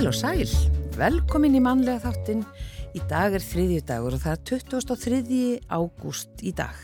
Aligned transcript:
Heil 0.00 0.08
og 0.08 0.14
sæl, 0.16 0.52
velkomin 0.96 1.58
í 1.58 1.60
mannlega 1.60 2.00
þáttin. 2.00 2.38
Í 2.96 3.02
dag 3.10 3.34
er 3.36 3.42
þriðju 3.44 3.82
dagur 3.84 4.14
og 4.16 4.22
það 4.22 4.32
er 4.32 4.40
23. 4.48 5.34
ágúst 5.68 6.40
í 6.40 6.54
dag. 6.56 6.78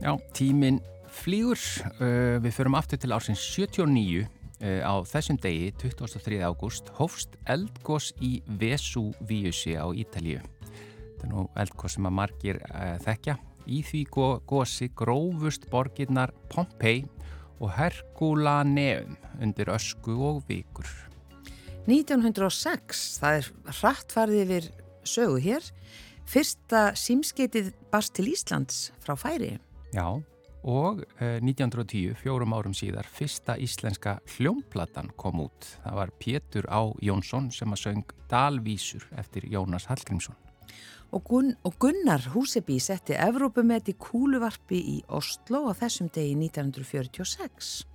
Já, 0.00 0.14
tíminn 0.32 0.78
flýgur. 1.12 1.60
Uh, 1.98 2.40
við 2.40 2.56
förum 2.56 2.78
aftur 2.80 3.02
til 3.04 3.12
ársins 3.12 3.44
79. 3.52 4.24
Uh, 4.64 4.80
á 4.80 4.96
þessum 5.04 5.42
degi, 5.44 5.74
23. 5.76 6.40
ágúst, 6.40 6.88
hófst 6.96 7.36
eldgós 7.44 8.14
í 8.24 8.38
Vesúvíusi 8.48 9.76
á 9.76 9.84
Ítalíu. 9.92 10.40
Þetta 10.64 11.28
er 11.28 11.34
nú 11.36 11.44
eldgós 11.52 11.98
sem 11.98 12.08
að 12.08 12.20
margir 12.22 12.64
uh, 12.70 12.94
þekkja. 13.04 13.36
Í 13.68 13.84
því 13.84 14.06
gósi 14.48 14.88
grófust 14.96 15.68
borginnar 15.68 16.32
Pompei 16.48 17.02
og 17.60 17.76
Herkulaneum 17.76 19.18
undir 19.36 19.76
ösku 19.76 20.16
og 20.32 20.46
vikur. 20.48 20.88
1906, 21.84 23.00
það 23.20 23.38
er 23.38 23.48
hratt 23.80 24.12
farið 24.14 24.42
yfir 24.44 24.68
sögu 25.04 25.40
hér, 25.44 25.66
fyrsta 26.24 26.86
símskeitið 26.96 27.74
barst 27.92 28.14
til 28.16 28.30
Íslands 28.32 28.86
frá 29.04 29.12
færi. 29.20 29.58
Já, 29.92 30.06
og 30.64 31.02
eh, 31.20 31.42
1910, 31.44 32.16
fjórum 32.22 32.56
árum 32.56 32.72
síðar, 32.72 33.04
fyrsta 33.04 33.58
íslenska 33.60 34.16
hljómplatan 34.32 35.12
kom 35.20 35.44
út. 35.44 35.68
Það 35.84 36.00
var 36.00 36.14
Pétur 36.16 36.68
Á 36.72 36.88
Jónsson 37.04 37.50
sem 37.52 37.76
að 37.76 37.82
söng 37.84 38.16
Dalvísur 38.32 39.04
eftir 39.20 39.44
Jónas 39.52 39.84
Hallgrímsson. 39.90 40.40
Og, 41.14 41.20
Gun 41.28 41.52
og 41.62 41.76
Gunnar 41.78 42.24
Húsebí 42.32 42.80
setti 42.82 43.14
Evrópumet 43.14 43.92
í 43.92 43.94
kúluvarpi 44.00 44.80
í 44.96 45.00
Oslo 45.12 45.68
á 45.68 45.72
þessum 45.76 46.08
degi 46.08 46.32
1946. 46.48 47.93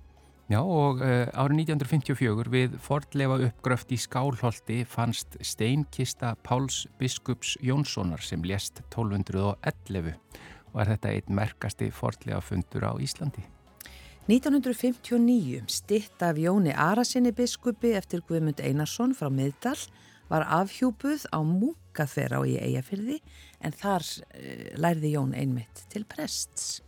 Já 0.50 0.58
og 0.66 0.98
uh, 0.98 1.28
árið 1.38 1.60
1954 1.70 2.50
við 2.50 2.72
fordlefa 2.82 3.36
uppgröft 3.46 3.92
í 3.94 3.98
Skálholti 4.02 4.80
fannst 4.82 5.36
steinkista 5.46 6.32
Páls 6.42 6.88
Biskups 6.98 7.52
Jónssonar 7.62 8.18
sem 8.26 8.42
lést 8.42 8.80
1211 8.88 10.16
og 10.72 10.82
er 10.82 10.90
þetta 10.90 11.12
einn 11.14 11.38
merkasti 11.38 11.92
fordlefa 11.94 12.42
fundur 12.42 12.88
á 12.90 12.92
Íslandi. 12.98 13.46
1959 14.26 15.70
stitt 15.70 16.26
af 16.26 16.42
Jóni 16.42 16.74
Arasinni 16.74 17.30
biskupi 17.30 17.94
eftir 17.94 18.26
Guðmund 18.26 18.58
Einarsson 18.58 19.14
frá 19.14 19.30
Miðdal 19.30 19.78
var 20.30 20.48
afhjúpuð 20.50 21.30
á 21.30 21.38
Múkaþverá 21.46 22.42
í 22.50 22.58
Eyjafyrði 22.58 23.22
en 23.62 23.78
þar 23.86 24.02
uh, 24.02 24.68
lærði 24.82 25.14
Jón 25.14 25.30
einmitt 25.30 25.86
til 25.94 26.02
prests. 26.10 26.80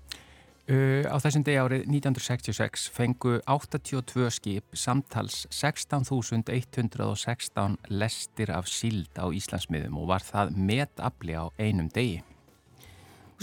Uh, 0.70 1.02
á 1.10 1.18
þessum 1.18 1.42
degi 1.42 1.58
árið 1.58 1.88
1966 1.90 2.86
fengu 2.94 3.42
82 3.50 4.30
skip 4.30 4.62
samtals 4.78 5.42
16.116 5.50 7.82
lestir 7.90 8.46
af 8.54 8.70
síld 8.70 9.10
á 9.18 9.26
Íslandsmiðum 9.26 9.98
og 9.98 10.06
var 10.12 10.22
það 10.22 10.54
metafli 10.54 11.34
á 11.34 11.50
einum 11.58 11.90
degi. 11.90 12.22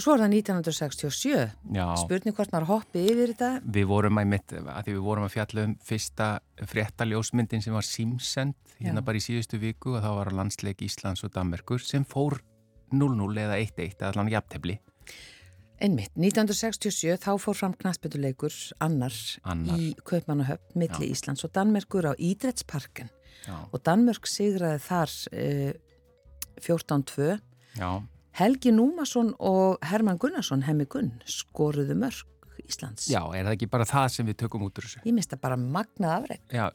svo 0.00 0.14
er 0.16 0.22
það 0.22 0.34
1967. 0.38 1.42
Já. 1.76 1.84
Spurning 2.00 2.32
hvort 2.38 2.54
maður 2.54 2.70
hoppi 2.70 3.02
yfir 3.04 3.34
þetta. 3.34 3.50
Við 3.68 3.84
vorum 3.90 4.16
að, 4.16 4.30
mitt, 4.32 4.54
að 4.56 4.86
við 4.88 5.00
vorum 5.04 5.26
að 5.26 5.34
fjalla 5.34 5.64
um 5.68 5.74
fyrsta 5.84 6.28
fréttaljósmyndin 6.70 7.60
sem 7.60 7.76
var 7.76 7.84
símsend 7.84 8.56
hérna 8.78 9.02
Já. 9.02 9.06
bara 9.10 9.20
í 9.20 9.26
síðustu 9.26 9.60
viku 9.60 9.98
og 9.98 10.06
þá 10.06 10.08
var 10.22 10.32
landsleik 10.38 10.80
Íslands 10.88 11.20
og 11.28 11.34
Danmarkur 11.34 11.84
sem 11.84 12.08
fór 12.08 12.38
0-0 12.96 13.44
eða 13.44 13.60
1-1 13.60 14.00
eða 14.00 14.14
allan 14.14 14.32
jafntefli. 14.32 14.78
Einmitt, 15.80 16.12
1967 16.12 17.16
þá 17.22 17.30
fór 17.40 17.56
fram 17.56 17.72
knastbyttuleikur 17.80 18.52
annar, 18.84 19.14
Annar. 19.48 19.78
í 19.80 19.94
Kaupmannahöfn 20.04 20.76
milli 20.76 21.08
Já. 21.08 21.12
Íslands 21.14 21.44
og 21.46 21.54
Danmerkur 21.56 22.04
á 22.04 22.12
Ídrettsparken 22.20 23.08
Já. 23.46 23.56
og 23.72 23.80
Danmörk 23.88 24.28
sigraði 24.28 24.82
þar 24.84 25.14
uh, 25.32 25.70
14-2. 26.60 27.30
Já. 27.80 27.90
Helgi 28.36 28.74
Númason 28.76 29.32
og 29.40 29.80
Herman 29.88 30.20
Gunnarsson, 30.20 30.66
hemmi 30.68 30.84
Gunn, 30.90 31.14
skoruðu 31.24 31.96
mörg 31.96 32.26
Íslands. 32.70 33.08
Já, 33.10 33.22
er 33.34 33.46
það 33.48 33.54
ekki 33.56 33.68
bara 33.72 33.86
það 33.88 34.06
sem 34.14 34.28
við 34.28 34.36
tökum 34.44 34.64
út 34.66 34.78
úr 34.78 34.86
þessu? 34.86 35.00
Ég 35.08 35.16
mista 35.16 35.38
bara 35.40 35.56
magnað 35.60 36.12
afreg. 36.18 36.42
Já, 36.52 36.66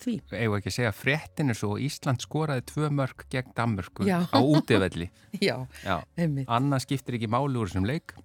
því. 0.00 0.14
eigum 0.32 0.56
ekki 0.58 0.72
að 0.72 0.76
segja 0.78 0.92
að 0.92 0.98
fréttin 1.02 1.52
er 1.52 1.58
svo 1.58 1.70
að 1.76 1.84
Ísland 1.86 2.24
skoraði 2.24 2.64
tvö 2.72 2.90
mörg 2.98 3.24
gegn 3.32 3.54
Danmörku 3.58 4.08
Já. 4.08 4.18
á 4.24 4.38
útivelli. 4.40 5.10
Já, 5.48 5.56
Já, 5.84 5.96
einmitt. 6.18 6.48
annað 6.48 6.86
skiptir 6.86 7.18
ekki 7.18 7.30
máli 7.30 7.60
úr 7.60 7.70
þessum 7.70 7.88
leik. 7.88 8.16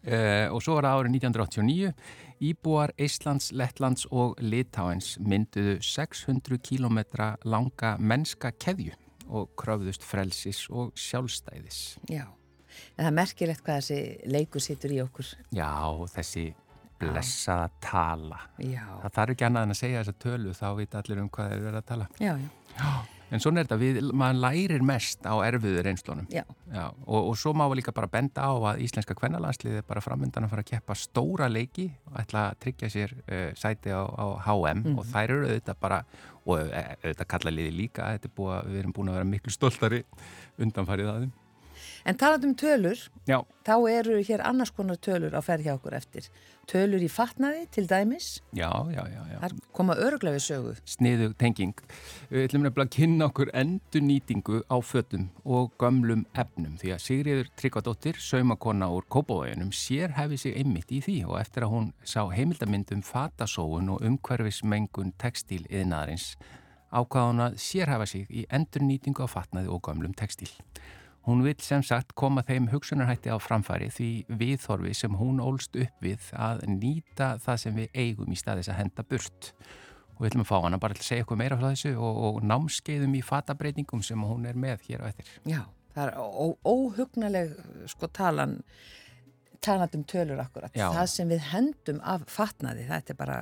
Uh, 0.00 0.48
og 0.54 0.62
svo 0.64 0.78
var 0.78 0.86
það 0.88 1.02
árið 1.02 1.16
1989. 1.18 1.92
Íbúar 2.40 2.94
Íslands, 2.96 3.50
Lettlands 3.52 4.06
og 4.10 4.38
Litáens 4.40 5.18
mynduðu 5.20 5.74
600 5.84 6.56
km 6.64 7.02
langa 7.44 7.96
mennska 8.00 8.54
keðju 8.56 8.94
og 9.28 9.50
kröfðust 9.60 10.02
frelsis 10.02 10.64
og 10.72 10.94
sjálfstæðis. 10.98 11.98
Já, 12.10 12.24
en 12.96 13.04
það 13.04 13.10
er 13.10 13.18
merkilegt 13.20 13.62
hvað 13.66 13.82
þessi 13.82 14.00
leikur 14.32 14.64
situr 14.64 14.96
í 14.96 15.02
okkur. 15.04 15.28
Já, 15.54 15.68
þessi 16.16 16.46
blessaða 17.00 17.68
tala. 17.84 18.40
Já, 18.60 18.82
Það 19.04 19.14
þarf 19.20 19.34
ekki 19.36 19.46
annað 19.46 19.68
en 19.68 19.74
að 19.76 19.78
segja 19.84 20.02
þessa 20.02 20.18
tölu, 20.24 20.56
þá 20.56 20.66
veit 20.80 20.96
allir 20.98 21.22
um 21.22 21.30
hvað 21.32 21.52
þeir 21.54 21.62
verið 21.68 21.80
að 21.84 21.88
tala. 21.92 22.08
já, 22.20 22.32
já, 22.74 22.90
En 23.30 23.42
svona 23.42 23.62
er 23.62 23.68
þetta, 23.68 23.78
við, 23.80 24.00
maður 24.16 24.40
lærir 24.44 24.84
mest 24.86 25.26
á 25.26 25.34
erfiður 25.46 25.86
reynslunum. 25.86 26.26
já. 26.30 26.42
Já, 26.70 26.84
og, 27.06 27.30
og 27.30 27.38
svo 27.38 27.52
má 27.54 27.64
við 27.70 27.80
líka 27.80 27.94
bara 27.94 28.10
benda 28.10 28.46
á 28.46 28.52
að 28.54 28.82
íslenska 28.84 29.14
kvennalandsliði 29.18 29.80
er 29.80 29.86
bara 29.86 30.02
framöndan 30.04 30.46
að 30.46 30.52
fara 30.54 30.64
að 30.64 30.70
keppa 30.70 30.96
stóra 30.98 31.48
leiki 31.50 31.88
og 32.10 32.18
ætla 32.22 32.44
að 32.50 32.60
tryggja 32.64 32.90
sér 32.94 33.14
uh, 33.20 33.50
sæti 33.58 33.94
á, 33.94 34.02
á 34.06 34.26
HM 34.46 34.84
og 34.94 35.06
þær 35.10 35.34
eru 35.36 35.48
auðvitað 35.48 35.80
bara, 35.82 36.00
og 36.46 36.56
uh, 36.62 36.94
auðvitað 37.02 37.30
kalla 37.34 37.54
liði 37.54 37.76
líka, 37.84 38.10
að 38.10 38.30
við 38.70 38.82
erum 38.82 38.94
búin 38.96 39.12
að 39.12 39.20
vera 39.20 39.30
miklu 39.32 39.54
stoltari 39.54 40.04
undanfarið 40.60 41.12
að 41.12 41.22
þeim. 41.24 41.32
En 42.08 42.16
talað 42.16 42.46
um 42.48 42.54
tölur, 42.56 43.00
Já, 43.28 43.42
þá 43.66 43.74
eru 43.90 44.20
hér 44.24 44.42
annars 44.46 44.72
konar 44.74 44.98
tölur 45.02 45.34
ferð 45.44 45.66
hjá 45.66 45.74
okkur 45.76 45.96
eftir. 45.98 46.28
Tölur 46.70 47.02
í 47.02 47.08
fatnaði 47.10 47.64
til 47.74 47.86
dæmis, 47.90 48.40
já, 48.54 48.70
já, 48.94 49.02
já, 49.10 49.22
já. 49.32 49.38
þar 49.42 49.54
koma 49.74 49.96
öruglega 49.98 50.36
við 50.36 50.44
sögu. 50.44 50.74
Sniðu 50.86 51.32
tenging. 51.40 51.74
Við 52.30 52.46
ætlum 52.46 52.64
nefnilega 52.64 52.86
að 52.86 52.94
kynna 52.94 53.28
okkur 53.30 53.50
endurnýtingu 53.62 54.62
á 54.70 54.76
fötum 54.84 55.26
og 55.44 55.74
gömlum 55.82 56.22
efnum 56.38 56.78
því 56.80 56.94
að 56.94 57.02
Sigriður 57.06 57.50
Tryggvadóttir, 57.58 58.22
saumakonna 58.22 58.90
úr 58.94 59.08
Kópavóginum, 59.10 59.74
sér 59.74 60.14
hefði 60.16 60.38
sig 60.44 60.56
einmitt 60.62 60.94
í 60.94 61.02
því 61.04 61.18
og 61.26 61.40
eftir 61.42 61.66
að 61.66 61.74
hún 61.74 61.90
sá 62.06 62.22
heimildamind 62.30 62.94
um 62.94 63.02
fatasóun 63.04 63.92
og 63.96 64.06
umhverfismengun 64.06 65.12
textíl 65.18 65.64
yðnaðarins 65.66 66.36
ákvaða 66.90 67.26
hún 67.30 67.44
að 67.44 67.58
sérhafa 67.62 68.06
sig 68.10 68.30
í 68.30 68.46
endurnýtingu 68.50 69.22
á 69.22 69.28
fatnaði 69.30 69.70
og 69.70 69.82
gömlum 69.86 70.14
textíl. 70.18 70.50
Hún 71.28 71.42
vil 71.44 71.58
sem 71.60 71.82
sagt 71.84 72.14
koma 72.16 72.42
þeim 72.48 72.70
hugsunarhætti 72.72 73.28
á 73.28 73.36
framfæri 73.42 73.90
því 73.92 74.08
viðþorfi 74.40 74.94
sem 74.96 75.16
hún 75.20 75.42
ólst 75.44 75.76
upp 75.76 76.04
við 76.04 76.30
að 76.32 76.62
nýta 76.72 77.34
það 77.44 77.58
sem 77.64 77.76
við 77.76 77.98
eigum 78.02 78.32
í 78.32 78.38
staðis 78.40 78.70
að 78.72 78.78
henda 78.80 79.04
burt. 79.04 79.50
Og 80.14 80.22
við 80.22 80.30
ætlum 80.30 80.46
að 80.46 80.48
fá 80.48 80.56
hana 80.64 80.78
bara 80.80 80.96
til 80.96 81.04
að 81.04 81.10
segja 81.10 81.24
eitthvað 81.24 81.40
meira 81.42 81.58
frá 81.60 81.66
þessu 81.68 81.92
og, 81.96 82.22
og 82.28 82.40
námskeiðum 82.48 83.18
í 83.18 83.20
fatabreitingum 83.24 84.04
sem 84.06 84.24
hún 84.30 84.48
er 84.48 84.56
með 84.60 84.86
hér 84.88 85.04
á 85.04 85.10
eftir. 85.10 85.28
Já, 85.48 85.60
það 85.92 86.06
er 86.06 86.56
óhugnaleg 86.72 87.52
sko 87.92 88.08
talan, 88.16 88.56
talandum 89.60 90.06
tölur 90.08 90.40
akkurat. 90.40 90.72
Já. 90.72 90.88
Það 90.96 91.12
sem 91.18 91.34
við 91.34 91.44
hendum 91.52 92.00
af 92.00 92.24
fatnaði, 92.32 92.88
þetta 92.88 93.12
er 93.12 93.20
bara, 93.20 93.38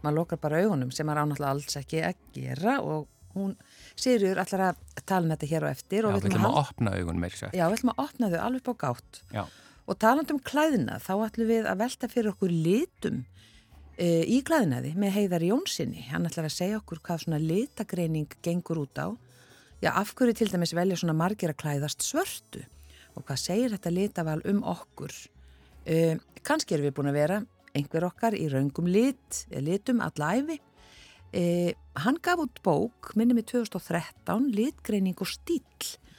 maður 0.00 0.20
lokar 0.22 0.40
bara 0.48 0.64
augunum 0.64 0.96
sem 0.96 1.08
maður 1.08 1.26
ánáttúrulega 1.26 1.54
alls 1.58 1.80
ekki 1.82 2.02
að 2.08 2.24
gera 2.40 2.78
og 2.80 3.08
hún, 3.36 3.52
Sigurður, 3.98 4.38
ætlar 4.42 4.62
að 4.68 4.82
tala 5.04 5.26
um 5.26 5.32
þetta 5.34 5.48
hér 5.50 5.64
á 5.66 5.68
eftir 5.72 6.04
Já, 6.04 6.08
og 6.08 6.18
við 6.18 6.28
ætlum 6.28 6.46
að 6.50 6.60
opna 6.60 6.92
augun 6.94 7.22
meira 7.22 7.38
sér. 7.40 7.54
Já, 7.56 7.64
við 7.66 7.78
ætlum 7.78 7.92
að 7.94 8.04
opna 8.04 8.30
þau 8.30 8.38
alveg 8.44 8.62
upp 8.62 8.70
á 8.70 8.74
gátt. 8.84 9.20
Já, 9.34 9.42
Og 9.88 9.96
talandum 9.96 10.36
klæðina, 10.44 10.98
þá 11.00 11.12
ætlum 11.24 11.48
við 11.48 11.66
að 11.70 11.78
velta 11.80 12.08
fyrir 12.12 12.34
okkur 12.34 12.52
litum 12.52 13.22
e, 13.96 14.08
í 14.28 14.42
klæðinaði 14.44 14.90
með 15.00 15.14
Heiðar 15.14 15.46
Jónssoni. 15.46 16.02
Hann 16.10 16.28
ætlar 16.28 16.48
að 16.50 16.56
segja 16.58 16.80
okkur 16.82 17.00
hvað 17.06 17.22
svona 17.22 17.38
litagreining 17.40 18.36
gengur 18.44 18.82
út 18.82 19.00
á. 19.00 19.08
Já, 19.80 19.94
af 19.94 20.12
hverju 20.18 20.36
til 20.36 20.50
dæmis 20.52 20.74
velja 20.76 20.98
svona 21.00 21.16
margir 21.16 21.54
að 21.54 21.60
klæðast 21.62 22.04
svörtu 22.04 22.66
og 23.16 23.24
hvað 23.24 23.40
segir 23.40 23.72
þetta 23.72 23.94
litaval 23.94 24.42
um 24.50 24.60
okkur. 24.68 25.14
E, 25.88 26.18
Kanski 26.44 26.76
erum 26.76 26.90
við 26.90 26.96
búin 26.98 27.08
að 27.08 27.20
vera 27.22 27.40
einhver 27.78 28.10
okkar 28.10 28.36
í 28.36 28.44
raungum 28.52 28.92
lit, 28.92 29.44
litum 29.56 30.02
alla 30.04 30.34
æfi. 30.36 30.58
E, 31.32 31.74
hann 32.04 32.18
gaf 32.24 32.40
út 32.40 32.60
bók, 32.64 33.12
minnum 33.18 33.40
í 33.40 33.44
2013, 33.44 34.48
litgreining 34.54 35.18
og 35.20 35.28
stíl 35.28 35.62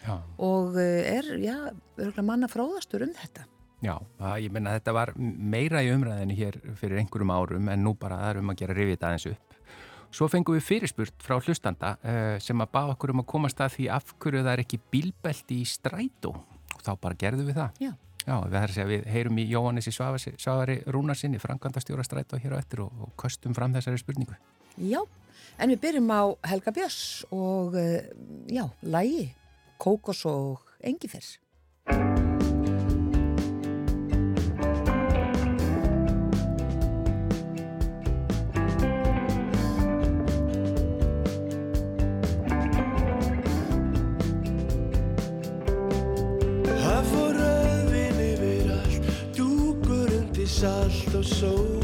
já, 0.03 0.17
og 0.37 0.77
eh, 0.79 1.17
er, 1.17 1.29
já, 1.41 1.55
örgulega 1.97 2.25
manna 2.25 2.49
fróðastur 2.51 3.07
um 3.07 3.13
þetta. 3.17 3.45
já. 3.81 3.95
Það, 4.19 4.35
ég 4.45 4.53
menna 4.53 4.75
þetta 4.77 4.95
var 4.95 5.13
meira 5.17 5.83
í 5.83 5.93
umræðinni 5.93 6.37
hér 6.37 6.59
fyrir 6.79 7.01
einhverjum 7.01 7.33
árum 7.33 7.71
en 7.71 7.83
nú 7.83 7.95
bara 7.97 8.19
það 8.21 8.33
er 8.33 8.41
um 8.43 8.53
að 8.53 8.61
gera 8.61 8.77
þetta 8.91 9.09
aðeins 9.09 9.29
upp. 9.33 9.57
Svo 10.09 10.25
fengum 10.25 10.57
við 10.57 10.65
fyrirspurt 10.65 11.21
frá 11.21 11.37
hlustanda 11.37 11.95
uh, 12.01 12.35
sem 12.41 12.57
að 12.57 12.71
baða 12.73 12.95
okkur 12.95 13.11
um 13.13 13.21
að 13.21 13.27
komast 13.29 13.59
að 13.61 13.75
því 13.75 13.89
af 13.93 14.13
hverju 14.17 14.41
það 14.41 14.53
er 14.55 14.63
ekki 14.63 14.79
bílbelti 14.89 15.59
í 15.61 15.67
strætó 15.69 16.31
og 16.33 16.81
þá 16.81 16.95
bara 16.97 17.19
gerðum 17.19 17.49
við 17.49 17.59
það. 17.59 17.83
Já. 17.85 17.91
Já, 18.25 18.35
við, 18.43 18.55
þar 18.55 18.63
að 18.63 18.73
segja, 18.75 18.87
við 18.89 19.05
heyrum 19.09 19.37
í 19.41 19.45
Jóhannes 19.49 19.87
í 19.89 19.93
Svavari 19.95 20.79
Rúnarsinni, 20.91 21.39
frangandastjóra 21.41 22.03
strætó 22.05 22.37
hér 22.41 22.57
á 22.57 22.61
eftir 22.61 22.83
og, 22.83 23.05
og 23.05 23.13
köstum 23.21 23.55
fram 23.57 23.73
þessari 23.77 24.01
spurningu. 24.01 24.35
Já, 24.79 25.01
en 25.59 25.73
við 25.73 25.81
byrjum 25.83 26.07
á 26.07 26.21
Helga 26.47 26.71
Björns 26.71 27.25
og 27.35 27.75
uh, 27.75 27.99
já, 28.47 28.63
lægi, 28.81 29.35
kókos 29.77 30.23
og 30.25 30.63
engifer. 30.79 31.35
salt 50.59 51.15
og 51.15 51.23
sóta 51.23 51.78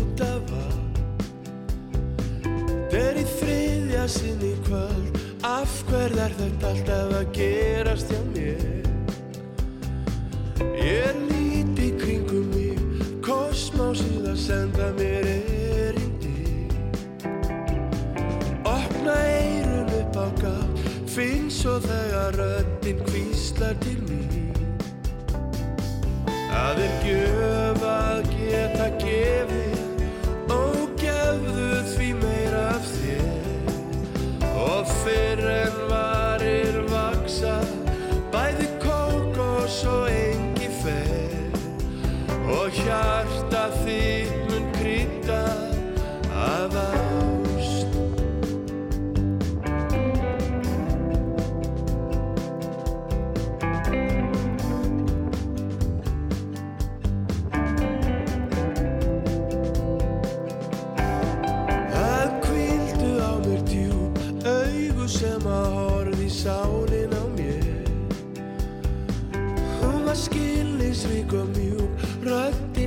röndin 22.31 23.00
kvíslar 23.06 23.74
til 23.81 24.04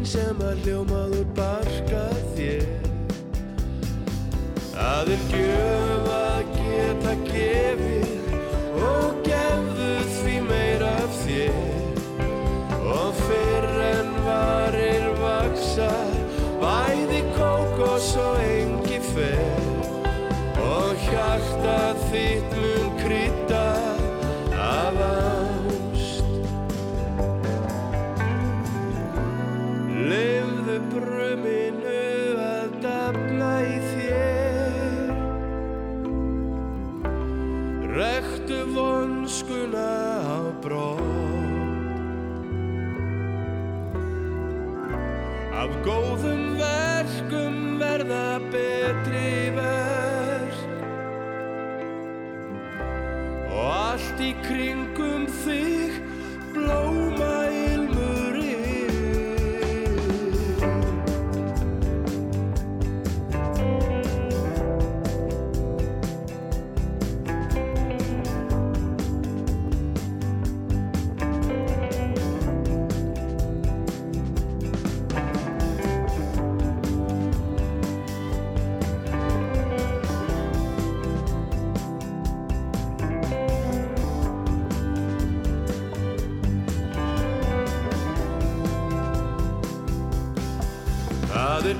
sem 0.08 0.38
að 0.40 0.62
hljómaður 0.64 1.26
barka 1.36 2.04
þér. 2.32 2.62
Það 4.72 5.10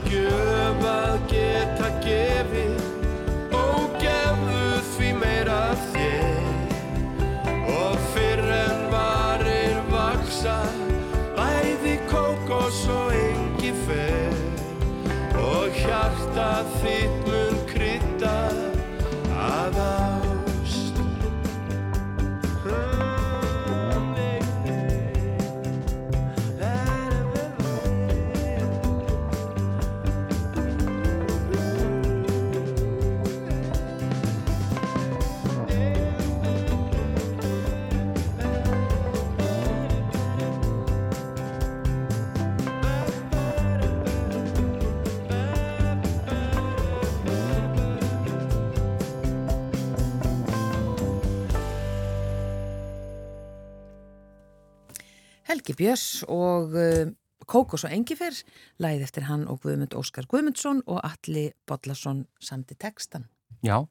gjöf 0.08 0.84
að 0.88 1.16
geta 1.28 1.88
gefið 2.04 3.54
og 3.56 3.96
gefðu 4.00 4.80
því 4.94 5.10
meira 5.20 5.60
þér. 5.92 6.38
Og 7.74 7.96
fyrr 8.14 8.44
en 8.56 8.84
varir 8.92 9.78
vaksa 9.92 10.58
bæði 11.36 11.96
kókos 12.10 12.82
og 12.94 13.16
engi 13.20 13.74
fer. 13.84 14.42
Og 15.38 15.80
hjarta 15.82 16.50
þitt 16.80 17.27
Helgi 55.68 55.84
Björns 55.84 56.24
og 56.32 56.72
uh, 56.72 57.10
Kókos 57.44 57.82
og 57.84 57.92
Engifer, 57.92 58.32
læð 58.80 59.02
eftir 59.04 59.26
hann 59.28 59.42
og 59.52 59.58
Guðmund 59.60 59.92
Óskar 59.92 60.24
Guðmundsson 60.24 60.80
og 60.88 61.02
Alli 61.04 61.50
Bodlason 61.68 62.22
samt 62.40 62.72
í 62.72 62.76
textan. 62.80 63.26
Já, 63.60 63.84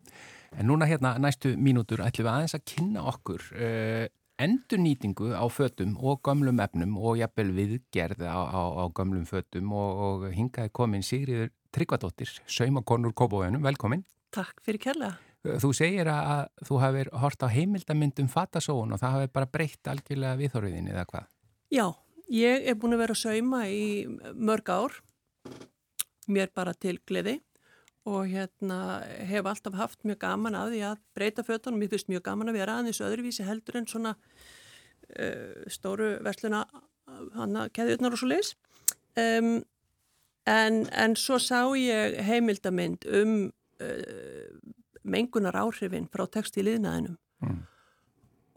en 0.57 0.65
núna 0.65 0.87
hérna 0.89 1.19
næstu 1.21 1.51
mínútur 1.53 2.01
ætlum 2.01 2.25
við 2.25 2.31
aðeins 2.31 2.57
að 2.57 2.65
kynna 2.71 3.03
okkur 3.13 3.45
uh, 3.53 4.07
endurnýtingu 4.41 5.29
á 5.37 5.45
fötum 5.53 5.93
og 6.01 6.23
gömlum 6.25 6.63
efnum 6.65 6.97
og 6.97 7.21
jafnvel 7.21 7.53
viðgerð 7.59 8.25
á, 8.25 8.41
á, 8.41 8.61
á 8.81 8.83
gömlum 8.89 9.29
fötum 9.29 9.69
og, 9.69 10.03
og 10.07 10.27
hingaði 10.33 10.73
komin 10.73 11.05
Sigriður 11.05 11.53
Tryggvadóttir, 11.77 12.33
saumakonur 12.49 13.13
Kópavöðunum, 13.13 13.61
velkomin. 13.61 14.01
Takk 14.33 14.65
fyrir 14.65 14.81
kærlega. 14.81 15.21
Þú 15.61 15.75
segir 15.77 16.09
að 16.09 16.47
þú 16.65 16.81
hafið 16.81 17.15
hort 17.21 17.45
á 17.45 17.47
heimildamyndum 17.53 18.33
fatasóun 18.33 18.97
og 18.97 18.99
það 18.99 19.19
hafið 19.19 19.35
bara 19.37 19.55
breytt 19.59 19.89
algjörlega 19.93 20.39
viðhorfiðin 20.41 20.89
eða 20.89 21.05
hvað? 21.13 21.33
Já, 21.73 21.87
ég 22.31 22.67
er 22.69 22.77
búin 22.79 22.95
að 22.95 23.01
vera 23.03 23.15
að 23.17 23.21
sauma 23.23 23.61
í 23.67 23.83
mörg 24.35 24.69
ár, 24.71 24.95
mér 26.27 26.51
bara 26.55 26.73
til 26.75 26.97
gleði 27.07 27.37
og 28.07 28.29
hérna 28.31 29.01
hef 29.27 29.47
alltaf 29.49 29.75
haft 29.75 30.05
mjög 30.07 30.21
gaman 30.21 30.55
að 30.55 30.73
því 30.75 30.81
að 30.87 31.01
breyta 31.15 31.43
fötunum, 31.43 31.79
mér 31.81 31.91
finnst 31.91 32.07
mjög 32.11 32.23
gaman 32.23 32.51
að 32.51 32.59
vera 32.61 32.77
aðeins 32.79 33.01
öðruvísi 33.03 33.43
heldur 33.47 33.81
en 33.81 33.87
svona 33.87 34.13
uh, 34.15 35.65
stóru 35.71 36.13
versluna 36.23 36.63
hann 37.35 37.59
að 37.59 37.73
keðjurnar 37.75 38.15
og 38.15 38.21
svo 38.21 38.29
leis. 38.31 38.53
Um, 39.19 39.57
en, 40.47 40.85
en 40.91 41.15
svo 41.19 41.39
sá 41.43 41.65
ég 41.75 42.15
heimildamind 42.27 43.07
um 43.11 43.37
uh, 43.83 44.47
mengunar 45.07 45.55
áhrifin 45.59 46.07
frá 46.11 46.27
textíliðnaðinum 46.31 47.17
Mm. 47.37 47.57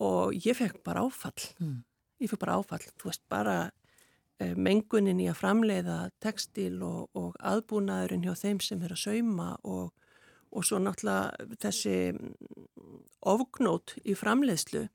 og 0.01 0.33
ég 0.41 0.57
fekk 0.57 0.79
bara 0.87 1.03
áfall. 1.05 1.43
Mm. 1.61 1.83
Ég 2.21 2.31
fekk 2.31 2.43
bara 2.45 2.59
áfall, 2.61 2.83
þú 3.01 3.11
veist, 3.11 3.23
bara 3.33 3.57
uh, 3.71 4.55
mengunin 4.57 5.23
í 5.23 5.29
að 5.31 5.41
framleiða 5.41 5.99
textil 6.23 6.77
og, 6.85 7.09
og 7.17 7.37
aðbúnaðurinn 7.41 8.27
hjá 8.27 8.35
þeim 8.37 8.63
sem 8.65 8.83
er 8.85 8.95
að 8.97 9.05
sauma 9.07 9.51
og, 9.65 9.91
og 10.51 10.67
svo 10.67 10.81
náttúrulega 10.83 11.57
þessi 11.65 11.97
mm, 12.13 13.03
ofgnót 13.33 13.97
í 14.05 14.17
framleiðslu 14.19 14.87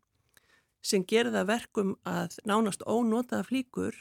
sem 0.86 1.06
gerða 1.08 1.46
verkum 1.50 1.96
að 2.06 2.38
nánast 2.46 2.86
ónotaða 2.86 3.48
flíkur 3.48 3.98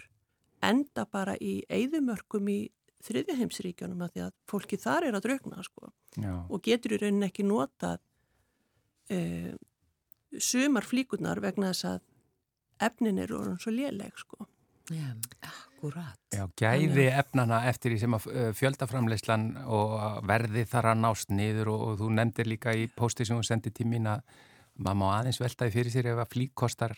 enda 0.65 1.05
bara 1.09 1.37
í 1.41 1.63
eigðumörkum 1.73 2.49
í 2.53 2.61
þriðjaheimsríkjunum 3.05 4.05
að 4.05 4.15
því 4.15 4.25
að 4.25 4.35
fólki 4.49 4.81
þar 4.81 5.09
er 5.09 5.17
að 5.19 5.27
draugna 5.27 5.65
sko 5.65 5.91
Já. 6.17 6.33
og 6.49 6.63
getur 6.65 6.97
í 6.97 7.01
rauninni 7.03 7.29
ekki 7.29 7.45
notað 7.47 8.01
uh, 9.13 9.53
sumar 10.41 10.87
flíkurnar 10.89 11.41
vegna 11.45 11.73
þess 11.73 11.89
að 11.95 12.03
efnin 12.83 13.19
eru 13.23 13.39
orðin 13.41 13.61
svo 13.63 13.73
léleg 13.75 14.17
sko. 14.19 14.47
Já, 14.93 15.15
akkurat. 15.41 16.19
Já, 16.35 16.45
gæði 16.61 17.07
efnana 17.17 17.63
eftir 17.71 17.95
því 17.95 18.01
sem 18.03 18.17
að 18.19 18.27
uh, 18.29 18.49
fjöldaframleyslan 18.59 19.47
og 19.65 19.95
verði 20.29 20.67
þar 20.69 20.91
að 20.93 21.01
nást 21.07 21.31
niður 21.33 21.71
og, 21.73 21.85
og 21.89 21.99
þú 22.03 22.11
nefndir 22.19 22.51
líka 22.53 22.75
í 22.77 22.89
posti 22.93 23.25
sem 23.25 23.39
þú 23.41 23.47
sendið 23.49 23.77
til 23.79 23.87
mín 23.89 24.11
að 24.13 24.21
maður 24.77 24.99
má 25.01 25.07
aðeins 25.21 25.41
veltaði 25.41 25.73
fyrir 25.77 25.95
sér 25.95 26.11
ef 26.13 26.21
að 26.25 26.33
flík 26.35 26.53
kostar 26.59 26.97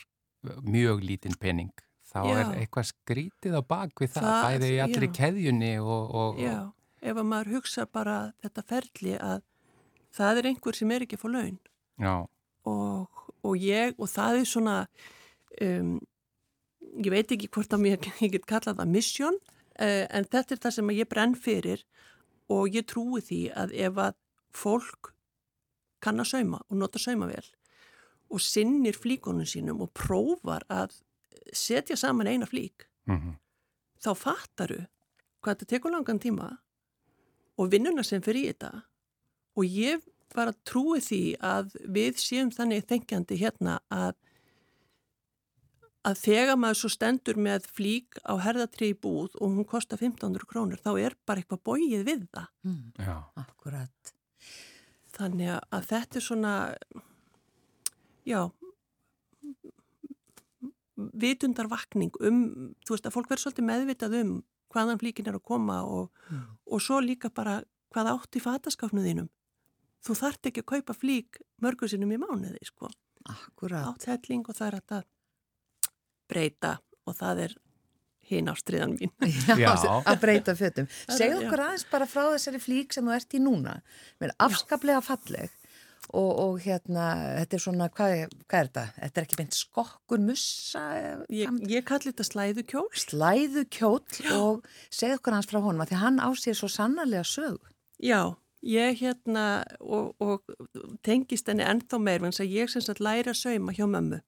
mjög 0.66 1.04
lítinn 1.06 1.38
pening. 1.38 1.71
Þá 2.06 2.21
Já. 2.26 2.35
er 2.40 2.52
eitthvað 2.62 2.88
skrítið 2.90 3.54
á 3.59 3.62
bak 3.66 3.92
við 4.00 4.12
það, 4.14 4.26
Það- 4.30 4.47
bæði 4.47 4.71
í 4.73 4.78
allri 4.83 5.06
já. 5.11 5.14
keðjunni 5.21 5.73
og, 5.83 6.14
og, 6.16 6.38
Já, 6.40 6.56
ef 7.02 7.16
að 7.21 7.26
maður 7.30 7.52
hugsa 7.56 7.87
bara 7.87 8.16
þetta 8.42 8.62
ferli 8.66 9.16
að 9.18 9.42
það 10.16 10.38
er 10.40 10.49
einhver 10.50 10.78
sem 10.78 10.90
er 10.97 11.04
ekki 11.04 11.18
fá 11.21 11.26
laun 11.28 11.59
já, 12.00 12.14
og, 12.64 13.26
og 13.45 13.56
ég, 13.61 13.95
og 13.99 14.09
það 14.09 14.38
er 14.40 14.49
svona 14.49 14.76
um, 15.64 15.96
ég 17.02 17.10
veit 17.12 17.32
ekki 17.32 17.50
hvort 17.52 17.72
að 17.75 17.84
mér, 17.84 18.08
ég 18.25 18.34
get 18.36 18.48
kallað 18.48 18.80
það 18.80 18.92
mission, 18.94 19.38
uh, 19.80 20.04
en 20.10 20.28
þetta 20.28 20.56
er 20.56 20.62
það 20.64 20.76
sem 20.78 20.94
ég 20.96 21.10
brenn 21.10 21.36
fyrir 21.38 21.84
og 22.52 22.75
ég 22.75 22.86
trúi 22.86 23.22
því 23.25 23.40
að 23.58 23.75
ef 23.88 24.02
að 24.02 24.18
fólk 24.56 25.12
kann 26.04 26.22
að 26.22 26.30
sauma 26.30 26.60
og 26.68 26.78
nota 26.78 27.00
saumavél 27.02 27.48
og 28.30 28.42
sinnir 28.42 28.96
flíkonum 28.98 29.46
sínum 29.46 29.82
og 29.84 29.90
prófar 29.94 30.64
að 30.70 30.94
setja 31.54 31.96
saman 31.98 32.30
eina 32.30 32.46
flík 32.46 32.88
mm 33.06 33.34
þá 34.02 34.12
fattaru 34.18 34.82
hvað 35.42 35.54
þetta 35.54 35.70
tekur 35.70 35.94
langan 35.94 36.20
tíma 36.22 36.50
og 37.56 37.72
vinnuna 37.72 38.04
sem 38.04 38.22
fyrir 38.25 38.44
í 38.44 38.52
þetta. 38.52 38.72
Og 39.56 39.64
ég 39.64 40.04
bara 40.34 40.54
trúi 40.68 41.00
því 41.00 41.20
að 41.40 41.76
við 41.96 42.20
séum 42.20 42.50
þannig 42.52 42.84
þengjandi 42.90 43.38
hérna 43.40 43.78
að 43.92 44.16
að 46.06 46.20
þegar 46.22 46.56
maður 46.62 46.78
svo 46.80 46.90
stendur 46.92 47.38
með 47.42 47.66
flík 47.76 48.18
á 48.22 48.34
herðatri 48.38 48.92
í 48.92 48.98
búð 49.02 49.34
og 49.40 49.48
hún 49.56 49.66
kostar 49.66 49.98
1500 49.98 50.46
krónur 50.46 50.78
þá 50.82 50.92
er 51.02 51.16
bara 51.26 51.42
eitthvað 51.42 51.64
bóið 51.66 52.04
við 52.06 52.28
það 52.30 52.46
Mm, 52.64 52.92
já, 52.98 53.16
akkurat. 53.36 54.12
þannig 55.16 55.60
að- 55.72 55.86
þetta 55.90 56.16
er 56.16 56.26
svona 56.28 56.52
já 58.26 58.50
vitundarvakning 60.96 62.12
um, 62.25 62.75
þú 62.86 62.94
veist 62.94 63.06
að 63.08 63.14
fólk 63.16 63.28
verður 63.30 63.42
svolítið 63.46 63.66
meðvitað 63.68 64.14
um 64.22 64.30
hvaðan 64.72 65.00
flíkin 65.00 65.28
er 65.30 65.36
að 65.38 65.44
koma 65.44 65.82
og, 65.84 66.10
Mm. 66.30 66.56
og 66.66 66.80
svo 66.82 67.00
líka 67.00 67.30
bara 67.32 67.62
hvað 67.94 68.08
átt 68.12 68.36
í 68.36 68.40
fataskafnu 68.42 69.02
þínum 69.04 69.28
þú 70.04 70.14
þart 70.18 70.48
ekki 70.50 70.62
að 70.62 70.70
kaupa 70.72 70.94
flík 70.94 71.38
mörgur 71.62 71.88
sinnum 71.88 72.10
í 72.12 72.18
mánuði 72.18 72.58
sko 72.66 72.88
Akkurat. 73.26 73.86
átt 73.86 74.04
helling 74.06 74.44
og 74.48 74.54
það 74.56 74.66
er 74.72 74.80
að 74.80 74.86
breyta 76.28 76.76
og 77.06 77.16
það 77.18 77.45
er 77.47 77.54
hinn 78.26 78.49
ástriðan 78.50 78.97
mín 78.99 79.12
Já. 79.62 79.71
að 80.02 80.16
breyta 80.25 80.54
fötum. 80.59 80.88
er- 81.06 81.14
Segðu 81.14 81.37
já. 81.42 81.47
okkur 81.47 81.62
aðeins 81.68 81.85
bara 81.92 82.09
frá 82.11 82.25
þessari 82.35 82.59
flík 82.62 82.92
sem 82.97 83.06
þú 83.06 83.14
ert 83.14 83.37
í 83.38 83.42
núna. 83.45 83.76
Mér 84.21 84.33
er 84.33 84.37
afskaplega 84.49 85.02
falleg 85.06 85.52
og, 86.11 86.33
og 86.38 86.59
hérna, 86.62 87.04
þetta 87.40 87.56
er 87.59 87.62
svona, 87.62 87.87
hvað, 87.95 88.16
er- 88.25 88.35
hvað 88.50 88.59
er 88.64 88.68
þetta? 88.71 88.85
Þetta 88.99 89.21
er 89.23 89.26
ekki 89.28 89.38
beint 89.40 89.56
skokkur, 89.59 90.21
mussa, 90.26 90.83
ég, 91.35 91.54
ég 91.71 91.87
kalli 91.87 92.11
þetta 92.12 92.26
slæðukjól 92.28 92.88
slæðu 93.06 93.64
kjóll 93.75 94.35
og 94.40 94.66
segðu 94.90 95.21
okkur 95.21 95.37
aðeins 95.38 95.50
frá 95.50 95.61
honum 95.62 95.83
að 95.87 95.92
því 95.95 96.00
hann 96.02 96.18
á 96.23 96.28
sér 96.38 96.59
svo 96.59 96.71
sannarlega 96.71 97.26
sög. 97.26 97.59
Já, 98.02 98.21
ég 98.66 98.99
hérna 99.02 99.47
og, 99.80 100.14
og 100.18 100.42
tengist 101.06 101.47
henni 101.50 101.62
ennþá 101.66 101.99
meir 102.02 102.18
vegna 102.23 102.35
þess 102.35 102.42
að 102.47 102.54
ég 102.59 102.71
sem 102.75 102.83
sagt 102.87 103.02
læra 103.02 103.30
að 103.35 103.40
sauma 103.45 103.75
hjá 103.75 103.87
mömmu. 103.87 104.18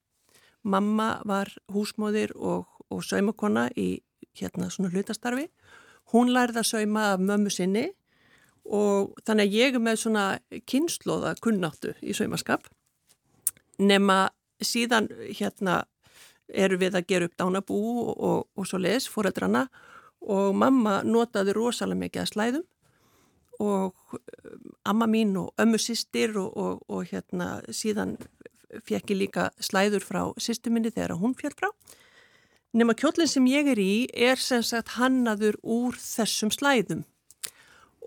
Mamma 0.69 1.09
var 1.29 1.51
húsmóðir 1.73 2.35
og, 2.37 2.67
og 2.93 3.05
saumakona 3.05 3.69
í 3.77 4.03
hérna 4.39 4.69
svona 4.71 4.93
hlutastarfi. 4.93 5.49
Hún 6.13 6.33
lærði 6.33 6.63
að 6.63 6.71
sauma 6.71 7.13
af 7.15 7.23
mömmu 7.25 7.53
sinni 7.53 7.89
og 8.69 9.15
þannig 9.25 9.49
að 9.49 9.57
ég 9.57 9.77
er 9.77 9.83
með 9.83 10.03
svona 10.03 10.25
kynnslóða 10.69 11.35
kunnáttu 11.41 11.95
í 12.05 12.17
saumaskap 12.17 12.69
nema 13.79 14.29
síðan 14.61 15.09
hérna 15.39 15.83
eru 16.49 16.79
við 16.81 16.97
að 16.99 17.07
gera 17.09 17.29
upp 17.29 17.37
dánabú 17.39 17.79
og, 17.79 18.11
og, 18.17 18.41
og 18.57 18.67
svo 18.69 18.81
les 18.81 19.09
fóreldrana 19.09 19.67
og 20.21 20.57
mamma 20.57 21.01
notaði 21.07 21.55
rosalega 21.57 22.03
mikið 22.03 22.23
að 22.23 22.31
slæðum 22.33 22.67
og 23.59 24.15
um, 24.15 24.21
amma 24.87 25.09
mín 25.11 25.37
og 25.39 25.53
ömmu 25.61 25.81
sýstir 25.83 26.37
og, 26.39 26.83
og 26.89 27.09
hérna 27.11 27.59
síðan 27.75 28.17
fekk 28.85 29.15
ég 29.15 29.21
líka 29.23 29.49
slæður 29.63 30.05
frá 30.05 30.21
sýstu 30.41 30.73
minni 30.73 30.93
þegar 30.93 31.19
hún 31.21 31.37
fjall 31.39 31.55
frá. 31.57 31.71
Nefna 32.77 32.95
kjóllin 32.99 33.31
sem 33.31 33.47
ég 33.49 33.71
er 33.73 33.81
í 33.81 33.93
er 34.13 34.41
sem 34.41 34.63
sagt 34.63 34.97
hannaður 34.99 35.57
úr 35.65 35.97
þessum 35.97 36.53
slæðum 36.53 37.07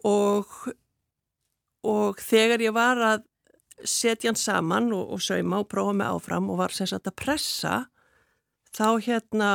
og, 0.05 0.45
og 1.85 2.21
þegar 2.21 2.61
ég 2.61 2.75
var 2.75 3.01
að 3.01 3.25
setja 3.81 4.29
hann 4.29 4.37
saman 4.37 4.91
og, 4.93 5.15
og 5.15 5.23
sauma 5.25 5.63
og 5.63 5.69
prófa 5.71 5.95
mig 5.97 6.07
áfram 6.07 6.51
og 6.53 6.61
var 6.61 6.75
sem 6.75 6.89
sagt 6.89 7.09
að 7.09 7.17
pressa 7.23 7.75
þá 8.77 8.87
hérna 9.01 9.51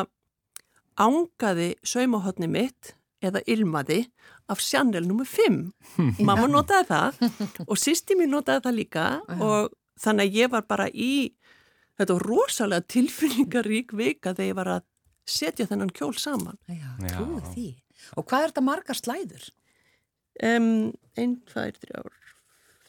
ángaði 0.99 1.75
saumahotni 1.87 2.49
mitt 2.51 2.97
eða 3.25 3.43
ilmaði 3.49 4.05
af 4.51 4.61
Chanel 4.63 5.07
nr. 5.07 5.27
5. 5.27 5.63
Mamma 6.27 6.47
notaði 6.51 6.89
það 6.91 7.67
og 7.71 7.79
sýsti 7.81 8.17
mín 8.19 8.35
notaði 8.35 8.65
það 8.67 8.79
líka 8.81 9.07
og 9.39 9.71
þannig 10.01 10.29
að 10.29 10.39
ég 10.41 10.53
var 10.53 10.67
bara 10.69 10.89
í 10.93 11.13
þetta 11.97 12.19
var 12.19 12.27
rosalega 12.29 12.87
tilfinningarík 12.93 13.95
vika 13.97 14.35
þegar 14.37 14.51
ég 14.51 14.59
var 14.59 14.73
að 14.77 14.87
setja 15.27 15.67
þennan 15.67 15.93
kjól 15.95 16.15
saman. 16.21 16.59
Já, 16.71 16.91
Já. 17.03 17.17
trúi 17.17 17.43
því. 17.51 17.69
Og 18.17 18.27
hvað 18.29 18.45
er 18.45 18.53
þetta 18.53 18.67
margar 18.67 18.99
slæður? 18.99 19.47
Um, 20.45 20.73
einn, 21.17 21.39
tvær, 21.49 21.79
þrjár, 21.81 22.11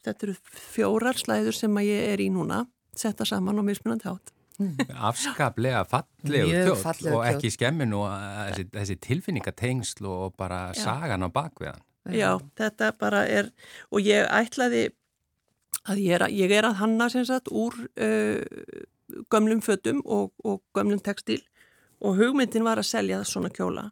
þetta 0.03 0.27
eru 0.27 0.35
fjórar 0.51 1.17
slæður 1.17 1.55
sem 1.55 1.79
að 1.79 1.87
ég 1.87 2.09
er 2.11 2.23
í 2.23 2.27
núna, 2.33 2.65
setta 2.97 3.25
saman 3.27 3.61
og 3.61 3.69
mismunandi 3.69 4.09
hátt. 4.09 4.33
afskaplega 5.09 5.83
fallegu 5.85 6.73
fallegur 6.81 7.19
og 7.19 7.27
ekki 7.29 7.45
kjóll. 7.45 7.53
skemmi 7.53 7.85
nú 7.85 7.99
að 8.09 8.23
þessi, 8.49 8.63
þessi 8.73 8.95
tilfinningatengsl 9.05 10.07
og 10.09 10.33
bara 10.37 10.71
Já. 10.73 10.81
sagan 10.87 11.25
á 11.25 11.29
bakveðan. 11.29 11.83
Já, 12.07 12.31
þetta 12.57 12.93
bara 12.97 13.25
er, 13.27 13.51
og 13.91 14.03
ég 14.03 14.27
ætlaði 14.31 14.87
að 15.87 16.01
ég 16.03 16.15
er 16.17 16.25
að, 16.27 16.33
ég 16.35 16.51
er 16.57 16.67
að 16.67 16.79
hanna 16.81 17.07
sem 17.13 17.25
sagt 17.27 17.47
úr 17.51 17.75
uh, 17.97 18.41
gömlum 19.31 19.61
fötum 19.63 20.01
og, 20.05 20.33
og 20.43 20.61
gömlum 20.75 20.99
textil 21.03 21.41
og 22.03 22.17
hugmyndin 22.19 22.65
var 22.67 22.77
að 22.77 22.89
selja 22.91 23.21
svona 23.25 23.49
kjóla. 23.49 23.87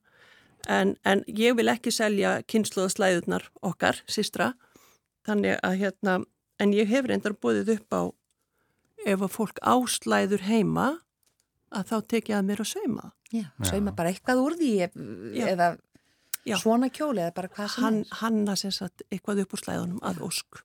En, 0.70 0.96
en 1.06 1.24
ég 1.30 1.56
vil 1.58 1.70
ekki 1.72 1.92
selja 1.94 2.40
kynnslóðaslæðunar 2.50 3.48
okkar, 3.66 4.00
sístra, 4.10 4.52
þannig 5.25 5.58
að 5.66 5.80
hérna, 5.82 6.16
en 6.62 6.74
ég 6.74 6.90
hef 6.90 7.08
reyndar 7.10 7.34
búið 7.42 7.72
upp 7.78 7.94
á 7.98 8.02
ef 9.06 9.22
að 9.25 9.34
fólk 9.34 9.60
áslæður 9.62 10.46
heima 10.50 10.88
að 11.75 11.90
þá 11.92 11.96
tek 12.14 12.30
ég 12.32 12.38
að 12.40 12.48
mér 12.50 12.62
að 12.64 12.70
sauma. 12.75 13.10
Já, 13.34 13.46
segjum 13.68 13.90
bara 13.98 14.12
eitthvað 14.14 14.42
úr 14.46 14.56
því 14.60 14.72
ef- 14.86 14.96
eða 15.50 15.68
Já. 16.46 16.56
svona 16.62 16.90
kjóli 16.94 17.24
eða 17.25 17.34
bara 17.36 17.50
hvað 17.54 17.70
sem 17.74 17.84
Hann, 17.84 18.00
er. 18.06 18.16
hanna 18.22 18.56
sem 18.56 18.72
sagt 18.74 19.02
eitthvað 19.10 19.42
upp 19.46 19.54
úr 19.58 19.64
slæðunum 19.66 20.02
að 20.06 20.22
ósk. 20.30 20.62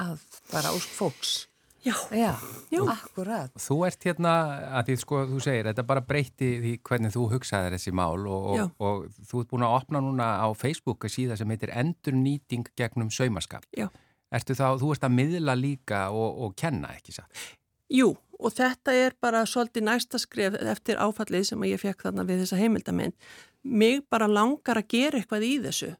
Að 0.00 0.26
bara 0.50 0.74
ósk 0.76 0.92
fólks. 0.96 1.38
Já, 1.80 1.94
Já, 2.12 2.36
Já. 2.68 2.82
akkurat. 2.92 3.52
Þú 3.56 3.76
ert 3.86 4.04
hérna, 4.04 4.32
að 4.76 4.90
því 4.90 4.96
sko, 5.00 5.20
þú 5.30 5.38
segir, 5.40 5.68
þetta 5.70 5.84
bara 5.88 6.02
breytti 6.04 6.48
því 6.60 6.72
hvernig 6.84 7.14
þú 7.14 7.22
hugsaðir 7.30 7.72
þessi 7.72 7.92
mál 7.96 8.26
og, 8.28 8.48
og, 8.52 8.74
og 8.84 9.06
þú 9.30 9.40
ert 9.40 9.52
búin 9.54 9.64
að 9.64 9.76
opna 9.78 10.02
núna 10.04 10.26
á 10.44 10.48
Facebook 10.52 11.06
síða 11.08 11.38
sem 11.40 11.48
heitir 11.48 11.72
Endurnýting 11.72 12.68
gegnum 12.76 13.08
saumaskap. 13.08 13.64
Já. 13.72 13.88
Ertu 14.30 14.54
þá, 14.54 14.76
þú 14.82 14.90
ert 14.92 15.06
að 15.08 15.14
miðla 15.16 15.54
líka 15.56 16.02
og, 16.12 16.42
og 16.44 16.52
kenna, 16.60 16.92
ekki 16.98 17.16
satt? 17.16 17.46
Jú, 17.90 18.12
og 18.38 18.52
þetta 18.54 18.92
er 18.94 19.16
bara 19.20 19.40
svolítið 19.48 19.86
næsta 19.88 20.20
skref 20.20 20.58
eftir 20.60 21.00
áfallið 21.00 21.48
sem 21.48 21.64
ég 21.64 21.80
fekk 21.80 22.04
þarna 22.06 22.26
við 22.28 22.44
þessa 22.44 22.60
heimildamind. 22.60 23.16
Mig 23.64 24.04
bara 24.12 24.28
langar 24.28 24.82
að 24.82 24.92
gera 24.92 25.18
eitthvað 25.18 25.48
í 25.48 25.54
þessu 25.64 25.94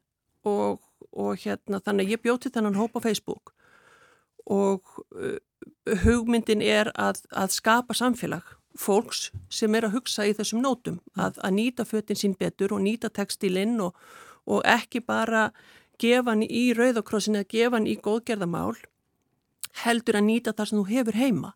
og, 0.45 0.77
og 1.09 1.41
hérna 1.41 1.81
þannig 1.81 2.05
að 2.05 2.13
ég 2.15 2.23
bjóti 2.23 2.53
þennan 2.53 2.77
hóp 2.77 2.95
á 2.97 2.99
Facebook 3.01 3.55
og 4.45 4.81
uh, 5.15 5.37
hugmyndin 6.03 6.61
er 6.61 6.91
að, 6.95 7.23
að 7.31 7.53
skapa 7.55 7.95
samfélag 7.97 8.57
fólks 8.79 9.29
sem 9.51 9.75
er 9.75 9.87
að 9.87 9.97
hugsa 9.97 10.25
í 10.27 10.33
þessum 10.35 10.61
nótum, 10.63 10.99
að, 11.19 11.39
að 11.43 11.55
nýta 11.57 11.85
föttin 11.85 12.19
sín 12.19 12.35
betur 12.39 12.75
og 12.75 12.83
nýta 12.85 13.11
textilinn 13.11 13.79
og, 13.83 13.97
og 14.47 14.63
ekki 14.67 15.03
bara 15.03 15.49
gefa 16.01 16.31
hann 16.31 16.45
í 16.45 16.71
rauðakrossin 16.77 17.37
eða 17.41 17.51
gefa 17.51 17.77
hann 17.77 17.89
í 17.89 17.97
góðgerðamál 17.99 18.77
heldur 19.83 20.19
að 20.19 20.27
nýta 20.27 20.53
það 20.55 20.69
sem 20.69 20.79
þú 20.79 20.85
hefur 20.89 21.19
heima. 21.19 21.51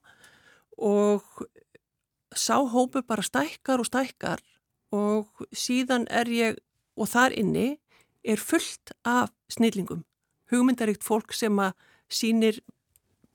Og 0.76 1.24
sá 2.36 2.60
hópu 2.60 3.02
bara 3.08 3.24
stækkar 3.24 3.82
og 3.82 3.90
stækkar 3.90 4.44
og 4.96 5.46
síðan 5.56 6.06
er 6.12 6.30
ég, 6.32 6.60
og 6.96 7.10
þar 7.12 7.36
inni 7.36 7.80
er 8.26 8.42
fullt 8.42 8.94
af 9.06 9.32
snillingum, 9.52 10.04
hugmyndaríkt 10.52 11.04
fólk 11.06 11.34
sem 11.36 11.56
að 11.60 11.76
sínir 12.10 12.62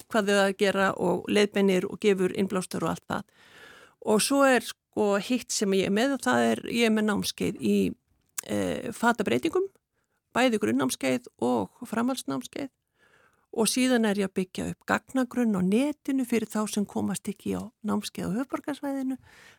hvað 0.08 0.32
þau 0.32 0.40
að 0.44 0.56
gera 0.62 0.90
og 0.96 1.28
leiðbennir 1.30 1.86
og 1.90 2.00
gefur 2.02 2.34
innblástur 2.38 2.86
og 2.86 2.94
allt 2.94 3.06
það. 3.10 3.46
Og 4.10 4.22
svo 4.24 4.42
er 4.48 4.64
sko 4.64 5.12
hitt 5.20 5.52
sem 5.52 5.76
ég 5.76 5.90
er 5.90 5.94
með 5.94 6.16
og 6.16 6.24
það 6.24 6.48
er, 6.48 6.64
ég 6.72 6.88
er 6.88 6.94
með 6.96 7.08
námskeið 7.10 7.60
í 7.60 7.76
e, 8.46 8.58
fatabreitingum, 8.96 9.68
bæði 10.36 10.60
grunnnámskeið 10.62 11.28
og 11.44 11.88
framhalsnámskeið 11.90 12.70
og 13.50 13.66
síðan 13.66 14.06
er 14.06 14.20
ég 14.20 14.28
að 14.30 14.36
byggja 14.38 14.66
upp 14.70 14.84
gagnagrunn 14.86 15.58
á 15.58 15.62
netinu 15.66 16.24
fyrir 16.28 16.50
þá 16.50 16.60
sem 16.70 16.86
komast 16.86 17.26
ekki 17.30 17.56
á 17.58 17.66
námskeið 17.86 18.30
á 18.30 18.36
höfborgarsvæðinu 18.38 19.16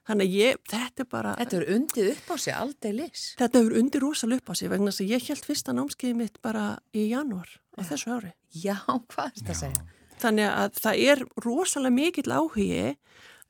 þannig 0.07 0.29
að 0.29 0.37
ég, 0.37 0.61
þetta 0.71 1.03
er 1.03 1.09
bara 1.11 1.33
Þetta 1.41 1.57
er 1.59 1.65
undið 1.75 2.11
upp 2.13 2.31
á 2.31 2.35
sig 2.39 2.55
aldrei 2.55 2.91
lis 2.95 3.25
Þetta 3.41 3.59
er 3.59 3.79
undir 3.81 4.05
rosalega 4.05 4.39
upp 4.39 4.51
á 4.51 4.55
sig 4.55 4.71
vegna 4.71 4.93
þess 4.93 5.03
að 5.03 5.11
ég 5.11 5.27
held 5.27 5.49
fyrsta 5.49 5.75
námskeiði 5.75 6.19
mitt 6.21 6.39
bara 6.43 6.65
í 6.95 7.09
janúar 7.11 7.51
á 7.75 7.81
þessu 7.87 8.15
ári. 8.15 8.31
Já, 8.51 8.77
hvað 8.87 9.27
er 9.27 9.35
þetta 9.41 9.55
að 9.55 9.59
segja? 9.65 9.83
Þannig 10.21 10.49
að 10.49 10.79
það 10.79 11.03
er 11.11 11.23
rosalega 11.45 11.95
mikill 11.97 12.31
áhugi 12.31 12.95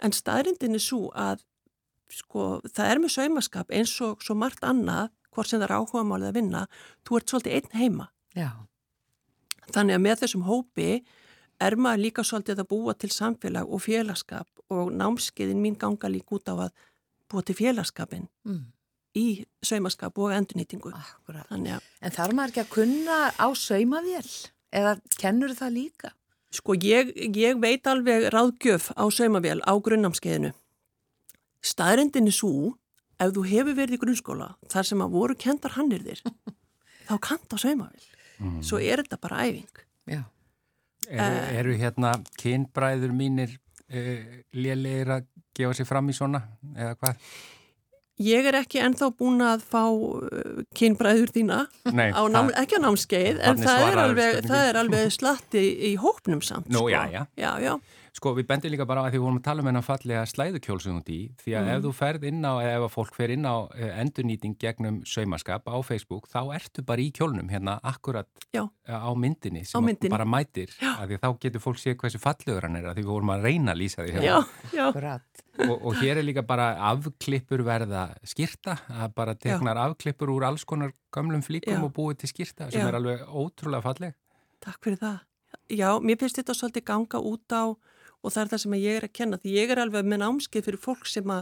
en 0.01 0.15
staðrindin 0.15 0.77
er 0.77 0.83
svo 0.83 1.09
að 1.13 1.43
sko, 2.11 2.59
það 2.67 2.91
er 2.91 3.01
með 3.03 3.15
saumaskap 3.15 3.71
eins 3.71 3.93
og 4.03 4.23
svo 4.23 4.35
margt 4.35 4.63
annað 4.67 5.11
hvort 5.31 5.47
sem 5.47 5.61
það 5.61 5.69
er 5.69 5.77
áhuga 5.77 6.03
málið 6.07 6.29
að 6.31 6.37
vinna 6.39 6.65
þú 7.07 7.19
ert 7.19 7.31
svolítið 7.31 7.57
einn 7.59 7.79
heima 7.79 8.11
Já 8.35 8.49
Þannig 9.71 9.97
að 9.97 10.03
með 10.03 10.21
þessum 10.23 10.45
hópi 10.47 10.89
er 11.61 11.77
maður 11.79 12.03
líka 12.05 12.25
svolítið 12.25 12.63
að 12.63 12.69
búa 12.71 12.95
til 12.97 13.11
samfélag 13.13 13.69
og 13.69 13.83
félagskap 13.85 14.63
og 14.73 14.91
námskeiðin 14.97 15.61
mín 15.61 15.77
ganga 15.79 16.09
líka 16.11 16.37
út 16.37 16.49
á 16.49 16.55
að 16.67 16.71
búa 17.31 17.45
til 17.45 17.55
félagskapin 17.55 18.25
mm. 18.47 18.63
í 19.19 19.27
saumaskap 19.63 20.17
og 20.19 20.33
endurnýtingu. 20.35 20.91
Að... 20.91 21.69
En 22.01 22.15
þarf 22.15 22.35
maður 22.35 22.53
ekki 22.53 22.63
að 22.65 22.73
kunna 22.73 23.19
á 23.37 23.47
saumavél 23.55 24.25
eða 24.81 24.97
kennur 25.21 25.55
það 25.55 25.77
líka? 25.77 26.13
Sko 26.51 26.75
ég, 26.75 27.13
ég 27.37 27.59
veit 27.63 27.87
alveg 27.87 28.27
ráðgjöf 28.33 28.89
á 28.99 29.07
saumavél 29.07 29.61
á 29.63 29.73
grunnnámskeiðinu. 29.79 30.51
Staðrendin 31.63 32.27
er 32.27 32.35
svo 32.35 32.73
ef 33.21 33.33
þú 33.35 33.45
hefur 33.47 33.77
verið 33.77 33.97
í 33.97 34.01
grunnskóla 34.01 34.49
þar 34.71 34.87
sem 34.87 35.03
að 35.03 35.15
voru 35.15 35.37
kendar 35.39 35.75
hannir 35.77 36.03
þér 36.05 36.23
þá 37.07 37.15
kanta 37.21 37.59
saumavél 37.61 38.05
mm. 38.41 38.61
svo 38.65 38.81
er 38.81 39.03
þetta 39.03 39.21
bara 39.21 39.47
æfing 39.47 39.83
Já 40.09 40.23
Eru, 41.11 41.37
uh, 41.37 41.47
eru 41.59 41.73
hérna 41.75 42.11
kynbræður 42.39 43.13
mínir 43.15 43.55
uh, 43.91 44.19
lélegir 44.55 45.09
að 45.17 45.25
gefa 45.57 45.75
sér 45.75 45.89
fram 45.89 46.11
í 46.11 46.15
svona 46.15 46.43
eða 46.75 46.93
hvað? 47.01 47.25
Ég 48.21 48.45
er 48.45 48.57
ekki 48.59 48.81
ennþá 48.83 49.07
búin 49.17 49.39
að 49.45 49.63
fá 49.71 49.85
uh, 49.87 50.59
kynbræður 50.77 51.31
þína 51.33 51.61
Nei, 51.95 52.11
á 52.11 52.21
nám, 52.29 52.51
ekki 52.59 52.77
á 52.77 52.81
námskeið 52.83 53.39
en 53.39 53.63
það 53.63 53.85
er, 53.87 54.01
alveg, 54.03 54.41
það 54.45 54.67
er 54.67 54.79
alveg 54.83 55.15
slatti 55.15 55.63
í 55.91 55.95
hópnum 56.01 56.43
samt 56.45 56.69
Nú, 56.69 56.83
sko. 56.83 56.91
já, 56.93 57.01
já. 57.13 57.23
já, 57.39 57.51
já. 57.63 57.73
Sko 58.11 58.33
við 58.35 58.47
bendum 58.49 58.73
líka 58.73 58.83
bara 58.87 59.05
að 59.05 59.13
því 59.13 59.19
við 59.19 59.23
vorum 59.23 59.37
að 59.39 59.45
tala 59.45 59.63
um 59.63 59.67
hennar 59.69 59.83
fallega 59.87 60.21
slæðukjólsum 60.27 60.97
út 60.99 61.09
í 61.13 61.19
því 61.39 61.53
að 61.55 61.61
mm. 61.63 61.69
ef 61.71 61.83
þú 61.85 61.91
ferð 61.95 62.25
inn 62.27 62.41
á, 62.43 62.53
eða 62.59 62.73
ef 62.75 62.95
fólk 62.97 63.15
fer 63.15 63.31
inn 63.31 63.47
á 63.47 63.55
endurnýting 64.03 64.57
gegnum 64.59 64.97
saumaskap 65.07 65.69
á 65.71 65.77
Facebook 65.87 66.27
þá 66.31 66.41
ertu 66.57 66.83
bara 66.83 67.05
í 67.05 67.07
kjólnum 67.15 67.47
hérna 67.53 67.77
akkurat 67.87 68.27
Já. 68.51 68.65
á 68.83 69.11
myndinni 69.15 69.63
sem 69.63 69.79
á 69.79 69.87
myndinni. 69.87 70.11
bara 70.11 70.27
mætir 70.27 70.75
að 70.83 71.13
því 71.13 71.21
þá 71.23 71.29
getur 71.45 71.63
fólk 71.63 71.79
séð 71.79 71.95
hversu 72.03 72.19
fallegur 72.19 72.67
hann 72.67 72.75
er 72.81 72.89
að 72.91 72.99
því 72.99 73.05
við 73.05 73.13
vorum 73.13 73.31
að 73.37 73.47
reyna 73.47 73.71
að 73.71 73.79
lýsa 73.79 74.03
því 74.03 74.17
hérna. 74.17 74.43
Já, 74.75 74.89
og, 75.69 75.77
og 75.77 76.01
hér 76.01 76.19
er 76.19 76.27
líka 76.27 76.43
bara 76.43 76.67
afklippur 76.91 77.63
verða 77.63 78.09
skýrta 78.27 78.75
að 78.91 79.15
bara 79.15 79.37
teknar 79.39 79.79
Já. 79.79 79.85
afklippur 79.87 80.35
úr 80.35 80.49
alls 80.51 80.67
konar 80.67 80.91
gamlum 81.15 81.45
flíkum 81.47 81.87
og 81.87 81.95
búið 81.95 82.25
til 82.25 82.33
skýrta 82.35 82.67
sem 82.75 82.83
er 82.83 82.99
alveg 82.99 83.23
ótrúlega 83.31 83.87
falleg 83.87 84.19
Takk 84.61 84.83
fyrir 84.83 84.99
það. 85.01 85.21
Já, 85.73 85.87
mér 86.03 86.19
finnst 86.21 86.37
þetta 86.37 86.53
svolítið 86.53 86.83
ganga 86.91 87.21
út 87.25 87.55
á 87.55 87.63
og 88.21 88.33
það 88.33 88.41
er 88.43 88.51
það 88.53 88.63
sem 88.63 88.77
ég 88.77 88.97
er 88.99 89.07
að 89.07 89.13
kenna 89.17 89.39
því 89.41 89.53
ég 89.57 89.73
er 89.73 89.81
alveg 89.81 90.07
með 90.07 90.23
námskeið 90.23 90.67
fyrir 90.67 90.81
fólk 90.81 91.07
sem 91.09 91.35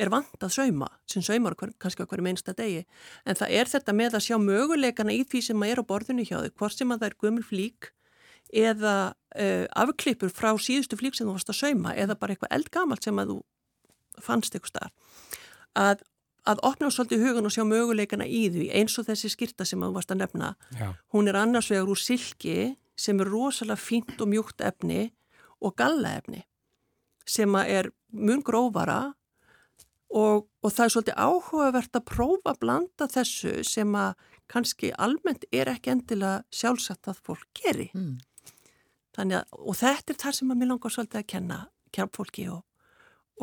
er 0.00 0.12
vant 0.12 0.44
að 0.44 0.54
sauma, 0.54 0.88
sem 1.04 1.24
saumar 1.24 1.56
hver, 1.60 1.74
kannski 1.82 2.04
okkur 2.04 2.22
einsta 2.24 2.54
degi, 2.56 2.86
en 3.28 3.36
það 3.36 3.56
er 3.58 3.72
þetta 3.72 3.96
með 3.96 4.16
að 4.16 4.26
sjá 4.28 4.38
möguleikana 4.40 5.12
í 5.12 5.24
því 5.28 5.42
sem 5.48 5.66
er 5.68 5.82
á 5.82 5.84
borðinu 5.84 6.24
hjá 6.24 6.38
þau, 6.38 6.54
hvort 6.56 6.78
sem 6.78 6.94
að 6.94 7.02
það 7.02 7.10
er 7.10 7.18
gömul 7.20 7.44
flík 7.44 7.90
eða 8.52 8.94
uh, 9.12 9.66
afklippur 9.84 10.32
frá 10.32 10.50
síðustu 10.60 10.96
flík 11.00 11.16
sem 11.16 11.28
þú 11.28 11.36
varst 11.36 11.52
að 11.52 11.60
sauma 11.60 11.92
eða 11.96 12.16
bara 12.20 12.34
eitthvað 12.34 12.56
eldgamalt 12.56 13.04
sem 13.04 13.20
að 13.20 13.34
þú 13.34 13.38
fannst 14.24 14.56
eitthvað 14.56 14.72
starf 14.74 15.38
að, 15.78 16.02
að 16.48 16.62
opna 16.68 16.90
svolítið 16.92 17.24
hugan 17.26 17.48
og 17.48 17.54
sjá 17.54 17.64
möguleikana 17.68 18.26
í 18.26 18.44
því 18.52 18.68
eins 18.76 18.98
og 19.00 19.08
þessi 19.08 19.32
skirta 19.32 19.66
sem 19.68 19.82
að 19.82 19.92
þú 19.92 19.98
varst 19.98 20.14
að 20.14 20.22
nefna. 20.22 20.52
Já. 20.78 20.88
hún 21.14 21.30
er 21.30 21.38
annars 21.40 21.70
vegar 21.72 21.92
úr 21.92 22.00
silki 22.00 22.74
sem 22.98 23.20
er 23.20 23.30
rosalega 23.32 23.80
fínt 23.80 24.20
og 24.20 24.30
mjúkt 24.30 24.64
efni 24.64 25.10
og 25.62 25.76
gallaefni 25.78 26.42
sem 27.28 27.54
er 27.62 27.90
mun 28.10 28.42
grófara 28.44 29.12
og, 30.12 30.48
og 30.60 30.72
það 30.72 30.84
er 30.84 30.94
svolítið 30.94 31.20
áhugavert 31.24 31.96
að 31.98 32.08
prófa 32.10 32.52
að 32.52 32.60
blanda 32.64 33.08
þessu 33.10 33.54
sem 33.66 33.94
að 33.96 34.26
kannski 34.52 34.92
almennt 35.00 35.46
er 35.54 35.70
ekki 35.72 35.94
endilega 35.94 36.42
sjálfsagt 36.52 37.08
að 37.08 37.22
fólk 37.24 37.46
geri. 37.56 37.88
Mm. 37.96 38.18
Að, 39.16 39.38
og 39.56 39.76
þetta 39.76 40.12
er 40.12 40.20
það 40.20 40.36
sem 40.38 40.52
að 40.52 40.60
mér 40.60 40.70
langar 40.72 40.94
svolítið 40.94 41.20
að 41.22 41.30
kenna 41.32 41.58
kjærfólki 41.92 42.46
og, 42.52 42.62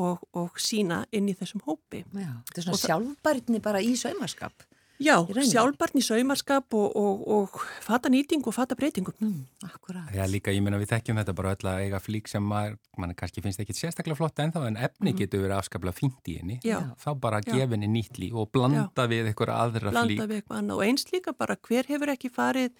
og, 0.02 0.24
og 0.38 0.62
sína 0.62 1.04
inn 1.16 1.30
í 1.30 1.38
þessum 1.38 1.64
hópi. 1.66 2.04
Já, 2.14 2.32
þetta 2.50 2.62
er 2.62 2.68
svona 2.68 2.84
sjálfbærtni 2.84 3.62
bara 3.66 3.82
í 3.86 3.96
saumarskap. 3.98 4.66
Já, 5.00 5.16
sjálfbarni 5.24 6.02
saumarskap 6.04 6.76
og, 6.76 6.96
og, 7.00 7.22
og 7.32 7.62
fata 7.86 8.12
nýting 8.12 8.44
og 8.44 8.56
fata 8.56 8.76
breytingum. 8.76 9.16
Mm, 9.24 9.46
akkurát. 9.64 10.12
Já, 10.16 10.26
líka, 10.28 10.52
ég 10.52 10.64
menna 10.66 10.80
við 10.82 10.92
þekkjum 10.92 11.22
þetta 11.22 11.36
bara 11.38 11.54
öll 11.56 11.70
að 11.72 11.84
eiga 11.86 12.02
flík 12.04 12.28
sem 12.28 12.44
maður, 12.44 12.76
mann 13.00 13.16
kannski 13.18 13.44
finnst 13.46 13.64
ekki 13.64 13.78
sérstaklega 13.78 14.20
flott 14.20 14.44
ennþá 14.44 14.66
en 14.68 14.80
efni 14.90 15.14
mm. 15.14 15.20
getur 15.22 15.46
verið 15.46 15.58
afskaplega 15.62 15.96
fínt 15.96 16.32
í 16.32 16.40
henni. 16.42 16.60
Já. 16.68 16.82
Þá 17.00 17.10
bara 17.24 17.40
gefinni 17.46 17.88
nýtt 17.92 18.20
líf 18.20 18.36
og 18.36 18.52
blanda 18.52 19.06
Já. 19.06 19.12
við 19.14 19.32
eitthvað 19.32 19.56
aðra 19.56 19.94
blanda 19.94 20.04
flík. 20.10 20.20
Blanda 20.20 20.34
við 20.34 20.42
eitthvað 20.42 20.64
annað 20.64 20.82
og 20.82 20.90
eins 20.90 21.08
líka 21.14 21.36
bara 21.40 21.60
hver 21.70 21.94
hefur 21.94 22.14
ekki 22.18 22.34
farið 22.36 22.76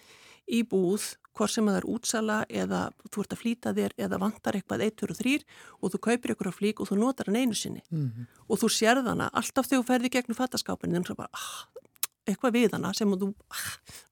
í 0.50 0.60
búð, 0.66 1.06
hvort 1.36 1.52
sem 1.52 1.68
að 1.68 1.76
það 1.76 1.80
er 1.80 1.88
útsala 1.94 2.38
eða 2.50 2.80
þú 3.08 3.22
ert 3.22 3.34
að 3.34 3.40
flýta 3.40 3.72
þér 3.76 3.94
eða 4.06 4.18
vantar 4.20 4.56
eitthvað 4.58 4.86
1, 4.88 4.96
2 5.02 5.12
og 5.14 5.20
3 5.20 5.34
og 5.78 5.92
þú 5.92 6.00
kaupir 6.06 6.32
eitthvað 6.34 6.56
flík 6.56 6.82
og 6.82 6.90
þú 6.90 6.98
notar 7.00 7.30
hann 7.30 7.38
einu 7.38 7.56
sinni 7.56 7.84
mm. 7.86 8.26
og 8.50 8.60
þú 8.60 8.70
sérð 8.74 9.12
hana 9.12 9.28
alltaf 9.30 9.68
þegar 9.70 9.84
þú 9.84 9.88
ferði 9.92 10.10
gegnum 10.16 10.38
fattaskápinu 10.40 10.96
þannig 10.96 11.12
að 11.14 11.20
bara, 11.22 11.30
ah, 11.38 11.86
eitthvað 12.34 12.56
við 12.56 12.76
hana 12.76 12.92
sem 12.96 13.10
þú 13.10 13.32
ah, 13.50 13.66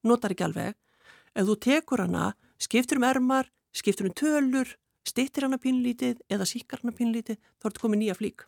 notar 0.06 0.34
ekki 0.34 0.46
alveg. 0.48 0.76
Ef 1.34 1.46
þú 1.46 1.56
tekur 1.68 2.04
hana, 2.06 2.32
skiptur 2.58 3.00
um 3.00 3.06
ermar 3.08 3.48
skiptur 3.78 4.08
um 4.08 4.14
tölur, 4.16 4.70
stittir 5.06 5.46
hana 5.46 5.58
pínlítið 5.60 6.22
eða 6.32 6.46
síkar 6.48 6.82
hana 6.82 6.94
pínlítið 6.96 7.38
þá 7.60 7.70
ertu 7.70 7.84
komið 7.84 8.02
nýja 8.02 8.16
flík 8.18 8.46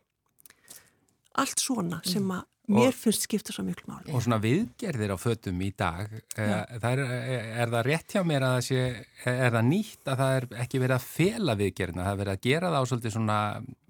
allt 1.38 1.62
svona 1.62 2.00
sem 2.06 2.24
að 2.34 2.46
mér 2.70 2.94
finnst 2.94 3.26
skipta 3.26 3.54
svo 3.54 3.64
miklu 3.66 3.88
máli. 3.90 4.12
Og 4.14 4.22
svona 4.24 4.38
viðgerðir 4.42 5.14
á 5.14 5.18
fötum 5.20 5.60
í 5.64 5.70
dag, 5.76 6.10
eh, 6.38 6.52
er, 6.78 7.02
er 7.02 7.72
það 7.72 7.86
rétt 7.86 8.14
hjá 8.14 8.22
mér 8.26 8.46
að 8.46 8.56
það 8.56 8.66
sé, 8.68 8.82
er 9.32 9.54
það 9.56 9.68
nýtt 9.70 10.10
að 10.10 10.20
það 10.22 10.34
er 10.36 10.46
ekki 10.64 10.82
verið 10.84 10.96
að 10.96 11.06
fela 11.08 11.56
viðgerðina, 11.60 12.06
það 12.06 12.12
er 12.12 12.20
verið 12.22 12.36
að 12.36 12.44
gera 12.48 12.72
það 12.72 12.80
á 12.80 12.88
svolítið 12.90 13.16
svona, 13.16 13.38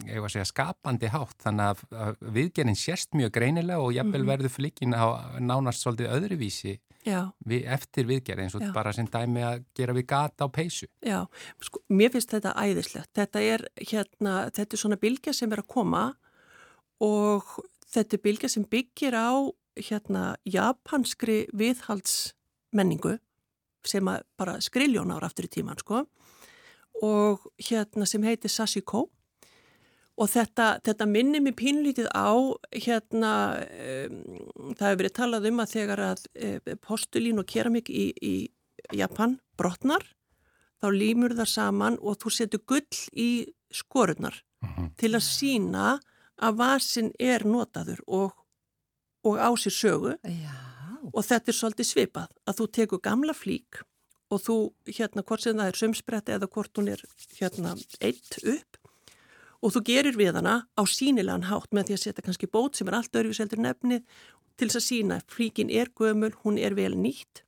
ég 0.07 0.21
var 0.21 0.31
að 0.31 0.37
segja, 0.37 0.51
skapandi 0.51 1.11
hátt, 1.15 1.37
þannig 1.45 1.83
að 2.05 2.23
viðgerðin 2.39 2.81
sérst 2.81 3.19
mjög 3.19 3.35
greinilega 3.37 3.81
og 3.81 3.93
jafnvel 3.97 4.21
mm 4.21 4.25
-hmm. 4.25 4.33
verður 4.33 4.57
flikkin 4.57 4.97
á 4.97 5.07
nánast 5.41 5.85
svolítið 5.85 6.15
öðruvísi 6.17 6.79
við, 7.05 7.65
eftir 7.65 8.07
viðgerð 8.07 8.45
eins 8.45 8.55
og 8.55 8.63
Já. 8.63 8.73
bara 8.73 8.93
sem 8.93 9.07
dæmi 9.07 9.45
að 9.45 9.65
gera 9.75 9.93
við 9.97 10.07
gata 10.07 10.45
á 10.45 10.49
peysu. 10.49 10.87
Já, 11.01 11.27
sko, 11.61 11.81
mér 11.89 12.13
finnst 12.13 12.31
þetta 12.31 12.53
æðislegt, 12.57 13.13
þetta 13.15 13.41
er 13.41 13.69
hérna, 13.77 14.51
þetta 14.53 14.75
er 14.75 14.79
svona 14.79 14.97
bilgja 15.01 15.33
sem 15.33 15.53
er 15.53 15.63
að 15.65 15.69
koma 15.69 16.15
og 17.01 17.47
þetta 17.91 18.17
er 18.19 18.23
bylgja 18.25 18.51
sem 18.53 18.65
byggir 18.71 19.17
á 19.17 19.31
hérna 19.81 20.35
japanskri 20.45 21.47
viðhaldsmenningu 21.57 23.17
sem 23.87 24.05
bara 24.37 24.59
skriljón 24.61 25.13
ára 25.15 25.31
aftur 25.31 25.47
í 25.49 25.53
tíman 25.57 25.79
sko 25.81 26.05
og 27.01 27.47
hérna 27.65 28.05
sem 28.07 28.23
heitir 28.27 28.53
Sashiko 28.53 29.07
og 30.21 30.29
þetta, 30.29 30.81
þetta 30.85 31.07
minnir 31.09 31.41
mér 31.41 31.55
pínlítið 31.57 32.11
á 32.13 32.29
hérna 32.77 33.33
um, 33.65 34.19
það 34.77 34.87
hefur 34.91 35.01
verið 35.01 35.15
talað 35.17 35.49
um 35.49 35.63
að 35.65 35.73
þegar 35.79 36.03
að 36.11 36.25
um, 36.35 36.73
postulín 36.85 37.41
og 37.41 37.49
keramik 37.49 37.89
í, 37.89 38.11
í 38.21 38.35
Japan 38.97 39.39
brotnar 39.57 40.05
þá 40.83 40.91
límur 40.93 41.33
það 41.39 41.49
saman 41.55 41.97
og 42.01 42.21
þú 42.21 42.35
setur 42.37 42.65
gull 42.69 43.01
í 43.17 43.31
skorunar 43.73 44.43
Mhm. 44.61 44.91
til 45.01 45.15
að 45.17 45.23
sína 45.25 45.85
að 45.95 46.01
vasin 46.61 47.13
er 47.21 47.45
notaður 47.45 48.01
og, 48.07 48.35
og 49.27 49.37
á 49.37 49.51
sér 49.61 49.75
sögu 49.77 50.17
Já, 50.25 50.57
og 51.13 51.23
þetta 51.27 51.53
er 51.53 51.59
svolítið 51.59 51.89
svipað 51.91 52.35
að 52.49 52.61
þú 52.61 52.69
tekur 52.79 53.03
gamla 53.05 53.37
flík 53.37 53.83
og 54.31 54.43
þú 54.45 54.57
hérna 54.87 55.25
hvort 55.27 55.43
sem 55.43 55.59
það 55.59 55.73
er 55.73 55.81
sömspretti 55.81 56.37
eða 56.37 56.49
hvort 56.49 56.79
hún 56.79 56.93
er 56.93 57.03
hérna 57.39 57.75
eitt 58.01 58.39
upp 58.45 58.79
og 59.61 59.75
þú 59.75 59.83
gerir 59.91 60.17
við 60.17 60.39
hana 60.39 60.63
á 60.73 60.83
sínilegan 60.89 61.49
hátt 61.51 61.73
með 61.77 61.91
því 61.91 61.97
að 61.97 62.05
setja 62.05 62.25
kannski 62.25 62.49
bót 62.49 62.79
sem 62.79 62.89
er 62.89 62.97
allt 62.97 63.17
öðruvíseldur 63.17 63.61
nefnið 63.61 64.07
til 64.57 64.69
þess 64.69 64.81
að 64.81 64.87
sína 64.87 65.19
að 65.21 65.35
flíkin 65.35 65.73
er 65.73 65.91
gömul, 65.97 66.33
hún 66.45 66.59
er 66.61 66.77
vel 66.77 66.95
nýtt 66.97 67.45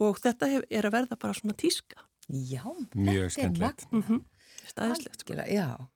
og 0.00 0.18
þetta 0.20 0.48
hef, 0.52 0.64
er 0.70 0.88
að 0.88 0.96
verða 0.98 1.16
bara 1.20 1.36
svona 1.36 1.56
tíska. 1.56 2.02
já. 2.28 2.64
Mjög 2.94 2.96
þetta 2.96 3.24
er 3.24 3.30
skemmtilegt. 3.36 3.86
magnað. 3.92 4.08
Mm 4.10 4.24
Stæðislegt 4.66 5.20
sko. 5.20 5.32
Algjörlega, 5.32 5.54
Já, 5.54 5.86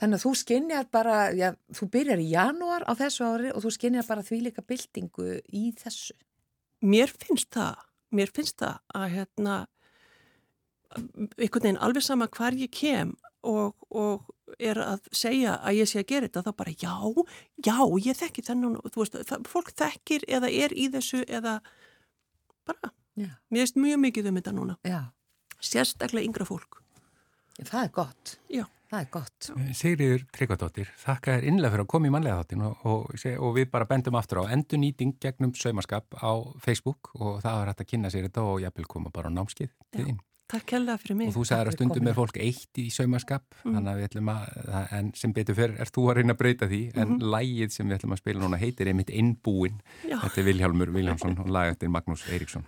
þannig 0.00 0.18
að 0.18 0.24
þú 0.24 0.32
skinnjar 0.42 0.88
bara, 0.92 1.16
já, 1.36 1.50
þú 1.76 1.88
byrjar 1.96 2.22
í 2.22 2.30
janúar 2.32 2.86
á 2.88 2.92
þessu 2.98 3.26
ári 3.28 3.52
og 3.52 3.64
þú 3.64 3.72
skinnjar 3.76 4.08
bara 4.08 4.24
því 4.26 4.40
líka 4.48 4.64
byltingu 4.66 5.40
í 5.52 5.70
þessu. 5.80 6.16
Mér 6.86 7.12
finnst 7.12 7.50
það, 7.56 7.82
mér 8.14 8.32
finnst 8.34 8.60
það 8.60 8.80
að 8.94 9.08
hérna 9.16 9.56
einhvern 10.96 11.62
veginn 11.62 11.82
alveg 11.82 12.04
sama 12.04 12.28
hvar 12.32 12.56
ég 12.56 12.72
kem 12.72 13.14
og, 13.46 13.74
og 13.90 14.26
er 14.62 14.78
að 14.80 15.08
segja 15.14 15.56
að 15.60 15.80
ég 15.80 15.90
sé 15.90 16.00
að 16.02 16.10
gera 16.12 16.28
þetta 16.28 16.44
þá 16.46 16.52
bara 16.60 16.74
já, 16.74 16.94
já, 17.66 17.76
ég 18.06 18.18
þekki 18.18 18.44
þennan 18.46 18.78
og 18.80 18.92
þú 18.94 19.02
veist, 19.02 19.18
það, 19.28 19.48
fólk 19.50 19.72
þekkir 19.76 20.26
eða 20.38 20.52
er 20.52 20.74
í 20.76 20.86
þessu 20.94 21.22
eða 21.26 21.58
bara, 22.66 22.92
Já, 23.16 23.30
mér 23.48 23.64
veist 23.64 23.78
mjög 23.80 24.00
mikið 24.02 24.26
um 24.28 24.38
þetta 24.38 24.52
núna, 24.52 24.74
já, 24.84 24.98
sérstaklega 25.64 26.28
yngra 26.28 26.44
fólk. 26.48 26.82
það 27.62 27.82
er 27.82 27.92
gott. 27.96 28.34
Já. 28.52 28.64
Það 28.86 29.00
er 29.00 29.08
gott. 29.10 29.48
Sigriður 29.74 30.22
Tryggvadóttir, 30.36 30.90
þakka 31.02 31.32
þér 31.36 31.46
innlega 31.50 31.72
fyrir 31.74 31.84
að 31.86 31.88
koma 31.90 32.06
í 32.06 32.12
mannlega 32.14 32.38
þáttin 32.44 32.62
og, 32.68 32.84
og, 32.86 33.24
og 33.42 33.56
við 33.56 33.70
bara 33.72 33.88
bendum 33.90 34.14
aftur 34.20 34.44
á 34.46 34.52
endurnýting 34.54 35.16
gegnum 35.20 35.54
saumaskap 35.58 36.14
á 36.22 36.30
Facebook 36.62 37.10
og 37.18 37.40
það 37.42 37.58
var 37.58 37.72
hægt 37.72 37.82
að 37.82 37.90
kynna 37.90 38.12
sér 38.14 38.28
þetta 38.28 38.44
og 38.46 38.60
jafnvel 38.62 38.86
koma 38.86 39.10
bara 39.10 39.26
á 39.26 39.34
námskið 39.34 39.72
til 39.90 40.06
þín. 40.06 40.20
Takk 40.46 40.70
hella 40.76 40.94
fyrir 41.02 41.16
mig. 41.18 41.32
Og 41.32 41.40
þú 41.40 41.42
sagðir 41.48 41.68
að 41.72 41.74
stundum 41.74 42.06
er 42.06 42.14
fólk 42.14 42.36
eitt 42.38 42.78
í 42.78 42.84
saumaskap, 42.94 43.42
Mm. 43.64 43.72
þannig 43.74 43.90
að 43.90 43.96
við 43.98 44.06
ætlum 44.06 44.28
að, 44.30 44.92
en 44.94 45.08
sem 45.18 45.32
betur 45.34 45.56
fyrir 45.58 45.80
er 45.82 45.90
þú 45.90 46.04
að 46.06 46.14
reyna 46.20 46.36
að 46.36 46.38
breyta 46.38 46.68
því, 46.70 46.80
en 46.94 47.08
Mhm. 47.08 47.24
lægið 47.34 47.72
sem 47.74 47.88
við 47.90 47.98
ætlum 47.98 48.14
að 48.14 48.20
spila 48.22 48.40
núna 48.44 48.60
heitir 48.62 48.86
einmitt 48.86 49.10
Innbúin. 49.10 49.80
Já. 50.06 50.20
Þetta 50.22 50.38
er 50.38 50.44
Vilhjálmur 50.46 50.92
Viljámsson 50.94 51.38
og 51.40 51.48
lag 51.50 51.72
eftir 51.74 51.88
Magnús 51.90 52.22
Eiríksson. 52.30 52.64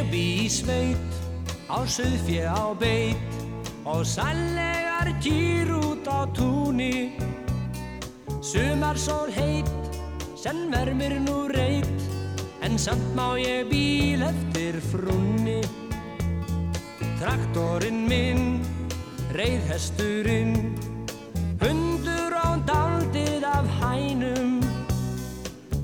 Ég 0.00 0.06
bý 0.08 0.26
í 0.40 0.48
sveit, 0.48 1.16
á 1.68 1.84
söðfjö 1.84 2.48
á 2.48 2.72
beit 2.80 3.34
og 3.84 4.00
sannlegar 4.08 5.10
kýr 5.20 5.68
út 5.76 6.08
á 6.08 6.24
túni. 6.32 7.12
Sumar 8.40 8.96
sól 8.96 9.28
heit, 9.36 9.68
sem 10.40 10.72
vermir 10.72 11.18
nú 11.20 11.50
reit, 11.52 11.84
en 12.64 12.80
samt 12.80 13.12
má 13.12 13.36
ég 13.36 13.68
bíl 13.68 14.24
eftir 14.24 14.78
frunni. 14.88 15.60
Traktorinn 17.20 18.08
minn, 18.08 18.64
reyðhesturinn, 19.36 20.56
hundur 21.60 22.38
á 22.40 22.56
daldið 22.64 23.44
af 23.44 23.68
hænum. 23.82 24.64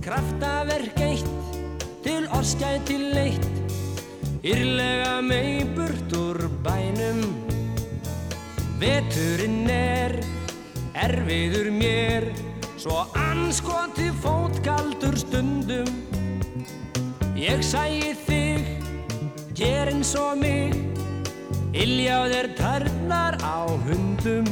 Kraftaverk 0.00 1.05
eitt, 1.05 1.29
til 2.00 2.24
orskæti 2.33 2.96
leitt, 3.12 3.55
Írlega 4.46 5.20
mei 5.22 5.64
burt 5.74 6.12
úr 6.14 6.38
bænum. 6.62 7.18
Veturinn 8.78 9.66
er 9.66 10.12
erfiður 10.94 11.72
mér. 11.74 12.28
Svo 12.78 13.09
anskoti 13.18 14.12
fótkaldur 14.22 15.18
stundum. 15.18 15.90
Ég 17.35 17.59
sæi 17.66 18.14
þig, 18.22 18.70
ger 19.50 19.90
eins 19.90 20.14
og 20.14 20.38
mig. 20.38 20.78
Ilja 21.74 22.22
á 22.22 22.30
þér 22.30 22.48
törnar 22.62 23.35
á 23.42 23.66
hundum 23.66 24.46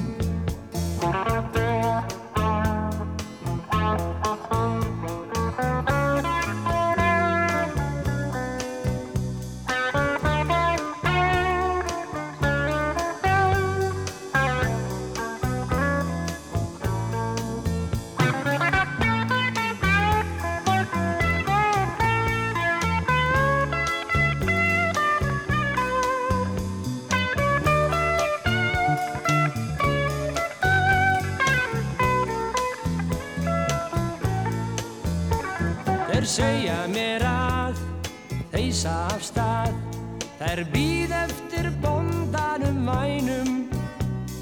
Þær 40.54 40.68
býð 40.70 41.12
eftir 41.18 41.66
bondanum 41.82 42.84
vænum 42.86 43.48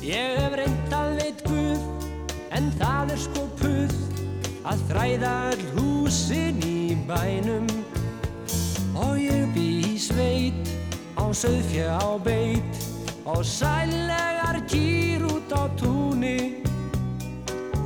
Ég 0.05 0.35
hef 0.37 0.57
reynt 0.61 0.90
að 0.92 1.12
veit 1.16 1.38
Guð 1.46 1.87
En 2.53 2.66
það 2.77 3.12
er 3.14 3.20
sko 3.22 3.44
puð 3.57 3.94
Að 4.68 4.83
þræða 4.90 5.31
all 5.46 5.62
húsin 5.72 6.59
í 6.68 6.98
bænum. 7.09 7.64
Og 8.92 9.22
ég 9.22 9.48
bý 9.55 9.64
í 9.88 9.96
sveit 9.96 10.68
Á 11.16 11.33
söðfjö 11.33 11.88
á 11.96 12.20
beit 12.20 12.85
Og 13.25 13.40
sællegar 13.40 14.61
kýr 14.68 15.25
út 15.33 15.57
á 15.57 15.64
túni. 15.81 16.61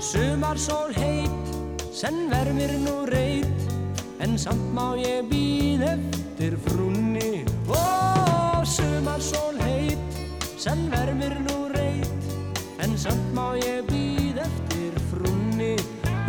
Sumar 0.02 0.58
sól 0.58 0.90
heit, 0.98 1.54
senn 1.94 2.26
vermir 2.32 2.74
nú 2.82 3.04
reit, 3.06 3.70
en 4.18 4.34
samt 4.34 4.72
má 4.74 4.96
ég 4.98 5.28
býð 5.30 5.86
eftir 5.92 6.58
frúnni. 6.66 7.55
Ó, 7.68 8.64
sumar 8.64 9.20
sól 9.20 9.56
heit, 9.64 9.98
senn 10.56 10.90
vermir 10.90 11.34
nú 11.46 11.68
reit, 11.74 12.08
en 12.78 12.96
samt 12.98 13.32
má 13.34 13.54
ég 13.60 13.84
býð 13.90 14.40
eftir 14.44 14.94
frúnni. 15.10 15.74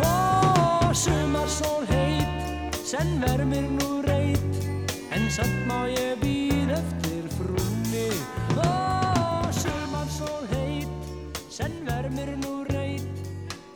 Ó, 0.02 0.92
sumar 0.92 1.48
sól 1.48 1.86
heit, 1.92 2.78
senn 2.84 3.20
vermir 3.22 3.68
nú 3.78 4.00
reit, 4.06 4.62
en 5.10 5.30
samt 5.30 5.66
má 5.70 5.86
ég 5.92 6.18
býð 6.22 6.74
eftir 6.80 7.30
frúnni. 7.38 8.08
Ó, 8.56 9.50
sumar 9.52 10.08
sól 10.18 10.44
heit, 10.54 11.12
senn 11.50 11.84
vermir 11.86 12.34
nú 12.42 12.62
reit, 12.72 12.78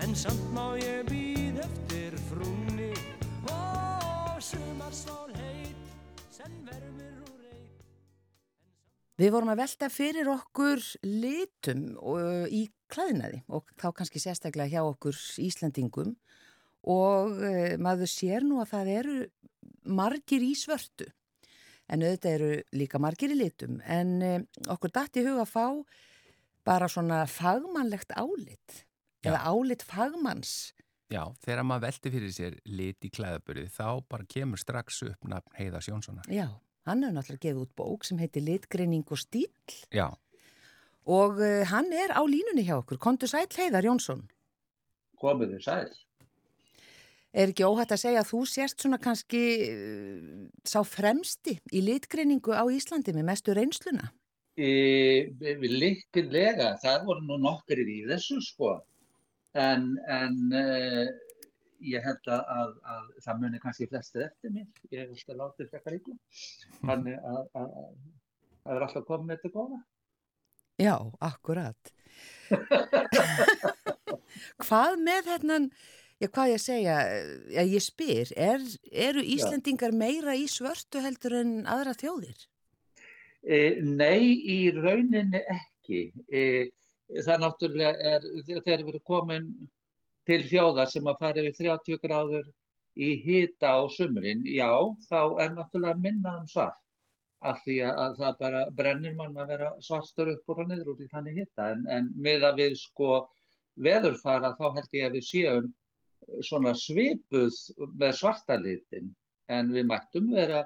En 0.02 0.16
samt 0.18 0.48
má 0.52 0.74
ég 0.76 1.06
býð 1.06 1.60
eftir 1.62 2.16
frúnni 2.28 2.90
Ó, 3.48 3.60
sumar 4.42 4.92
sól 4.92 5.30
heit 5.38 5.78
Senn 6.28 6.52
vermir 6.66 6.91
Við 9.22 9.30
vorum 9.30 9.52
að 9.52 9.60
velta 9.60 9.86
fyrir 9.92 10.28
okkur 10.32 10.80
litum 11.06 11.82
uh, 11.94 12.46
í 12.50 12.64
klæðinaði 12.90 13.44
og 13.54 13.68
þá 13.78 13.92
kannski 13.94 14.18
sérstaklega 14.18 14.72
hjá 14.72 14.82
okkur 14.82 15.18
Íslandingum 15.44 16.16
og 16.90 17.36
uh, 17.38 17.74
maður 17.78 18.10
sér 18.10 18.42
nú 18.42 18.58
að 18.58 18.72
það 18.72 18.90
eru 18.96 19.18
margir 19.86 20.42
í 20.42 20.56
svörtu. 20.58 21.06
En 21.86 22.02
auðvitað 22.02 22.34
eru 22.34 22.50
líka 22.74 22.98
margir 23.02 23.34
í 23.34 23.38
litum. 23.38 23.78
En 23.86 24.16
uh, 24.26 24.40
okkur 24.74 24.90
datt 24.98 25.20
í 25.20 25.26
huga 25.28 25.44
að 25.44 25.52
fá 25.52 25.66
bara 26.66 26.90
svona 26.90 27.22
fagmannlegt 27.30 28.16
álit. 28.18 28.82
Já. 29.22 29.30
eða 29.30 29.40
álit 29.54 29.86
fagmanns. 29.86 30.72
Já, 31.12 31.28
þegar 31.44 31.66
maður 31.68 31.86
velti 31.86 32.10
fyrir 32.10 32.34
sér 32.34 32.58
lit 32.66 33.06
í 33.06 33.10
klæðabörið 33.12 33.70
þá 33.70 33.86
bara 34.10 34.26
kemur 34.26 34.58
strax 34.58 35.02
upp 35.06 35.28
nafn 35.30 35.58
Heiðars 35.60 35.86
Jónssonar. 35.92 36.26
Já, 36.26 36.48
hann 36.88 37.04
hefur 37.04 37.16
náttúrulega 37.16 37.46
gefið 37.46 37.62
út 37.64 37.72
bók 37.78 38.04
sem 38.06 38.20
heitir 38.22 38.44
Litgreining 38.46 39.06
og 39.08 39.20
stíl 39.20 39.48
Já, 39.94 40.08
og 41.06 41.40
uh, 41.42 41.62
hann 41.66 41.90
er 41.92 42.14
á 42.14 42.22
línunni 42.22 42.64
hjá 42.66 42.78
okkur, 42.78 43.00
Kondur 43.02 43.30
Sæll 43.30 43.50
Heiðar 43.50 43.86
Jónsson. 43.86 44.22
komið 45.22 45.54
þið 45.54 45.62
sæl. 45.66 45.92
Er 47.32 47.48
ekki 47.48 47.64
óhætt 47.64 47.94
að 47.94 48.02
segja 48.02 48.20
að 48.20 48.28
þú 48.28 48.40
sérst 48.50 48.82
svona 48.82 48.98
kannski 49.00 49.42
uh, 49.70 50.48
sá 50.66 50.82
fremsti 50.84 51.56
í 51.72 51.82
litgreiningu 51.86 52.52
á 52.54 52.62
Íslandi 52.68 53.14
með 53.14 53.28
mestu 53.30 53.54
reynsluna? 53.56 54.10
E, 54.58 55.32
Likkilega, 55.40 56.74
það 56.82 57.06
voru 57.06 57.22
nú 57.24 57.38
nokkur 57.40 57.80
í 57.80 58.02
þessu 58.10 58.36
sko, 58.44 58.74
en, 59.56 59.94
en 60.12 60.36
uh, 60.52 61.06
ég 61.88 62.04
held 62.04 62.28
að, 62.30 62.42
að, 62.56 62.74
að 62.94 63.08
það 63.24 63.40
muni 63.42 63.60
kannski 63.62 63.88
flestir 63.90 64.26
eftir 64.26 64.54
mér, 64.54 64.68
ég 64.90 65.02
hef 65.02 65.14
alltaf 65.14 65.38
látið 65.40 65.72
frekar 65.72 65.96
ykkur, 65.98 66.18
þannig 66.82 67.16
að 67.32 67.42
það 67.54 68.76
er 68.76 68.86
alltaf 68.86 69.08
komið 69.08 69.34
þetta 69.34 69.54
góða. 69.56 69.80
Já, 70.82 70.96
akkurat. 71.20 71.92
hvað 74.64 74.92
með 75.02 75.32
hennan, 75.34 75.68
já 76.22 76.28
hvað 76.32 76.54
ég 76.54 76.62
segja, 76.62 76.96
já 77.52 77.62
ég 77.62 77.84
spyr, 77.84 78.32
er, 78.36 78.64
eru 79.08 79.22
Íslendingar 79.34 79.94
meira 79.96 80.36
í 80.38 80.46
svörtu 80.50 81.02
heldur 81.04 81.34
en 81.42 81.50
aðra 81.70 81.94
þjóðir? 81.98 82.46
E, 83.42 83.58
nei, 83.82 84.38
í 84.38 84.70
rauninni 84.76 85.42
ekki. 85.50 86.12
E, 86.30 86.70
það 87.20 87.42
náttúrulega 87.42 88.14
er, 88.14 88.26
þegar 88.46 88.84
við 88.84 88.94
erum 88.94 89.04
komin 89.06 89.48
til 90.28 90.42
þjóðar 90.48 90.90
sem 90.92 91.08
að 91.10 91.20
fara 91.24 91.42
yfir 91.42 91.56
30 91.58 92.02
gráður 92.04 92.46
í 92.96 93.10
hýta 93.24 93.72
á 93.78 93.80
sumurinn, 93.88 94.44
já, 94.46 94.70
þá 95.08 95.20
er 95.42 95.54
náttúrulega 95.56 96.02
minnaðum 96.04 96.48
svart 96.50 96.82
af 97.42 97.62
því 97.64 97.78
að 97.90 98.18
það 98.20 98.34
bara 98.38 98.64
brennir 98.78 99.14
mann 99.18 99.38
að 99.40 99.54
vera 99.54 99.70
svartur 99.82 100.30
upp 100.36 100.52
og 100.52 100.60
niður 100.68 100.92
út 100.92 101.00
í 101.02 101.08
þannig 101.10 101.40
hitta 101.40 101.70
en, 101.74 101.86
en 101.90 102.10
með 102.14 102.46
að 102.48 102.60
við 102.62 102.76
sko 102.78 103.08
veðurfara 103.82 104.52
þá 104.58 104.66
held 104.76 104.94
ég 104.98 105.08
að 105.08 105.16
við 105.16 105.26
séum 105.26 105.72
svona 106.46 106.74
svipuð 106.78 107.56
með 107.98 108.14
svartalitin 108.20 109.10
en 109.50 109.72
við 109.74 109.88
mættum 109.90 110.30
vera 110.36 110.62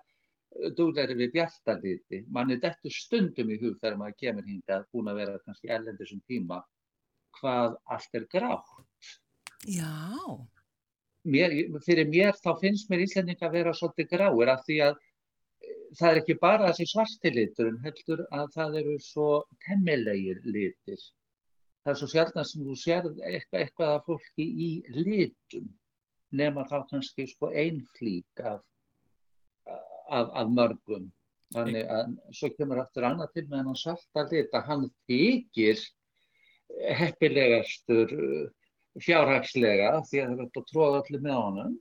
dúleiri 0.76 1.16
við 1.16 1.32
bjartaliti 1.36 2.22
manni 2.32 2.58
dettur 2.60 2.92
stundum 2.92 3.50
í 3.52 3.58
hug 3.60 3.76
þegar 3.80 3.98
maður 4.00 4.18
kemur 4.22 4.48
hingað 4.48 4.86
búin 4.92 5.10
að 5.12 5.20
vera 5.22 5.40
kannski 5.44 5.72
ellendisum 5.72 6.20
tíma 6.28 6.60
hvað 7.40 7.76
allt 7.92 8.20
er 8.20 8.28
grátt 8.32 8.76
Já 9.66 10.46
mér, 11.26 11.52
fyrir 11.85 12.09
mér 12.11 12.38
þá 12.38 12.55
finnst 12.61 12.90
mér 12.90 13.05
Íslandinga 13.05 13.48
að 13.48 13.59
vera 13.59 13.74
svolítið 13.74 14.11
gráir 14.12 14.52
af 14.52 14.62
því 14.66 14.79
að 14.87 15.00
það 15.98 16.09
er 16.11 16.20
ekki 16.20 16.37
bara 16.42 16.70
þessi 16.70 16.87
svartilitur 16.92 17.70
en 17.70 17.81
heldur 17.85 18.22
að 18.35 18.46
það 18.55 18.79
eru 18.83 18.94
svo 19.02 19.29
temmilegir 19.66 20.40
litir. 20.44 21.02
Það 21.83 21.92
er 21.92 21.98
svo 22.00 22.09
sjálfna 22.12 22.44
sem 22.46 22.64
þú 22.66 22.76
sér 22.79 23.11
eitthvað, 23.11 23.61
eitthvað 23.62 23.92
af 23.94 24.09
fólki 24.09 24.46
í 24.46 24.70
litum 24.94 25.68
nema 26.37 26.66
þá 26.70 26.79
kannski 26.90 27.29
sko 27.31 27.52
einn 27.55 27.85
flík 27.96 28.42
af, 28.42 28.62
af, 30.11 30.31
af 30.31 30.50
mörgum. 30.50 31.11
Þannig 31.55 31.87
að 31.94 32.16
svo 32.35 32.50
kemur 32.57 32.83
aftur 32.83 33.07
annað 33.07 33.37
til 33.37 33.46
með 33.46 33.68
hann 33.68 33.79
svarta 33.79 34.26
lit 34.33 34.55
að 34.55 34.66
hann 34.70 34.88
þykir 35.07 35.83
heppilegastur 37.00 38.14
fjárhagslega 39.02 39.90
því 40.09 40.22
að 40.22 40.30
það 40.30 40.44
er 40.44 40.46
að 40.46 40.68
tróða 40.70 41.02
allir 41.02 41.24
með 41.24 41.40
honum. 41.40 41.74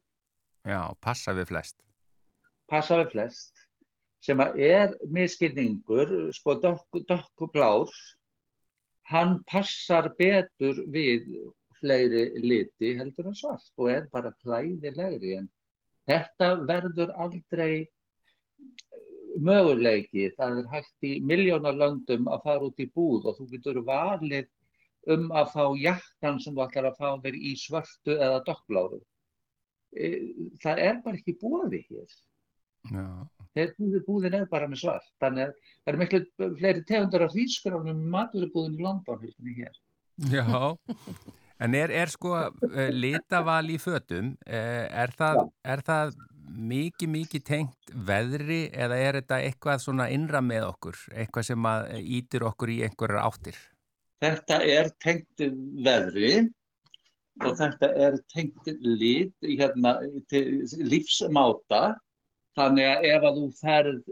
Já, 0.66 0.82
passa 1.06 1.36
við 1.38 1.52
flest. 1.54 1.78
Passa 2.72 3.00
við 3.04 3.12
flest 3.14 3.66
sem 4.26 4.42
er 4.42 4.96
miskilningur, 5.14 6.12
sko 6.34 6.56
dökkublár, 6.58 7.92
hann 9.12 9.38
passar 9.50 10.10
betur 10.18 10.82
við 10.90 11.28
fleiri 11.78 12.32
liti 12.42 12.96
heldur 12.98 13.30
en 13.30 13.38
svart 13.38 13.68
og 13.78 13.92
er 13.94 14.08
bara 14.14 14.34
klæðilegri 14.42 15.36
en 15.38 15.50
þetta 16.10 16.56
verður 16.66 17.14
aldrei 17.22 17.86
möguleiki. 19.36 20.32
Það 20.38 20.62
er 20.62 20.70
hægt 20.72 21.06
í 21.06 21.14
miljónarlöndum 21.22 22.30
að 22.32 22.46
fara 22.48 22.70
út 22.70 22.82
í 22.82 22.90
búð 22.96 23.30
og 23.30 23.38
þú 23.38 23.50
getur 23.52 23.82
valið 23.86 24.50
um 25.14 25.28
að 25.36 25.52
fá 25.54 25.64
jakkan 25.80 26.40
sem 26.42 26.56
þú 26.56 26.66
ætlar 26.66 26.90
að 26.90 27.00
fá 27.00 27.10
þér 27.24 27.38
í 27.38 27.54
svörtu 27.60 28.16
eða 28.16 28.44
dökkbláru. 28.48 29.02
Það 30.64 30.82
er 30.88 31.02
bara 31.04 31.20
ekki 31.20 31.38
búið 31.42 31.78
hér. 31.90 32.16
Já. 32.92 33.08
Þegar 33.56 34.04
búðin 34.06 34.38
er 34.42 34.48
bara 34.52 34.68
með 34.68 34.84
svart. 34.84 35.08
Þannig 35.24 35.48
að 35.48 35.54
það 35.56 35.92
eru 35.92 36.02
miklu 36.02 36.50
fleiri 36.60 36.86
tegundar 36.90 37.26
af 37.26 37.36
hrískrafnum 37.36 38.02
maturubúðin 38.12 38.78
í 38.78 38.84
London 38.84 39.28
hér. 39.56 39.82
Já, 40.32 40.46
en 41.60 41.76
er, 41.76 41.92
er 41.92 42.12
sko 42.12 42.36
litaval 42.96 43.66
í 43.72 43.80
fötum, 43.82 44.34
er 44.46 45.12
það, 45.16 45.42
er 45.64 45.84
það 45.88 46.14
mikið, 46.56 47.12
mikið 47.16 47.46
tengt 47.48 47.96
veðri 48.08 48.62
eða 48.72 49.00
er 49.02 49.20
þetta 49.20 49.42
eitthvað 49.48 49.82
svona 49.84 50.10
innra 50.14 50.44
með 50.46 50.70
okkur, 50.70 51.00
eitthvað 51.16 51.50
sem 51.50 51.70
ítir 52.00 52.46
okkur 52.48 52.72
í 52.76 52.82
einhverjar 52.88 53.26
áttir? 53.26 53.60
Þetta 54.24 54.62
er 54.64 54.92
tengt 55.04 55.44
veðri 55.86 56.48
og 57.44 57.58
þetta 57.60 57.90
er 58.00 58.16
tengt 58.32 58.70
lit, 58.80 59.34
hérna, 59.44 59.98
lífsmáta 60.32 61.98
Þannig 62.56 62.88
að 62.88 63.06
ef 63.10 63.26
að 63.28 63.38
þú 63.40 63.48
ferð, 63.60 64.12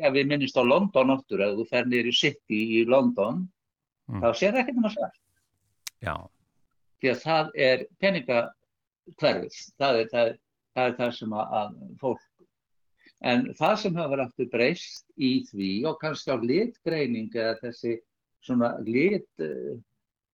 ef 0.00 0.14
við 0.14 0.28
minnist 0.30 0.56
á 0.56 0.64
London 0.64 1.12
áttur, 1.14 1.42
ef 1.44 1.58
þú 1.58 1.66
ferð 1.68 1.90
nýri 1.92 2.12
City 2.16 2.60
í 2.78 2.84
London, 2.88 3.42
mm. 4.08 4.22
þá 4.22 4.28
sér 4.32 4.54
það 4.54 4.62
ekki 4.62 4.76
náttúrulega 4.76 4.94
svart. 4.94 5.20
Já. 6.00 6.14
Því 7.00 7.10
að 7.12 7.20
það 7.26 7.52
er 7.66 7.84
peningakverfið, 8.00 9.60
það, 9.80 10.00
það, 10.14 10.32
það 10.76 10.88
er 10.88 10.96
það 11.02 11.14
sem 11.18 11.36
að, 11.36 11.54
að 11.60 11.76
fólk, 12.00 12.26
en 13.32 13.46
það 13.60 13.76
sem 13.82 14.00
hefur 14.00 14.24
aftur 14.24 14.50
breyst 14.54 15.06
í 15.20 15.32
því 15.50 15.70
og 15.90 16.00
kannski 16.00 16.32
á 16.32 16.36
litgreining 16.40 17.28
eða 17.36 17.58
þessi 17.60 17.98
svona 18.46 18.74
lit 18.86 19.44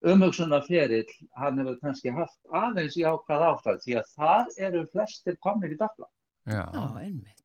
umhugsunar 0.06 0.66
ferill, 0.66 1.08
hann 1.40 1.58
hefur 1.60 1.78
kannski 1.80 2.12
haft 2.14 2.38
aðeins 2.54 2.98
í 2.98 3.04
ákvað 3.06 3.46
ástæð 3.50 3.80
því 3.84 3.96
að 4.00 4.12
það 4.12 4.60
eru 4.68 4.84
flestir 4.92 5.38
komnir 5.42 5.74
í 5.74 5.80
dagla. 5.80 6.08
Já, 6.46 6.62
Já 6.62 6.84
einmitt. 7.02 7.42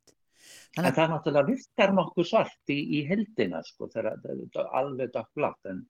En 0.79 0.87
það 0.87 1.11
náttúrulega 1.11 1.49
virkar 1.49 1.93
nokkuð 1.95 2.27
svart 2.29 2.71
í, 2.71 2.79
í 2.97 3.01
heldina 3.07 3.59
sko, 3.65 3.89
þegar 3.91 4.21
það 4.23 4.63
er 4.63 4.71
alveg 4.79 5.11
dökkblátt 5.15 5.69
en, 5.71 5.81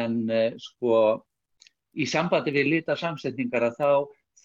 en 0.00 0.16
uh, 0.30 0.52
sko 0.62 0.96
í 1.98 2.06
sambandi 2.06 2.54
við 2.54 2.70
lita 2.70 2.96
samsetningar 2.98 3.66
að 3.70 3.80
þá 3.80 3.90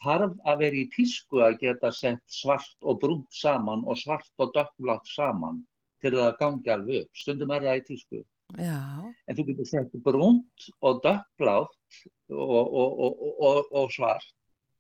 þarf 0.02 0.40
að 0.50 0.64
vera 0.64 0.80
í 0.82 0.88
tísku 0.94 1.44
að 1.46 1.60
geta 1.62 1.92
sett 1.94 2.24
svart 2.32 2.76
og 2.82 3.00
brúnt 3.04 3.38
saman 3.38 3.86
og 3.86 4.00
svart 4.02 4.32
og 4.42 4.54
dökkblátt 4.56 5.12
saman 5.14 5.62
til 6.02 6.16
það 6.18 6.40
gangi 6.42 6.74
alveg 6.74 7.06
upp. 7.06 7.22
Stundum 7.22 7.54
er 7.56 7.68
það 7.68 7.82
í 7.82 7.86
tísku. 7.92 8.24
Já. 8.54 8.82
En 9.28 9.38
þú 9.38 9.48
getur 9.50 9.68
sett 9.68 9.96
brúnt 10.06 10.70
og 10.86 11.02
dökkblátt 11.04 12.02
og, 12.30 12.66
og, 12.70 13.22
og, 13.42 13.72
og 13.74 13.94
svart 13.94 14.36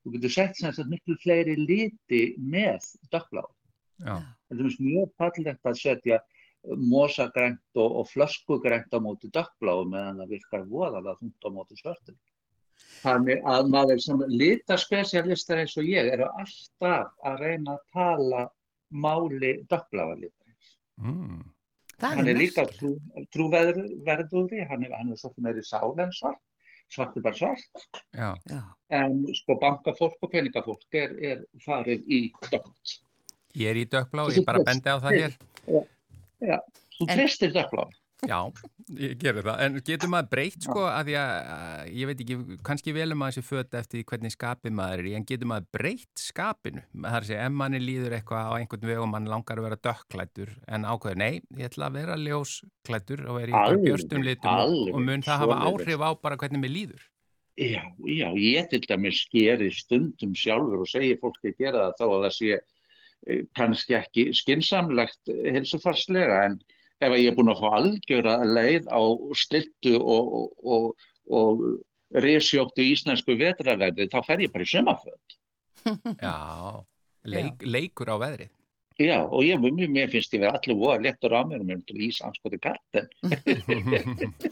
Þú 0.06 0.12
getur 0.14 0.34
sett 0.36 0.60
sem 0.60 0.74
sagt 0.78 0.90
miklu 0.92 1.16
fleiri 1.24 1.56
liti 1.58 2.20
með 2.38 2.84
dökkbláð. 3.10 3.48
Það 4.06 4.60
er 4.60 4.76
mjög 4.86 5.14
fallegt 5.18 5.66
að 5.66 5.80
setja 5.80 6.20
mosagrænt 6.78 7.80
og, 7.82 7.96
og 8.02 8.12
flöskugrænt 8.12 8.94
á 8.94 9.02
móti 9.02 9.32
dökkbláð 9.34 9.82
meðan 9.90 10.22
það 10.22 10.36
virkar 10.36 10.68
voðalega 10.70 11.18
þungt 11.24 11.48
á 11.48 11.50
móti 11.58 11.80
svörtum. 11.80 12.20
Þannig 13.02 13.42
að 13.50 13.72
maður 13.74 14.04
sem 14.06 14.22
litaspecialistar 14.30 15.64
eins 15.64 15.76
og 15.82 15.90
ég 15.90 16.12
eru 16.14 16.30
alltaf 16.30 17.26
að 17.26 17.42
reyna 17.42 17.74
að 17.74 17.84
tala 17.98 18.46
máli 18.94 19.56
dökkbláðalitarins. 19.66 20.78
Mm. 21.02 21.42
Hann 22.04 22.28
er 22.28 22.38
líka 22.38 22.66
trú, 22.68 22.96
trúverðuði, 23.32 24.66
hann 24.68 24.84
er, 24.84 24.94
hann 24.98 25.14
er 25.14 25.20
svolítið 25.20 25.48
meiri 25.48 25.64
sál 25.64 25.94
en 25.96 26.12
svart. 26.16 26.42
Svart 26.92 27.16
er 27.18 27.24
bara 27.26 27.38
svart. 27.40 27.86
Já. 28.14 28.34
en 28.94 29.24
sko 29.34 29.56
bankafólk 29.62 30.22
og 30.22 30.32
peningafólk 30.32 30.98
er, 31.00 31.16
er 31.18 31.44
farið 31.66 32.04
í 32.06 32.22
dögt 32.52 33.00
Ég 33.56 33.72
er 33.72 33.80
í 33.80 33.86
dökkblá, 33.88 34.28
ég 34.36 34.46
bara 34.46 34.62
bendi 34.68 34.92
á 34.92 35.00
það 35.00 35.16
hér. 35.16 35.38
Já, 35.66 35.82
já. 36.44 36.58
þú 37.00 37.08
tristir 37.14 37.56
dökkblá 37.56 37.88
Já, 38.24 38.40
ég 38.96 39.18
gerur 39.20 39.44
það, 39.44 39.62
en 39.66 39.80
getur 39.86 40.10
maður 40.10 40.30
breytt 40.32 40.66
sko 40.66 40.86
að 40.88 41.10
því 41.10 41.16
að, 41.20 41.90
ég 42.00 42.10
veit 42.10 42.22
ekki, 42.24 42.38
kannski 42.66 42.94
velum 42.96 43.20
maður 43.20 43.36
þessi 43.36 43.50
föt 43.50 43.76
eftir 43.80 44.06
hvernig 44.08 44.34
skapið 44.34 44.76
maður 44.78 45.02
er 45.04 45.10
í, 45.10 45.16
en 45.18 45.26
getur 45.28 45.50
maður 45.52 45.68
breytt 45.76 46.22
skapinu? 46.24 46.84
Það 46.96 47.18
er 47.18 47.26
að 47.26 47.28
segja, 47.30 47.48
ef 47.50 47.58
manni 47.62 47.82
líður 47.84 48.16
eitthvað 48.18 48.48
á 48.50 48.54
einhvern 48.58 48.88
veg 48.90 49.02
og 49.04 49.10
mann 49.12 49.28
langar 49.30 49.60
að 49.60 49.68
vera 49.68 49.80
dökklættur, 49.90 50.54
en 50.66 50.88
ákveður, 50.88 51.20
nei, 51.22 51.42
ég 51.60 51.70
ætla 51.70 51.90
að 51.90 52.00
vera 52.00 52.20
ljósklættur 52.22 53.26
og 53.28 53.42
vera 53.42 53.52
í 53.52 53.58
einhver 53.60 53.84
björstum 53.84 54.26
litum 54.26 54.62
og, 54.64 54.94
og 54.96 55.04
mun 55.10 55.26
það 55.26 55.44
hafa 55.44 55.60
áhrif 55.68 56.08
á 56.08 56.10
bara 56.24 56.40
hvernig 56.40 56.64
mér 56.64 56.74
líður? 56.76 57.04
Já, 57.56 57.84
já, 58.04 58.30
ég 58.36 58.72
til 58.72 58.82
dæmis 58.84 59.22
skeri 59.28 59.70
stundum 59.72 60.34
sjálfur 60.36 60.82
og 60.84 60.90
segi 60.92 61.14
fólki 61.22 61.54
að 61.54 61.62
gera 61.62 61.84
það 61.86 62.00
þá 62.00 62.06
að 62.08 62.24
það 62.26 62.34
sé 62.36 62.58
kannski 63.56 63.96
ekki 63.98 64.26
skinsamlegt 64.38 65.32
helsufarslega 65.56 66.42
en 66.50 66.58
ef 67.04 67.16
ég 67.20 67.30
er 67.32 67.38
búin 67.38 67.52
að 67.52 67.62
fá 67.62 67.70
algjöra 67.80 68.38
leið 68.48 68.88
á 68.88 69.02
slittu 69.36 69.96
og, 70.00 70.34
og, 70.40 70.50
og, 70.64 71.08
og 71.28 72.22
resjóttu 72.24 72.86
íslensku 72.86 73.36
vetraverði, 73.40 74.10
þá 74.12 74.20
fer 74.26 74.46
ég 74.46 74.54
bara 74.54 74.66
í 74.66 74.72
sömaföld. 74.72 75.40
Já, 76.26 76.36
leik, 77.28 77.66
leikur 77.66 78.14
á 78.14 78.18
veðrið. 78.22 78.52
Já, 78.96 79.26
og 79.28 79.42
ég, 79.44 79.60
mér, 79.60 79.90
mér 79.92 80.08
finnst 80.08 80.32
ég 80.32 80.40
verið 80.40 80.56
allir 80.56 80.78
voða 80.80 81.02
léttur 81.04 81.34
á 81.36 81.44
mér 81.44 81.60
og 81.60 81.68
mér 81.68 81.82
finnst 81.82 82.06
ís 82.08 82.22
anskoði 82.24 82.62
katten. 82.64 83.10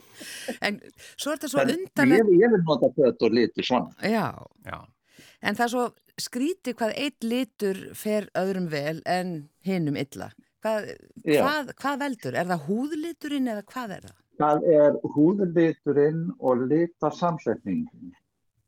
En 0.63 0.81
svo 1.15 1.31
er 1.31 1.39
þetta 1.39 1.49
svo 1.49 1.63
undan 1.63 2.11
Ég, 2.11 2.27
ég 2.43 2.51
vil 2.51 2.65
nota 2.67 2.89
föt 2.93 3.23
og 3.23 3.33
litur 3.33 3.65
svona. 3.65 3.93
Já, 4.03 4.35
Já, 4.67 4.81
en 5.41 5.55
það 5.55 5.65
er 5.65 5.71
svo 5.73 5.85
skrítið 6.21 6.75
hvað 6.79 6.97
eitt 7.05 7.25
litur 7.25 7.79
fer 7.97 8.27
öðrum 8.37 8.67
vel 8.71 8.99
en 9.09 9.33
hinnum 9.65 9.95
illa. 9.99 10.33
Hvað, 10.63 10.91
hvað, 11.27 11.71
hvað 11.81 12.03
veldur? 12.05 12.35
Er 12.39 12.51
það 12.51 12.67
húðliturinn 12.69 13.49
eða 13.51 13.63
hvað 13.73 13.95
er 13.97 14.05
það? 14.07 14.19
Það 14.41 14.67
er 14.73 14.99
húðliturinn 15.15 16.21
og 16.39 16.61
litarsamsetningin. 16.71 18.13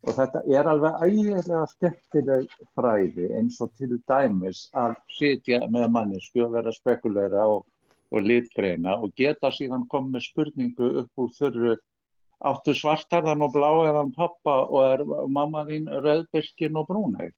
Og 0.06 0.18
þetta 0.18 0.42
er 0.54 0.68
alveg 0.70 1.06
ægilega 1.08 1.62
skemmtileg 1.72 2.52
fræði 2.78 3.30
eins 3.40 3.62
og 3.64 3.72
til 3.80 3.96
dæmis 4.12 4.68
að 4.78 5.00
sitja 5.16 5.64
með 5.72 5.88
mannesku 5.96 6.44
og 6.46 6.52
vera 6.58 6.74
spekulera 6.76 7.48
og, 7.56 7.64
og 8.14 8.28
litgreina 8.28 9.00
og 9.00 9.16
geta 9.18 9.50
síðan 9.56 9.88
komið 9.90 10.28
spurningu 10.28 10.92
upp 11.02 11.24
úr 11.24 11.32
þurru 11.40 11.74
áttu 12.46 12.76
svartarðan 12.78 13.48
og 13.48 13.56
bláeðan 13.56 14.14
pappa 14.14 14.60
og 14.68 14.84
er 14.84 15.04
mamma 15.08 15.64
þín 15.72 15.90
rauðbyrkin 15.90 16.78
og 16.78 16.92
brúnæg. 16.92 17.34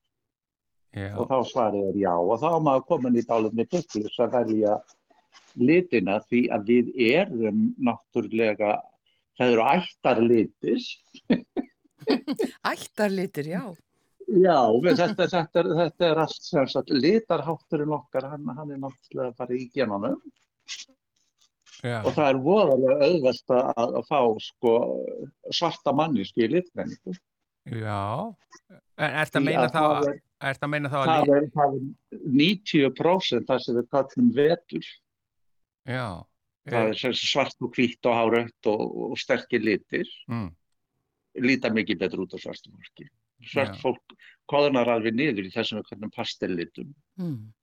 Já, 0.96 1.10
Og 1.18 1.28
þá 1.30 1.38
svarið 1.52 1.90
er 1.92 1.98
já 2.04 2.14
og 2.14 2.38
þá 2.44 2.50
maður 2.64 2.86
komin 2.92 3.20
í 3.20 3.26
dálum 3.28 3.56
með 3.58 3.72
bygglis 3.76 4.20
að 4.24 4.38
velja 4.38 4.78
litina 5.58 6.20
því 6.28 6.44
að 6.54 6.70
við 6.72 6.94
erum 7.10 7.64
náttúrulega, 7.82 8.78
það 9.40 9.56
eru 9.56 9.68
ættar 9.74 10.22
litis 10.24 10.92
Ættarlitur, 12.72 13.48
já. 13.48 13.64
Já, 14.28 14.60
þetta, 14.84 15.26
þetta, 15.32 15.62
er, 15.62 15.70
þetta 15.78 16.08
er 16.10 16.20
allt 16.20 16.44
sem 16.44 16.68
sagt, 16.68 16.90
litarhátturinn 16.92 17.94
okkar, 17.96 18.28
hann, 18.34 18.50
hann 18.58 18.74
er 18.76 18.82
náttúrulega 18.82 19.36
bara 19.40 19.56
í 19.56 19.70
genanum 19.72 20.18
já, 21.80 22.02
og 22.02 22.12
það 22.12 22.28
er 22.28 22.42
voðalega 22.44 23.08
auðvelt 23.08 23.56
að, 23.56 23.96
að 24.02 24.10
fá 24.10 24.20
sko, 24.44 24.74
svarta 25.56 25.94
manniski 25.96 26.44
í 26.44 26.52
litgreiningu. 26.58 27.16
já. 27.72 28.04
En 28.98 29.14
ert 29.22 29.36
að 29.38 29.44
meina 29.46 29.68
þá 29.70 29.76
það 29.78 29.96
að, 29.98 30.08
er- 30.10 30.50
ert 30.52 30.64
að 30.66 30.72
meina 30.74 30.90
þá 30.90 30.96
að, 30.98 31.10
Það 31.10 31.34
er, 31.38 31.44
það 31.54 31.76
er 31.76 32.22
90% 32.42 33.46
það 33.50 33.60
sem 33.66 33.76
við 33.78 33.88
kallum 33.94 34.32
vetur. 34.38 34.88
já, 35.88 36.06
Það 36.68 36.88
er 36.92 36.98
sem 37.00 37.14
sagt 37.16 37.30
svart 37.32 37.62
og 37.64 37.76
hvítt 37.78 38.10
og 38.10 38.16
hárött 38.18 38.68
og, 38.72 38.82
og 39.12 39.20
sterkir 39.22 39.62
litir. 39.64 40.10
mm, 40.28 40.50
Líta 41.46 41.70
mikið 41.70 42.00
betur 42.02 42.24
út 42.26 42.34
á 42.34 42.40
svartu 42.42 42.72
fólki. 42.74 43.06
Svart 43.46 43.76
Já. 43.78 43.82
fólk 43.84 44.16
koðunar 44.50 44.90
alveg 44.90 45.14
niður 45.14 45.46
í 45.46 45.52
þessum 45.54 45.78
við 45.80 45.86
kallum 45.92 46.12
pastellitum. 46.16 46.90
Mm. 47.22 47.54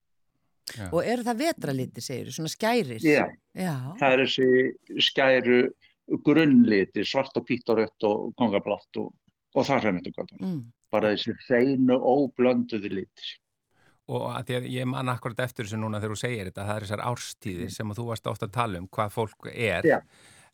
já. 0.70 0.86
Og 0.94 1.02
eru 1.04 1.24
það 1.26 1.40
vetralitir, 1.42 2.02
segir 2.06 2.30
svona 2.32 2.52
skærir? 2.52 3.02
Já. 3.02 3.26
Já, 3.58 3.74
Það 3.98 4.12
er 4.14 4.22
þessi 4.22 5.02
skæru 5.10 5.58
grunnliti, 6.24 7.04
svart 7.04 7.36
og 7.36 7.44
hvítt 7.48 7.68
og 7.74 7.78
rött 7.82 8.06
og 8.06 8.32
kongablátt 8.38 9.00
og, 9.02 9.10
og 9.54 9.66
það 9.66 9.84
er 9.90 9.98
þetta 9.98 10.14
gott. 10.20 10.32
mm. 10.40 10.62
Bara 10.94 11.14
þessi 11.14 11.34
hreinu 11.48 11.98
óblönduði 11.98 12.92
litir. 13.00 13.32
Og 14.12 14.28
að 14.34 14.54
að 14.58 14.68
ég 14.68 14.86
man 14.88 15.08
akkurat 15.08 15.46
eftir 15.46 15.64
þessu 15.64 15.80
núna 15.80 16.00
þegar 16.00 16.12
þú 16.12 16.20
segir 16.20 16.48
þetta, 16.50 16.68
það 16.68 16.76
er 16.76 16.86
þessar 16.86 17.04
árstíðir 17.08 17.72
sem 17.72 17.90
að 17.90 18.00
þú 18.00 18.08
varst 18.10 18.30
ofta 18.30 18.48
að 18.50 18.56
tala 18.58 18.80
um 18.82 18.88
hvað 18.92 19.14
fólk 19.14 19.48
er. 19.50 19.88
Já. 19.88 19.98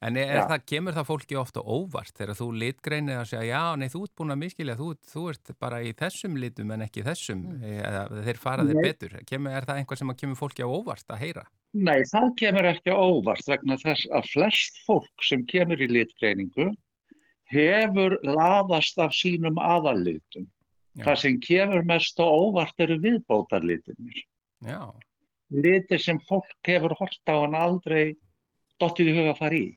En 0.01 0.17
er, 0.17 0.31
Já. 0.33 0.47
það, 0.49 0.63
kemur 0.71 0.95
það 0.97 1.09
fólki 1.11 1.37
ofta 1.37 1.61
óvart 1.61 2.15
þegar 2.17 2.37
þú 2.39 2.47
litgreinir 2.57 3.19
að 3.21 3.27
segja, 3.35 3.49
já, 3.51 3.65
nei, 3.77 3.91
þú 3.93 4.01
ert 4.07 4.13
búin 4.17 4.33
að 4.33 4.39
miskilja, 4.41 4.77
þú, 4.79 4.87
þú 5.11 5.25
ert 5.35 5.51
bara 5.61 5.81
í 5.85 5.91
þessum 5.99 6.39
litum 6.41 6.73
en 6.73 6.85
ekki 6.87 7.05
þessum, 7.05 7.43
mm. 7.51 7.75
eða 7.83 8.23
þeir 8.25 8.41
fara 8.41 8.65
þeir 8.65 8.79
Nei. 8.79 8.87
betur. 8.87 9.17
Kemur, 9.29 9.57
er 9.59 9.67
það 9.69 9.81
einhvað 9.83 10.01
sem 10.01 10.13
kemur 10.23 10.41
fólki 10.41 10.65
á 10.65 10.69
óvart 10.73 11.13
að 11.13 11.21
heyra? 11.27 11.45
Nei, 11.77 11.99
það 12.09 12.31
kemur 12.41 12.71
ekki 12.71 12.97
á 12.97 12.97
óvart 12.97 13.53
vegna 13.53 13.77
þess 13.83 14.09
að 14.09 14.31
flest 14.33 14.81
fólk 14.87 15.27
sem 15.29 15.45
kemur 15.53 15.85
í 15.85 15.91
litgreiningu 15.91 16.71
hefur 17.51 18.17
laðast 18.27 18.99
af 19.03 19.15
sínum 19.17 19.59
aðallitum. 19.61 20.49
Það 21.01 21.21
sem 21.23 21.39
kemur 21.43 21.85
mest 21.87 22.19
á 22.19 22.27
óvart 22.27 22.83
eru 22.83 22.99
viðbótarlitinir. 23.03 24.25
Já, 24.67 24.91
Litir 25.51 25.99
sem 25.99 26.19
fólk 26.29 26.51
hefur 26.67 26.95
hort 26.99 27.27
á 27.27 27.35
en 27.43 27.57
aldrei 27.59 28.15
dottið 28.79 29.11
í 29.11 29.15
huga 29.19 29.33
að 29.35 29.41
fara 29.41 29.59
í 29.59 29.69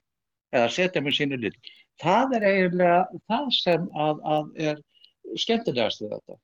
eða 0.54 0.70
setja 0.70 1.02
með 1.02 1.16
sínu 1.18 1.40
lit. 1.42 1.72
Það 2.02 2.36
er 2.38 2.46
eiginlega 2.50 3.22
það 3.30 3.48
sem 3.58 3.88
að, 4.06 4.20
að 4.36 4.52
er 4.70 4.82
skemmtilegast 5.42 6.04
við 6.04 6.14
þetta. 6.14 6.38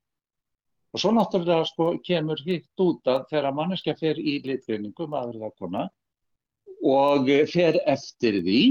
Og 0.90 1.04
svo 1.04 1.12
náttúrulega 1.14 1.68
sko 1.70 1.92
kemur 2.06 2.42
hitt 2.48 2.82
út 2.82 3.10
að 3.14 3.28
þegar 3.30 3.58
manneskja 3.58 3.96
fer 4.00 4.18
í 4.18 4.40
litgreiningu, 4.46 5.06
maður 5.10 5.38
eða 5.38 5.52
kona, 5.62 5.84
og 6.90 7.30
fer 7.52 7.78
eftir 7.86 8.40
því, 8.42 8.64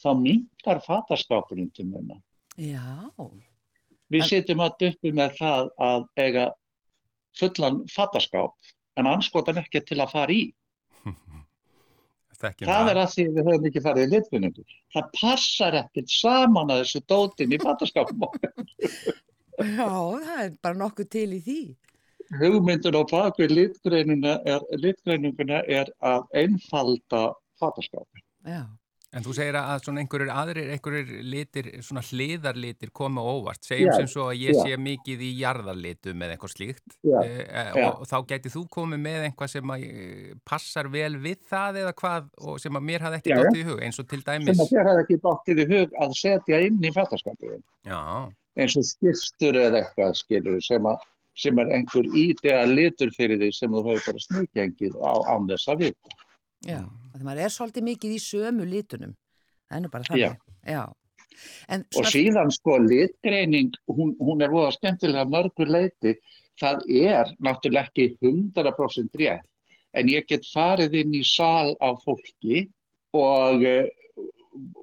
þá 0.00 0.08
minkar 0.20 0.80
fataskápurinn 0.86 1.72
til 1.76 1.86
munna. 1.90 2.16
Já, 2.56 2.80
Við 4.12 4.20
En- 4.22 4.28
sitjum 4.28 4.60
að 4.60 4.82
uppi 4.90 5.12
með 5.16 5.36
það 5.38 5.68
að 5.80 6.02
eiga 6.20 6.46
fullan 7.38 7.78
fataskáp, 7.88 8.52
en 9.00 9.06
anskotan 9.08 9.56
ekki 9.62 9.80
til 9.88 10.00
að 10.04 10.10
fara 10.12 10.32
í. 10.36 10.42
Það 12.42 12.88
er 12.90 12.98
að 12.98 13.10
því 13.14 13.24
við 13.36 13.46
höfum 13.46 13.66
ekki 13.68 13.80
farið 13.84 14.02
í 14.04 14.10
litvinningu. 14.16 14.62
Það 14.92 15.10
passar 15.20 15.76
ekkert 15.78 16.10
saman 16.10 16.72
að 16.74 16.80
þessu 16.82 17.00
dótin 17.12 17.54
í 17.54 17.58
fataskápum 17.62 18.24
okkar. 18.26 18.52
já, 19.62 19.86
það 19.86 20.40
er 20.42 20.56
bara 20.64 20.78
nokkuð 20.80 21.08
til 21.14 21.28
í 21.36 21.40
því. 21.46 21.56
Hugmyndun 22.40 22.98
á 22.98 23.02
bakvið 23.12 23.54
litgreininguna 23.54 24.34
er, 24.48 24.64
litgreininguna 24.80 25.60
er 25.70 25.92
að 26.02 26.26
einfalda 26.42 27.22
fataskápin. 27.62 28.24
Já, 28.48 28.64
En 29.12 29.20
þú 29.20 29.34
segir 29.36 29.56
að 29.60 29.82
svona 29.84 30.00
einhverjir 30.00 30.30
aðrir, 30.32 30.68
einhverjir 30.72 31.08
litir, 31.28 31.66
svona 31.84 32.00
hliðarlitir 32.06 32.88
koma 32.96 33.20
óvart. 33.20 33.60
Segjum 33.66 33.90
Já, 33.90 33.96
sem 33.98 34.06
svo 34.08 34.28
að 34.30 34.38
ég 34.40 34.56
já. 34.56 34.62
sé 34.64 34.78
mikið 34.80 35.24
í 35.26 35.28
jarðarlitum 35.36 36.22
eða 36.24 36.36
eitthvað 36.36 36.52
slíkt 36.54 36.94
Já, 37.04 37.18
e, 37.20 37.64
og, 37.82 37.98
og 38.00 38.08
þá 38.08 38.16
gæti 38.30 38.52
þú 38.54 38.62
komið 38.72 39.02
með 39.04 39.26
einhvað 39.26 39.52
sem 39.52 39.74
að 39.74 39.84
e, 39.84 40.06
passar 40.48 40.88
vel 40.94 41.10
við 41.26 41.42
það 41.50 41.80
eða 41.82 41.92
hvað 42.00 42.30
og 42.40 42.56
sem 42.64 42.80
að 42.80 42.86
mér 42.88 43.04
hafði 43.04 43.20
ekki 43.20 43.36
dottið 43.36 43.60
í 43.60 43.66
hug 43.68 43.84
eins 43.84 44.00
og 44.00 44.08
til 44.14 44.22
Sem 44.22 44.30
dæmis. 44.46 44.64
að 44.64 44.72
þér 44.72 44.88
hefði 44.90 45.04
ekki 45.04 45.20
dottið 45.28 45.60
í 45.66 45.68
hug 45.74 46.00
að 46.06 46.16
setja 46.22 46.62
inn 46.70 46.80
í. 46.80 46.94
Já, 47.92 48.00
Eins 48.62 48.76
og 48.80 48.84
skipstur 48.88 49.60
eða 49.60 49.82
eitthvað 49.82 50.16
skilur 50.22 50.64
sem, 50.64 50.88
að, 50.88 51.04
sem 51.36 51.60
er 51.60 51.76
einhver 51.76 52.08
ídega 52.16 52.64
litur 52.68 53.12
fyrir 53.16 53.40
því 53.44 53.52
sem 53.60 53.76
þú 53.76 53.84
hefur 53.90 54.08
bara 54.08 54.24
snikengið 54.24 54.98
á 55.04 55.12
að 55.36 55.84
vita. 55.84 56.18
já. 56.64 56.80
Þegar 57.22 57.36
maður 57.36 57.46
er 57.46 57.52
svolítið 57.54 57.84
mikið 57.86 58.12
í 58.16 58.18
sömu 58.18 58.64
litunum. 58.66 59.10
Það 59.70 59.76
er 59.76 59.82
nú 59.84 59.90
bara 59.92 60.06
þannig. 60.08 60.40
Já. 60.66 60.82
En 61.70 61.84
Og 62.00 62.08
síðan 62.10 62.50
sko 62.50 62.74
litgreining, 62.82 63.70
hún, 63.86 64.10
hún 64.18 64.42
er 64.42 64.50
voða 64.50 64.72
skemmtilega 64.74 65.22
mörgur 65.30 65.70
leiti. 65.70 66.16
Það 66.58 66.82
er 66.90 67.30
náttúrulega 67.38 67.86
ekki 67.86 68.08
100% 68.26 69.22
rétt. 69.22 69.46
En 69.94 70.10
ég 70.10 70.26
get 70.26 70.50
farið 70.50 70.98
inn 70.98 71.14
í 71.14 71.22
sal 71.22 71.76
á 71.78 71.94
fólki 72.02 72.66
og 73.14 73.62
eh, 73.70 73.86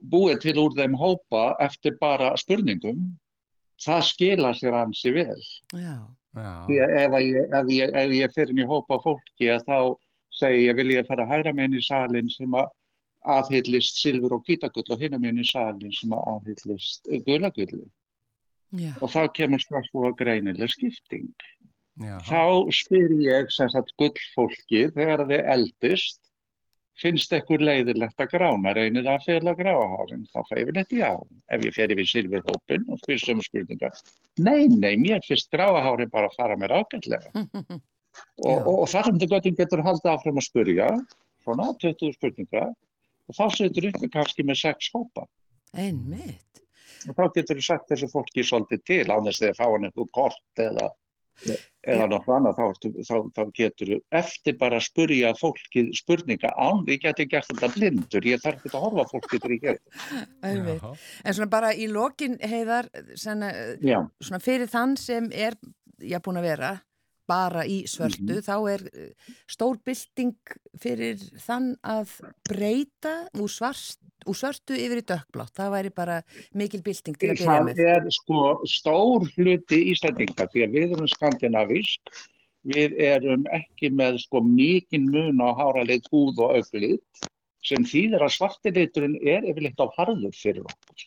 búið 0.07 0.43
til 0.47 0.57
úr 0.63 0.79
þeim 0.79 0.95
hópa 0.95 1.57
eftir 1.59 1.99
bara 1.99 2.31
spurningum. 2.39 3.17
Það 3.83 4.05
skila 4.13 4.55
sér 4.55 4.79
ansi 4.79 5.11
vel. 5.11 5.41
Já, 5.75 6.07
já, 6.39 6.51
Því 6.69 6.83
að 6.87 6.99
ef, 7.03 7.17
að 7.19 7.25
ég, 7.27 7.57
ef, 7.59 7.73
ég, 7.75 7.97
ef 7.99 8.19
ég 8.23 8.37
fer 8.37 8.53
inn 8.53 8.63
í 8.63 8.69
hópa 8.69 9.03
fólki 9.03 9.51
að 9.51 9.67
þá 9.67 9.79
segi 10.39 10.65
ég 10.67 10.75
vil 10.79 10.89
ég 10.95 11.07
fara 11.07 11.25
að 11.27 11.33
hæra 11.35 11.53
með 11.55 11.69
inn 11.69 11.79
í 11.79 11.85
salin 11.85 12.29
sem 12.33 12.55
að 12.59 12.69
aðhyllist 13.35 13.99
silfur 13.99 14.37
og 14.37 14.45
kvítagull 14.47 14.85
og 14.95 15.01
hinna 15.03 15.19
með 15.19 15.33
inn 15.33 15.43
í 15.43 15.47
salin 15.49 15.91
sem 15.95 16.13
að 16.15 16.27
aðhyllist 16.33 17.09
gulagulli. 17.27 17.85
já, 18.79 18.93
Og 19.01 19.09
þá 19.11 19.21
kemur 19.35 19.59
strax 19.63 19.89
og 19.93 20.15
greinileg 20.17 20.71
skipting. 20.71 21.29
já, 21.99 22.15
Þá 22.23 22.71
spyr 22.71 23.11
ég 23.25 23.51
sem 23.51 23.69
sagt 23.69 23.91
gullfólki 23.99 24.87
þegar 24.95 25.25
þið 25.27 25.45
eldist 25.55 26.21
finnst 26.99 27.31
ekkur 27.31 27.61
leiðilegt 27.63 28.19
að 28.19 28.31
grána, 28.33 28.73
reynir 28.75 29.05
það 29.05 29.13
að 29.13 29.25
fela 29.25 29.53
gráhárin, 29.55 30.25
þá 30.33 30.39
fæ 30.49 30.55
ég 30.59 30.65
vel 30.67 30.75
þetta 30.81 30.97
já. 30.99 31.11
Ef 31.55 31.61
ég 31.63 31.75
fer 31.77 31.93
yfir 31.95 32.09
silfurhópin 32.11 32.83
og 32.91 32.99
spyr 32.99 33.21
sömu 33.23 33.45
spurningar, 33.45 33.95
nei, 34.37 34.67
nei, 34.67 34.97
mér 34.99 35.23
finnst 35.27 35.47
gráhárin 35.53 36.11
bara 36.11 36.27
að 36.27 36.35
fara 36.35 36.57
mér 36.59 36.75
ágætlega. 36.81 37.31
Og, 38.43 38.53
og, 38.55 38.75
og 38.83 38.85
þar 38.91 39.09
sem 39.09 39.19
þið 39.21 39.33
göttin 39.33 39.57
getur 39.57 39.83
haldið 39.85 40.13
áfram 40.13 40.39
að 40.39 40.47
spurja, 40.47 40.87
svona 41.45 41.71
20 41.81 42.15
spurningar, 42.15 42.71
og 43.29 43.37
þá 43.37 43.43
setur 43.57 43.89
upp 43.91 44.07
kannski 44.13 44.45
með 44.47 44.63
sex 44.63 44.93
hópa. 44.95 45.27
einmitt. 45.77 46.63
Og 47.07 47.15
þá 47.15 47.27
getur 47.35 47.59
þú 47.59 47.63
sagt 47.63 47.91
þessu 47.91 48.09
fólki 48.11 48.43
svolítið 48.43 48.81
til 48.87 49.05
á 49.07 49.15
þess 49.21 49.39
að 49.39 49.45
þið 49.45 49.59
fá 49.59 49.67
hann 49.67 49.85
eitthvað 49.87 50.09
kort 50.17 50.61
eða, 50.63 50.87
eða 51.93 52.07
nokkuð 52.11 52.35
annað, 52.35 52.57
þá, 52.57 52.89
þá, 53.07 53.13
þá 53.37 53.53
getur 53.59 53.91
þú 53.93 53.99
eftir 54.19 54.57
bara 54.59 54.79
að 54.81 54.87
spurja 54.89 55.31
fólki 55.39 55.85
spurninga 55.95 56.51
án, 56.57 56.83
ég 56.89 57.05
geti 57.05 57.27
gert 57.31 57.47
þetta 57.53 57.71
blindur, 57.77 58.27
ég 58.27 58.43
þarf 58.43 58.65
ekki 58.65 58.73
að 58.73 58.85
horfa 58.87 59.07
fólki 59.13 59.39
til 59.39 59.55
ég 59.55 59.63
já, 59.69 60.91
En 61.23 61.37
svona 61.37 61.51
bara 61.53 61.71
í 61.71 61.87
lokin 61.91 62.35
heiðar, 62.41 62.91
svona, 63.15 63.53
svona 64.19 64.43
fyrir 64.43 64.67
þann 64.71 64.97
sem 64.99 65.31
er, 65.31 65.55
já, 66.03 66.19
búin 66.19 66.41
að 66.41 66.49
vera 66.49 66.75
bara 67.29 67.63
í 67.69 67.83
svörtu, 67.89 68.25
Mhm. 68.39 68.45
þá 68.47 68.55
er 68.73 68.81
eh, 68.89 69.33
stór 69.47 69.77
bylting 69.85 70.33
fyrir 70.81 71.21
þann 71.45 71.75
að 71.83 72.09
breyta 72.49 73.13
úr, 73.37 73.49
svart, 73.53 73.97
úr 74.27 74.35
svörtu 74.35 74.73
yfir 74.77 75.01
í 75.03 75.05
dökkblátt. 75.13 75.53
Það 75.55 75.71
væri 75.77 75.93
bara 75.95 76.17
mikil 76.53 76.81
bylting 76.81 77.15
til 77.17 77.29
að 77.29 77.37
byrja 77.37 77.47
Það 77.53 77.69
með. 77.69 77.79
er 77.95 78.09
sko 78.17 78.41
stór 78.65 79.29
hluti 79.37 79.79
Íslandinga 79.93 80.49
því 80.51 80.65
að 80.65 80.73
við 80.75 80.93
erum 80.97 81.07
skandinavísk, 81.13 82.13
við 82.65 82.97
erum 82.99 83.45
ekki 83.55 83.89
með 83.95 84.19
sko 84.25 84.41
mikinn 84.43 85.05
mun 85.13 85.39
á 85.39 85.49
háralit 85.55 86.09
húð 86.11 86.37
og 86.43 86.57
auglit 86.59 87.29
sem 87.63 87.83
þýðir 87.83 88.21
að 88.23 88.35
svartiliturinn 88.37 89.15
er 89.27 89.43
yfirleitt 89.47 89.79
á 89.79 89.87
harður 89.97 90.35
fyrir 90.35 90.63
okkur. 90.63 91.05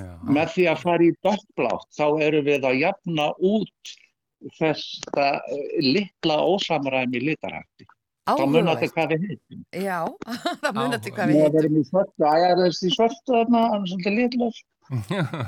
Já. 0.00 0.08
Með 0.24 0.48
því 0.54 0.62
að 0.72 0.78
fara 0.80 1.04
í 1.04 1.12
dökkblátt 1.24 1.88
þá 1.92 2.06
erum 2.24 2.44
við 2.46 2.62
að 2.64 2.78
jafna 2.80 3.26
út 3.44 3.90
þetta 4.58 5.26
eh, 5.52 5.76
litla 5.84 6.38
ósamræmi 6.48 7.20
litarhætti. 7.28 7.86
Þá 8.22 8.44
munar 8.46 8.78
þetta 8.78 8.94
hvað 8.94 9.12
við 9.16 9.24
heitum. 9.30 9.62
Já, 9.82 9.96
það 10.62 10.76
munandi 10.76 11.10
Áhugavert. 11.10 11.14
hvað 11.16 11.30
Við 11.32 11.34
við 11.34 11.42
heitum. 11.42 11.60
erum 11.62 11.78
í 11.80 11.86
svörtu, 11.88 12.26
að 12.28 12.42
ég 12.42 12.52
er 12.54 12.60
þessi 12.66 12.86
í 12.86 12.92
svörtu 12.96 13.34
þarna, 13.36 13.62
hann 13.72 13.82
er 13.86 13.90
svolítið 13.92 14.20
litlaus. 14.20 14.60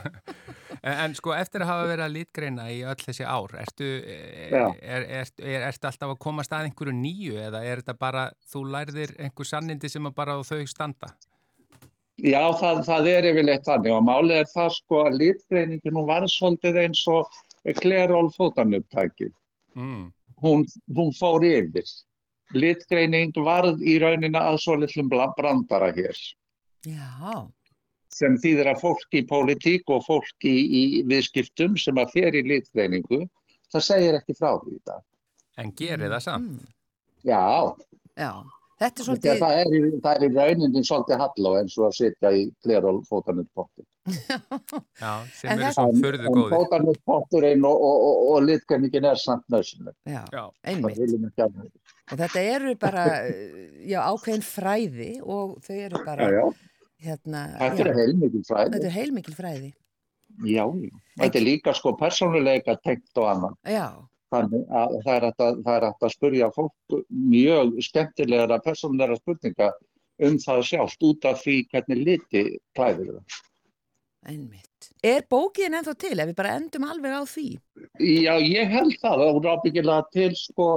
en, 1.04 1.14
sko 1.18 1.34
eftir 1.36 1.62
að 1.64 1.70
hafa 1.70 1.86
verið 1.90 2.04
að 2.06 2.14
litgreina 2.16 2.66
í 2.72 2.80
öll 2.86 2.96
þessi 3.02 3.26
ár, 3.28 3.54
ertu, 3.60 3.88
er, 4.08 4.54
Já. 4.54 4.64
er, 4.80 5.06
er, 5.20 5.30
er, 5.42 5.66
ertu 5.68 5.88
alltaf 5.90 6.14
að 6.14 6.20
koma 6.24 6.44
stað 6.46 6.68
einhverju 6.70 6.94
nýju 6.96 7.38
eða 7.44 7.62
er 7.66 7.82
þetta 7.82 7.96
bara, 8.00 8.24
þú 8.50 8.64
lærðir 8.74 9.14
einhver 9.20 9.48
sannindi 9.48 9.90
sem 9.92 10.06
að 10.08 10.16
bara 10.16 10.38
þau 10.46 10.62
standa? 10.70 11.12
Já, 12.22 12.40
það, 12.60 12.82
það 12.86 13.08
er 13.10 13.26
yfirleitt 13.32 13.66
þannig 13.66 13.92
og 13.96 14.04
málið 14.06 14.36
er 14.44 14.50
það 14.52 14.68
sko 14.76 15.00
að 15.08 15.16
litgreiningin 15.22 15.96
hún 15.98 16.06
var 16.08 16.26
svolítið 16.30 16.78
eins 16.84 17.02
og 17.10 17.40
Klerol 17.72 18.28
fótanuptækið. 18.34 19.32
Mm. 19.74 20.10
Hún, 20.44 20.64
hún 20.96 21.12
fór 21.16 21.44
yfir. 21.48 21.86
Litgreining 22.54 23.32
varð 23.46 23.80
í 23.82 23.96
rauninna 24.02 24.42
að 24.50 24.58
svo 24.62 24.74
litlum 24.76 25.08
brandara 25.08 25.88
hér 25.96 26.18
Já, 26.84 27.48
sem 28.12 28.36
þýðir 28.36 28.68
að 28.74 28.82
fólk 28.82 29.16
í 29.16 29.22
pólitík 29.26 29.88
og 29.90 30.04
fólk 30.04 30.44
í, 30.44 30.52
í 30.52 30.82
viðskiptum 31.08 31.78
sem 31.80 31.96
að 31.98 32.12
fer 32.12 32.36
í 32.36 32.42
litgreiningu, 32.44 33.22
það 33.72 33.86
segir 33.88 34.18
ekki 34.20 34.36
frá 34.36 34.52
því 34.60 34.76
í 34.76 34.82
dag. 34.84 35.00
En 35.56 35.72
gerir 35.72 36.12
það 36.12 36.22
samt? 36.26 36.52
mm, 36.52 36.68
Já, 37.24 37.72
já. 38.20 38.30
Þetta 38.84 39.00
er 39.00 39.06
svolítið, 39.08 39.38
það 39.40 39.56
er, 39.62 39.74
í- 39.78 40.00
það 40.04 40.14
er 40.14 40.24
í 40.28 40.30
rauninni 40.36 40.84
svolítið 40.84 41.20
halló 41.24 41.54
eins 41.62 41.78
og 41.80 41.86
að 41.88 41.96
sitja 42.02 42.32
í 42.36 42.44
Klerol 42.62 43.00
fótanuppotti. 43.08 43.86
Já, 44.04 45.12
sem 45.32 45.50
En 45.50 45.58
eru 45.58 45.64
þetta- 45.64 45.72
svo 45.74 45.88
En, 45.88 46.02
förðu 46.02 46.26
en 46.26 46.34
góðir. 46.34 46.54
fótanupotturinn 46.54 47.64
og, 47.64 47.76
og, 47.88 48.02
og, 48.08 48.16
og 48.34 48.42
litgreiningin 48.44 49.04
er 49.08 49.16
samt 49.16 49.44
nöðsynleg. 49.52 49.94
já, 50.06 50.24
Já, 50.32 50.42
einmitt. 50.64 50.98
Og 52.12 52.18
þetta 52.20 52.40
eru 52.56 52.74
bara, 52.76 53.04
já, 53.88 54.00
ákveðin 54.12 54.44
fræði 54.44 55.10
og 55.22 55.58
þau 55.64 55.76
eru 55.86 56.04
bara, 56.04 56.28
Já, 56.28 56.30
já, 56.36 56.52
hérna, 57.08 57.44
þetta 57.58 57.80
er 57.80 57.88
já, 57.88 57.94
heilmikil 58.02 58.42
fræði. 58.44 58.72
þetta 58.74 58.86
er 58.90 58.96
heilmikil 58.98 59.34
fræði. 59.38 59.70
Já, 60.44 60.64
já. 60.66 60.90
þetta 61.22 61.36
er 61.40 61.46
líka 61.46 61.74
sko 61.74 61.94
persónuleika 61.96 62.76
tengt 62.84 63.16
og 63.16 63.30
annan. 63.30 63.56
Já, 63.64 63.88
Þannig 64.34 64.64
að 64.66 64.94
það 65.04 65.14
er 65.14 65.24
hægt 65.28 65.42
að, 65.44 65.58
það 65.62 65.76
er 65.76 65.84
hægt 65.86 66.02
að 66.02 66.10
spurja 66.10 66.46
fólk 66.50 66.94
mjög 67.30 67.74
skemmtilega 67.86 68.56
persónulega 68.64 69.16
spurninga 69.20 69.68
um 70.26 70.38
það 70.42 70.62
sjálft 70.66 71.04
út 71.06 71.24
af 71.30 71.38
því 71.44 71.54
hvernig 71.70 72.00
liti 72.04 72.42
klæður 72.74 73.12
það. 73.14 73.36
Einmitt. 74.30 74.90
Er 75.04 75.24
bókin 75.30 75.76
ennþá 75.76 75.94
til 76.00 76.16
ef 76.18 76.30
við 76.30 76.38
bara 76.38 76.56
endum 76.58 76.86
alveg 76.88 77.14
á 77.16 77.22
því? 77.28 77.46
Já, 78.00 78.34
ég 78.40 78.72
held 78.72 78.96
það. 79.02 79.22
Það 79.22 79.34
voru 79.38 79.52
ábyggilega 79.54 80.06
til 80.14 80.30
sko 80.38 80.68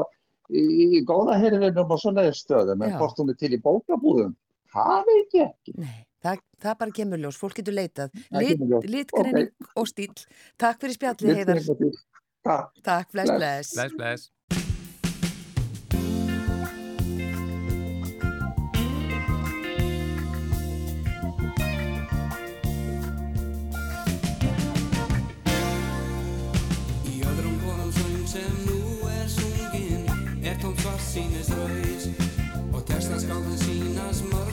í, 0.52 0.64
í 0.98 1.02
góða 1.08 1.40
herfinum 1.42 1.96
og 1.96 2.02
svoleiði 2.02 2.36
stöðum 2.38 2.86
en 2.86 2.98
hvort 3.00 3.22
hún 3.22 3.34
er 3.34 3.40
til 3.40 3.54
í 3.56 3.62
bókabúðum, 3.64 4.36
það 4.74 5.10
veit 5.10 5.38
ég 5.40 5.50
ekki. 5.50 5.76
Nei, 5.82 5.98
það, 6.24 6.46
það 6.64 6.80
bara 6.84 6.98
kemur 7.02 7.24
ljós, 7.24 7.42
fólk 7.42 7.60
getur 7.60 7.78
leitað. 7.78 8.16
Lit, 8.38 8.64
ljós. 8.64 8.88
litgreining 8.96 9.74
og 9.76 9.92
stíl. 9.92 10.14
Takk 10.60 10.82
fyrir 10.84 11.00
spjallið, 11.00 11.44
Heiðar. 11.44 11.94
Takk. 12.48 12.82
Takk, 12.86 13.12
Bless. 13.12 13.32
bless. 13.36 13.76
bless, 13.76 13.96
bless. 13.98 14.32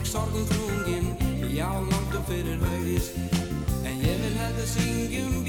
Sorgum 0.05 0.45
þrungin 0.45 1.05
já 1.55 1.69
langt 1.89 2.15
upp 2.17 2.27
fyrir 2.29 2.61
haus 2.61 3.09
en 3.85 4.03
ég 4.05 4.21
vil 4.21 4.35
hefðu 4.41 4.65
syngjum 4.75 5.44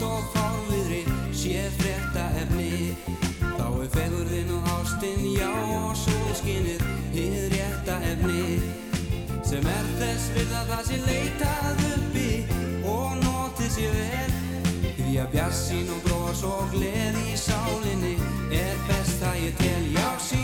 frost 0.00 0.02
og 0.02 0.22
fáviðri 0.32 1.04
sé 1.32 1.68
frétta 1.76 2.24
efni 2.40 2.96
Þá 3.40 3.66
er 3.82 3.88
fegurðin 3.92 4.52
og 4.56 4.68
ástinn 4.78 5.26
já 5.36 5.50
og 5.50 5.96
sólskinnið 5.96 6.84
hið 7.12 7.52
rétta 7.52 7.98
efni. 8.08 8.60
Sem 9.44 9.66
er 9.66 9.86
þess 10.00 10.30
við 10.36 10.54
að 10.56 10.72
það 10.72 10.84
sé 10.88 11.00
leitað 11.04 11.84
uppi 11.90 12.30
og 12.88 13.20
notið 13.20 13.72
sé 13.76 13.88
vel. 13.92 14.34
Því 14.96 15.16
að 15.20 15.32
bjassín 15.36 15.92
og 15.92 16.04
bros 16.06 16.44
og 16.48 16.68
gleði 16.72 17.26
í 17.34 17.40
sálinni 17.40 18.14
er 18.56 18.76
best 18.88 19.18
það 19.20 19.42
ég 19.44 19.58
tel. 19.60 19.82
Já 19.96 20.06
syngjum 20.16 20.39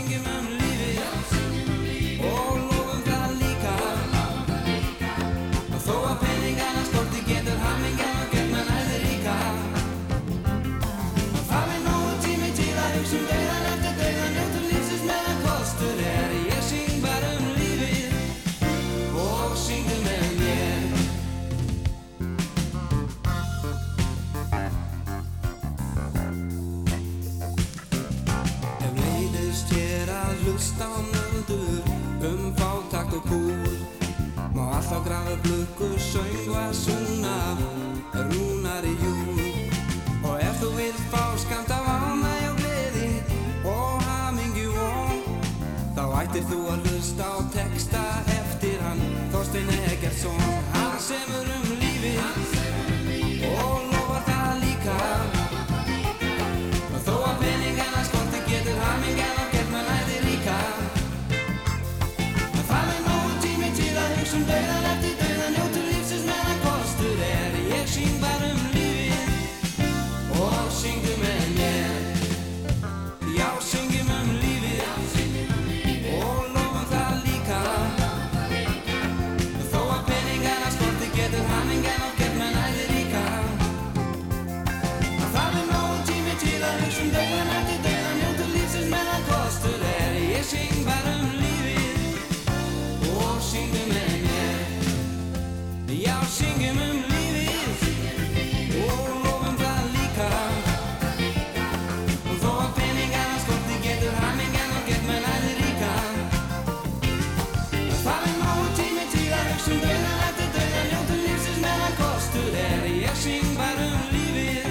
aftur 112.37 112.53
er 112.53 112.83
ég 112.85 113.15
syng 113.17 113.45
bara 113.57 113.85
um 113.87 114.09
lífið 114.13 114.67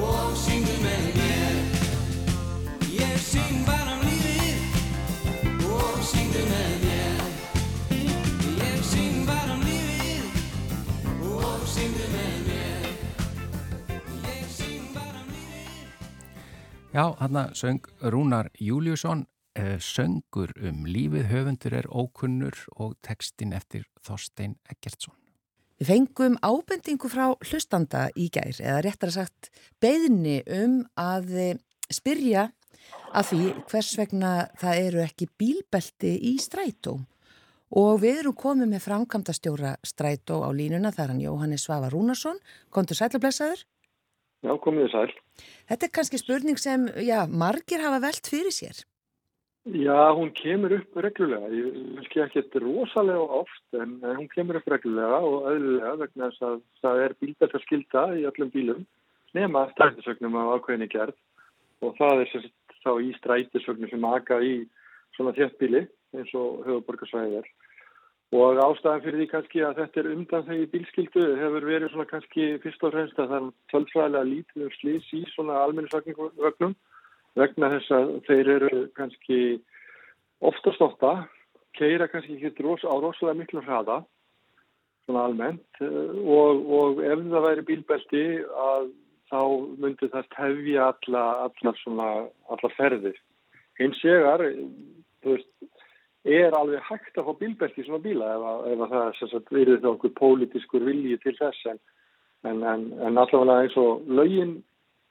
og 0.00 0.36
syngu 0.40 0.76
með 0.84 1.06
mér. 1.16 1.56
Ég 2.96 3.16
syng 3.20 3.58
bara 3.66 3.96
um 3.96 4.04
lífið 4.06 5.66
og 5.68 5.98
syngu 6.10 6.44
með 6.50 6.72
mér. 6.84 7.20
Ég 8.62 8.80
syng 8.88 9.26
bara 9.28 9.56
um 9.56 9.66
lífið 9.66 10.24
og 11.34 11.66
syngu 11.74 12.08
með 12.14 12.38
mér. 12.48 12.88
Ég 14.30 14.48
syng 14.56 14.88
bara 14.96 15.20
um 15.20 15.28
lífið. 15.34 15.84
Já, 16.96 17.04
hann 17.20 17.42
að 17.42 17.52
söng 17.60 17.92
Rúnar 18.00 18.50
Júliusson 18.56 19.26
eh, 19.58 19.76
söngur 19.76 20.56
um 20.56 20.88
lífið 20.88 21.30
höfundur 21.34 21.78
er 21.82 21.92
ókunnur 21.92 22.64
og 22.76 22.96
textin 23.02 23.52
eftir 23.52 23.84
Þorstein 24.00 24.56
Eggertsson. 24.70 25.25
Við 25.76 25.90
fengum 25.90 26.36
ábendingu 26.40 27.08
frá 27.12 27.26
hlustanda 27.44 28.06
í 28.16 28.30
gær, 28.32 28.56
eða 28.62 28.78
réttar 28.86 29.10
að 29.10 29.18
sagt 29.18 29.50
beðni 29.82 30.38
um 30.48 30.78
að 30.96 31.34
eh, 31.36 31.58
spyrja 31.92 32.46
að 33.12 33.28
því 33.30 33.42
hvers 33.68 33.92
vegna 34.00 34.30
það 34.56 34.80
eru 34.86 35.02
ekki 35.04 35.28
bílbelti 35.36 36.14
í 36.30 36.36
strætó. 36.40 36.96
Og 37.76 38.00
við 38.00 38.22
erum 38.22 38.36
komið 38.38 38.70
með 38.72 38.84
framkvæmdastjóra 38.86 39.74
strætó 39.84 40.40
á 40.46 40.50
línuna, 40.54 40.94
það 40.94 41.04
er 41.04 41.12
hann 41.12 41.24
Jóhannes 41.24 41.66
Svavar 41.66 41.92
Rúnarsson, 41.92 42.38
kontur 42.72 42.96
sælublessaður. 42.96 43.66
Já, 44.46 44.52
komið 44.62 44.92
sæl. 44.92 45.08
Þetta 45.68 45.88
er 45.88 45.94
kannski 45.98 46.20
spurning 46.22 46.60
sem, 46.62 46.86
já, 47.02 47.26
margir 47.26 47.82
hafa 47.84 48.00
velt 48.04 48.30
fyrir 48.30 48.54
sér. 48.54 48.84
Já, 49.66 50.12
hún 50.14 50.30
kemur 50.30 50.70
upp 50.72 50.94
reglulega. 51.02 51.48
Ég 51.50 51.72
vil 51.74 51.98
ekki 52.04 52.20
ekki 52.22 52.60
rosalega 52.62 53.24
oft 53.40 53.74
en 53.74 53.96
hún 53.98 54.28
kemur 54.30 54.60
upp 54.60 54.68
reglulega 54.70 55.18
og 55.18 55.48
öðrulega 55.50 55.94
vegna 56.04 56.28
þess 56.30 56.44
að 56.46 56.60
það 56.84 57.02
er 57.02 57.14
bílbeltarskilda 57.24 58.04
í 58.14 58.22
öllum 58.30 58.52
bílum 58.54 58.84
nema 59.34 59.64
strætisögnum 59.72 60.38
af 60.38 60.52
ákveðinni 60.54 60.86
gerð 60.92 61.18
og 61.82 61.98
það 61.98 62.22
er 62.22 62.30
sérst 62.30 62.78
þá 62.84 62.92
í 63.02 63.10
strætisögnum 63.18 63.90
sem 63.90 64.06
aka 64.06 64.38
í 64.38 64.54
svona 65.18 65.34
þéttbíli 65.34 65.82
eins 66.14 66.30
og 66.38 66.62
höfuborgarsvæðið 66.68 67.40
er. 67.42 67.52
Og 68.38 68.62
ástæðan 68.62 69.02
fyrir 69.02 69.18
því 69.24 69.30
kannski 69.34 69.66
að 69.66 69.78
þetta 69.82 70.02
er 70.04 70.12
undan 70.14 70.46
þegar 70.46 70.74
bílskildu 70.76 71.26
hefur 71.42 71.72
verið 71.72 71.90
svona 71.90 72.12
kannski 72.14 72.52
fyrst 72.62 72.86
og 72.86 72.94
fremst 72.94 73.18
að 73.18 73.34
það 73.34 73.42
er 73.42 73.54
tölfræðilega 73.74 74.30
lítið 74.30 74.68
um 74.70 74.76
slís 74.78 75.10
í 75.10 75.26
svona 75.34 75.58
almennisvögnum 75.66 76.78
vegna 77.36 77.70
þess 77.76 77.94
að 77.94 78.12
þeir 78.28 78.52
eru 78.56 78.82
kannski 78.96 79.40
oftast 80.44 80.82
ofta, 80.84 81.14
keira 81.76 82.08
kannski 82.08 82.38
ekki 82.40 82.64
ros, 82.64 82.84
á 82.84 82.94
rosalega 82.96 83.40
miklu 83.40 83.62
hraða, 83.64 84.02
svona 85.06 85.26
almennt 85.28 85.80
og, 85.80 86.62
og 86.66 87.02
ef 87.04 87.20
það 87.30 87.46
væri 87.46 87.66
bílbelti 87.68 88.24
að 88.42 88.88
þá 89.30 89.40
myndi 89.82 90.08
það 90.12 90.28
tefja 90.34 90.90
alla, 90.92 91.24
allar 91.46 91.80
svona, 91.82 92.10
allar 92.52 92.74
ferðir. 92.76 93.16
Hins 93.78 93.98
vegar, 94.06 94.44
þú 95.22 95.34
veist, 95.34 95.50
er 96.26 96.56
alveg 96.58 96.82
hægt 96.88 97.18
að 97.18 97.28
fá 97.28 97.38
bílbelti 97.40 97.82
í 97.82 97.86
svona 97.86 98.02
bíla 98.02 98.30
ef, 98.34 98.46
að, 98.50 98.64
ef 98.72 98.80
að 98.84 98.94
það 98.94 99.04
er 99.06 99.74
þá 99.82 99.90
einhver 99.92 100.14
pólitískur 100.18 100.86
vilji 100.86 101.18
til 101.22 101.34
þess 101.38 101.68
en, 101.70 101.80
en, 102.50 102.64
en, 102.66 103.20
allavega 103.20 103.60
eins 103.62 103.76
og 103.80 104.08
lögin 104.10 104.56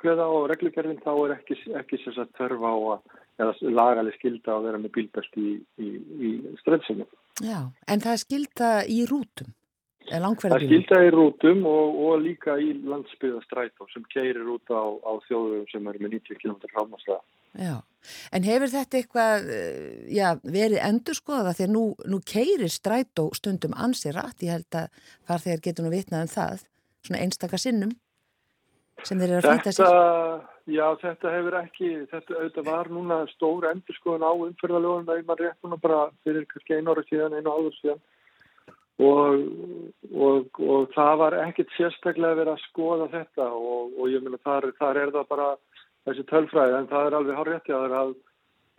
hveða 0.05 0.29
á 0.29 0.35
reglugerðin 0.53 1.03
þá 1.03 1.11
er 1.15 1.35
ekki, 1.39 1.59
ekki 1.81 2.01
sagt, 2.05 2.35
törfa 2.37 2.71
á 2.71 2.77
að 2.95 3.21
eða 3.41 3.75
lagaleg 3.75 4.15
skilda 4.19 4.55
að 4.55 4.65
vera 4.69 4.79
með 4.79 4.95
bílbelti 4.95 5.43
í, 5.43 5.53
í, 5.81 5.91
í 6.29 6.31
strensinu. 6.61 7.07
Já, 7.43 7.59
en 7.91 8.03
það 8.03 8.11
er 8.13 8.21
skilda 8.23 8.71
í 8.87 9.03
rútum? 9.09 9.51
Það 10.05 10.67
skilda 10.67 10.99
í 11.01 11.09
rútum 11.15 11.63
og, 11.65 11.95
og 12.05 12.19
líka 12.21 12.59
í 12.61 12.75
landsbyðastrætó 12.85 13.87
sem 13.89 14.05
keirir 14.13 14.45
út 14.53 14.69
á, 14.69 14.85
á 15.01 15.11
þjóðum 15.25 15.65
sem 15.71 15.89
eru 15.89 16.03
með 16.03 16.19
90 16.19 16.41
km 16.43 16.75
rámaslega. 16.75 17.19
Já, 17.55 17.75
en 18.35 18.45
hefur 18.45 18.69
þetta 18.69 18.99
eitthvað 18.99 19.49
já, 20.11 20.27
verið 20.43 20.81
endurskoða 20.85 21.55
þegar 21.57 21.73
nú, 21.73 21.83
nú 22.05 22.21
keirir 22.27 22.71
strætó 22.71 23.29
stundum 23.33 23.73
ansið 23.73 24.19
rætt, 24.19 24.45
ég 24.45 24.59
held 24.59 24.79
að 24.83 25.11
far 25.25 25.41
þegar 25.41 25.63
getur 25.67 25.87
nú 25.87 25.93
vitnað 25.95 26.27
um 26.27 26.33
það, 26.35 26.65
svona 27.07 27.23
einstakar 27.25 27.63
sinnum 27.63 27.95
sem 29.07 29.21
þeir 29.21 29.37
eru 29.37 29.51
að 29.51 29.59
fýta 29.59 29.75
sér. 29.77 30.43
Já, 30.65 30.85
þetta 30.97 31.31
hefur 31.35 31.55
ekki, 31.59 31.89
þetta 32.09 32.37
auðvitað 32.39 32.67
var 32.71 32.87
núna 32.89 33.21
stór 33.35 33.67
endurskoðan 33.69 34.25
á 34.25 34.33
umfyrðalögunum 34.33 35.11
að 35.13 35.23
maður 35.27 35.43
rétt 35.45 35.65
núna 35.65 35.77
bara 35.81 35.99
fyrir 36.25 36.47
kannski 36.49 36.79
einu 36.79 36.95
ára 36.95 37.03
síðan, 37.05 37.35
einu 37.37 37.53
áður 37.53 37.75
síðan 37.79 38.03
Og, 38.95 39.41
og, 40.15 40.59
og 40.63 40.85
það 40.95 41.17
var 41.19 41.35
ekkert 41.41 41.73
sérstaklega 41.75 42.37
verið 42.39 42.53
að 42.53 42.61
skoða 42.69 43.07
þetta 43.11 43.47
og, 43.51 43.89
og 43.99 44.07
ég 44.07 44.23
meina 44.23 44.39
þar, 44.39 44.69
þar 44.77 44.99
er 45.01 45.11
það 45.11 45.25
bara 45.33 45.47
þessi 46.07 46.23
tölfræði 46.29 46.77
en 46.77 46.87
það 46.87 47.09
er 47.09 47.17
alveg 47.17 47.39
hár 47.41 47.51
rétti 47.51 47.75
að, 47.75 47.95
að, 47.99 48.13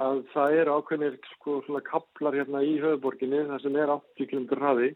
að 0.07 0.23
það 0.33 0.57
er 0.63 0.71
ákveðinir 0.73 1.19
sko 1.35 1.59
svona 1.67 1.83
kaplar 1.85 2.39
hérna 2.39 2.63
í 2.65 2.79
höfuborginni 2.81 3.43
þar 3.51 3.65
sem 3.67 3.77
er 3.77 3.93
80 3.93 4.31
km 4.31 4.47
hraði 4.57 4.89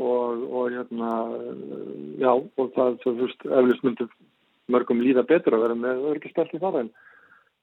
og 0.00 0.72
hérna 0.72 1.12
já 2.20 2.32
og 2.32 2.74
það 2.76 2.98
þú 3.04 3.14
veist 3.20 3.46
eflust 3.46 3.86
myndir 3.86 4.10
mörgum 4.70 5.02
líða 5.04 5.26
betur 5.28 5.58
að 5.58 5.64
vera 5.66 5.78
með 5.78 6.04
örgistelti 6.14 6.60
þar 6.62 6.82
en 6.84 6.92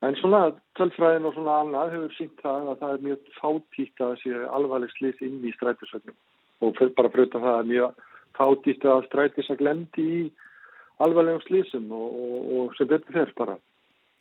en 0.06 0.18
svona 0.22 0.42
tölfræðin 0.78 1.26
og 1.26 1.34
svona 1.34 1.62
annað 1.64 1.96
hefur 1.96 2.18
sínt 2.18 2.44
það 2.44 2.68
að 2.74 2.82
það 2.82 2.92
er 2.94 3.06
mjög 3.08 3.32
fátíkt 3.40 4.04
að 4.04 4.12
þessi 4.16 4.44
alvarleg 4.60 4.92
slýs 4.94 5.24
inn 5.26 5.40
í 5.42 5.54
strætusögnum 5.56 6.18
og 6.62 6.84
bara 6.98 7.14
frutan 7.14 7.46
það 7.46 7.58
að 7.62 7.72
mjög 7.72 8.04
fátýtt 8.38 8.86
að 8.86 9.06
strætis 9.08 9.50
að 9.52 9.62
glemdi 9.64 10.06
í 10.18 10.20
alvarlegum 11.04 11.44
slísum 11.46 11.90
og, 11.94 12.14
og, 12.14 12.38
og 12.58 12.78
sem 12.78 12.90
betur 12.90 13.20
þér 13.20 13.34
bara. 13.38 13.58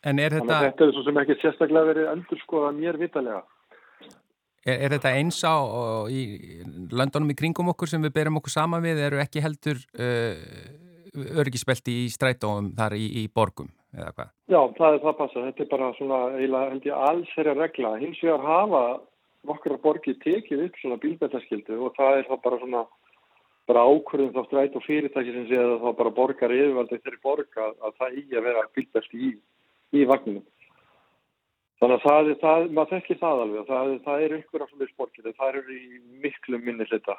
En 0.05 0.21
er 0.21 0.33
þetta... 0.33 0.47
Þannig 0.49 0.71
þetta 0.71 0.85
er 0.85 0.95
svo 0.95 1.05
sem 1.05 1.21
ekki 1.23 1.37
sérstaklega 1.41 1.91
verið 1.91 2.11
endur 2.13 2.41
skoða 2.43 2.73
mér 2.77 2.99
vitalega. 3.01 3.41
Er, 4.65 4.87
er 4.87 4.95
þetta 4.97 5.13
eins 5.19 5.39
á 5.45 5.55
í 6.09 6.21
löndunum 6.91 7.31
í 7.31 7.37
kringum 7.37 7.71
okkur 7.73 7.91
sem 7.91 8.03
við 8.03 8.15
berum 8.17 8.39
okkur 8.41 8.53
sama 8.53 8.81
við, 8.83 9.03
eru 9.09 9.21
ekki 9.23 9.43
heldur 9.43 9.79
uh, 9.99 10.35
örgispelti 11.41 12.03
í 12.05 12.07
strætóum 12.13 12.73
þar 12.77 12.97
í, 12.97 13.05
í 13.23 13.27
borgum? 13.33 13.69
Já, 14.51 14.59
það 14.77 14.97
er 14.97 15.03
það 15.03 15.17
passa. 15.17 15.43
Þetta 15.47 15.63
er 15.63 15.69
bara 15.71 15.91
svona 15.97 16.19
eiginlega 16.35 16.71
held 16.73 16.87
ég 16.89 17.05
alls 17.09 17.33
þeirra 17.33 17.55
regla. 17.57 17.93
Hins 18.01 18.19
vegar 18.23 18.43
hafa 18.45 18.81
nokkra 19.47 19.77
borgir 19.81 20.17
tekið 20.23 20.65
upp 20.67 20.79
svona 20.81 20.99
bílbeltaskildu 21.01 21.79
og 21.87 21.95
það 21.97 22.19
er 22.19 22.27
þá 22.27 22.35
bara 22.43 22.59
svona 22.61 22.83
bara 23.67 23.83
ákvörðum 23.83 24.33
þá 24.35 24.43
stræt 24.47 24.75
og 24.79 24.85
fyrirtæki 24.85 25.33
sem 25.35 25.47
sé 25.49 25.57
að 25.59 25.73
þá 25.83 25.89
bara 25.99 26.13
borgar 26.15 26.53
yfirvaldið 26.55 27.01
þeirri 27.03 27.23
borga 27.23 27.65
að 27.83 27.97
það 27.99 28.19
í 28.21 28.23
að 28.31 28.45
vera 28.47 28.67
bílbelti 28.75 29.23
í, 29.27 29.31
í 29.97 30.05
vagninu. 30.07 30.43
Þannig 31.77 31.99
að 31.99 32.05
það 32.07 32.29
er, 32.31 32.37
það, 32.41 32.63
maður 32.73 32.93
þekkir 32.95 33.19
það 33.21 33.41
alveg 33.43 33.59
og 33.61 33.67
það, 33.67 33.91
það 34.05 34.23
er 34.25 34.37
einhverja 34.37 34.69
svona 34.71 34.87
sporkir 34.91 35.27
það 35.27 35.49
eru 35.51 35.75
í 35.75 35.99
miklu 36.23 36.61
minni 36.63 36.87
hluta. 36.89 37.17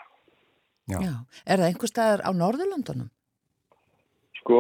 Já. 0.89 0.99
Já, 1.05 1.15
er 1.45 1.61
það 1.61 1.69
einhver 1.69 1.93
staðar 1.93 2.25
á 2.25 2.31
Norðurlandunum? 2.35 3.11
Sko, 4.39 4.59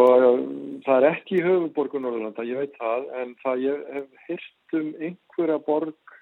það 0.84 0.94
er 0.98 1.06
ekki 1.08 1.38
í 1.38 1.44
höfuborgu 1.46 2.02
Norðurlanda, 2.02 2.44
ég 2.46 2.60
veit 2.60 2.76
það, 2.78 3.08
en 3.22 3.34
það 3.42 3.64
ég 3.64 3.84
hef 3.94 4.24
hýrt 4.28 4.76
um 4.78 4.88
einhverja 5.08 5.58
borg 5.66 6.18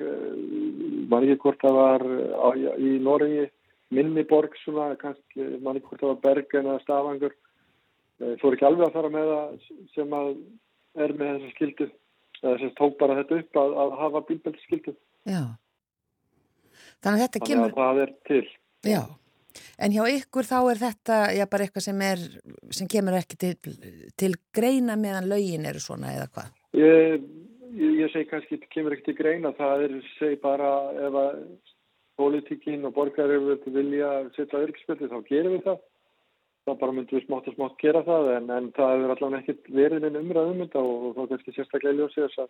mann 1.10 1.24
ekki 1.24 1.40
hvort 1.42 1.62
það 1.64 1.78
var 1.80 2.04
á, 2.06 2.48
í 2.76 2.96
Noregi 3.02 3.46
minni 3.96 4.24
borg 4.28 4.56
svona, 4.62 4.94
kannski 5.00 5.48
mann 5.64 5.80
ekki 5.80 5.90
hvort 5.90 6.04
það 6.04 6.12
var 6.12 6.22
Bergen 6.24 6.70
eða 6.70 6.82
Stafangur 6.84 7.36
þú 8.20 8.48
er 8.48 8.56
ekki 8.56 8.68
alveg 8.68 8.86
að 8.86 8.96
fara 8.96 9.12
með 9.12 9.32
það 9.32 9.70
sem 9.94 10.16
að 10.20 10.30
er 11.06 11.14
með 11.16 11.32
þessu 11.32 11.54
skildu 11.54 11.88
eða 12.42 12.56
sem 12.62 12.74
tók 12.78 12.98
bara 13.00 13.18
þetta 13.20 13.40
upp 13.42 13.60
að, 13.62 13.76
að 13.84 13.94
hafa 14.00 14.24
bílbeltskildu 14.30 14.96
Já. 15.26 15.42
Þannig 17.02 17.16
að 17.16 17.24
þetta 17.24 17.46
kemur 17.46 17.72
Þannig 17.72 17.78
að 17.78 17.86
það 17.86 18.02
er 18.02 18.12
til. 18.28 18.44
Já, 18.86 19.02
en 19.82 19.96
hjá 19.96 20.02
ykkur 20.12 20.46
þá 20.46 20.58
er 20.60 20.82
þetta 20.82 21.16
já 21.36 21.46
bara 21.50 21.66
eitthvað 21.66 21.86
sem 21.88 22.04
er 22.06 22.22
sem 22.78 22.90
kemur 22.92 23.16
ekki 23.18 23.40
til, 23.42 23.56
til 24.18 24.30
greina 24.54 24.96
meðan 25.00 25.28
lögin 25.32 25.66
eru 25.66 25.82
svona 25.82 26.14
eða 26.14 26.30
hvað? 26.34 26.54
Ég 26.76 27.26
ég, 27.76 27.96
ég 28.02 28.12
segi 28.12 28.28
kannski, 28.30 28.58
kemur 28.72 28.96
ekki 28.96 29.10
til 29.10 29.18
greina, 29.20 29.52
það 29.56 29.86
er, 29.86 29.96
segi 30.16 30.38
bara, 30.42 30.70
ef 31.08 31.18
að 31.20 31.42
politíkinn 32.16 32.86
og 32.88 32.94
borgarir 32.96 33.42
vilja 33.66 34.10
setja 34.36 34.62
örgisspöldi, 34.62 35.10
þá 35.10 35.18
gerum 35.28 35.56
við 35.56 35.66
það. 35.66 35.82
Það 36.66 36.78
bara 36.80 36.94
myndum 36.96 37.18
við 37.18 37.26
smátt 37.28 37.46
og 37.46 37.54
smátt 37.54 37.78
gera 37.78 38.02
það, 38.02 38.28
en, 38.36 38.48
en 38.50 38.68
það 38.74 38.92
hefur 38.92 39.12
allavega 39.14 39.42
ekkert 39.42 39.68
verið 39.76 40.06
en 40.08 40.20
umræðum 40.20 40.62
og, 40.66 40.76
og 40.76 41.12
þá 41.14 41.20
kannski 41.30 41.54
sérstaklega 41.54 41.98
ljósið 42.00 42.26
að 42.26 42.48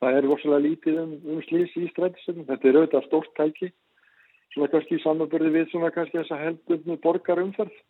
það 0.00 0.18
er 0.18 0.28
vorsalega 0.30 0.66
lítið 0.66 1.00
um, 1.02 1.14
um 1.34 1.40
slís 1.48 1.74
í 1.76 1.88
strætisöfnum. 1.90 2.46
Þetta 2.48 2.68
er 2.70 2.78
auðvitað 2.78 3.08
stórt 3.08 3.32
tæki, 3.40 3.70
svona 4.54 4.70
kannski 4.72 4.96
í 4.96 5.02
samanbörði 5.02 5.54
við 5.56 5.72
svona 5.72 5.90
kannski 5.94 6.20
þess 6.20 6.36
að 6.36 6.44
heldum 6.46 7.00
borgarumferð 7.02 7.80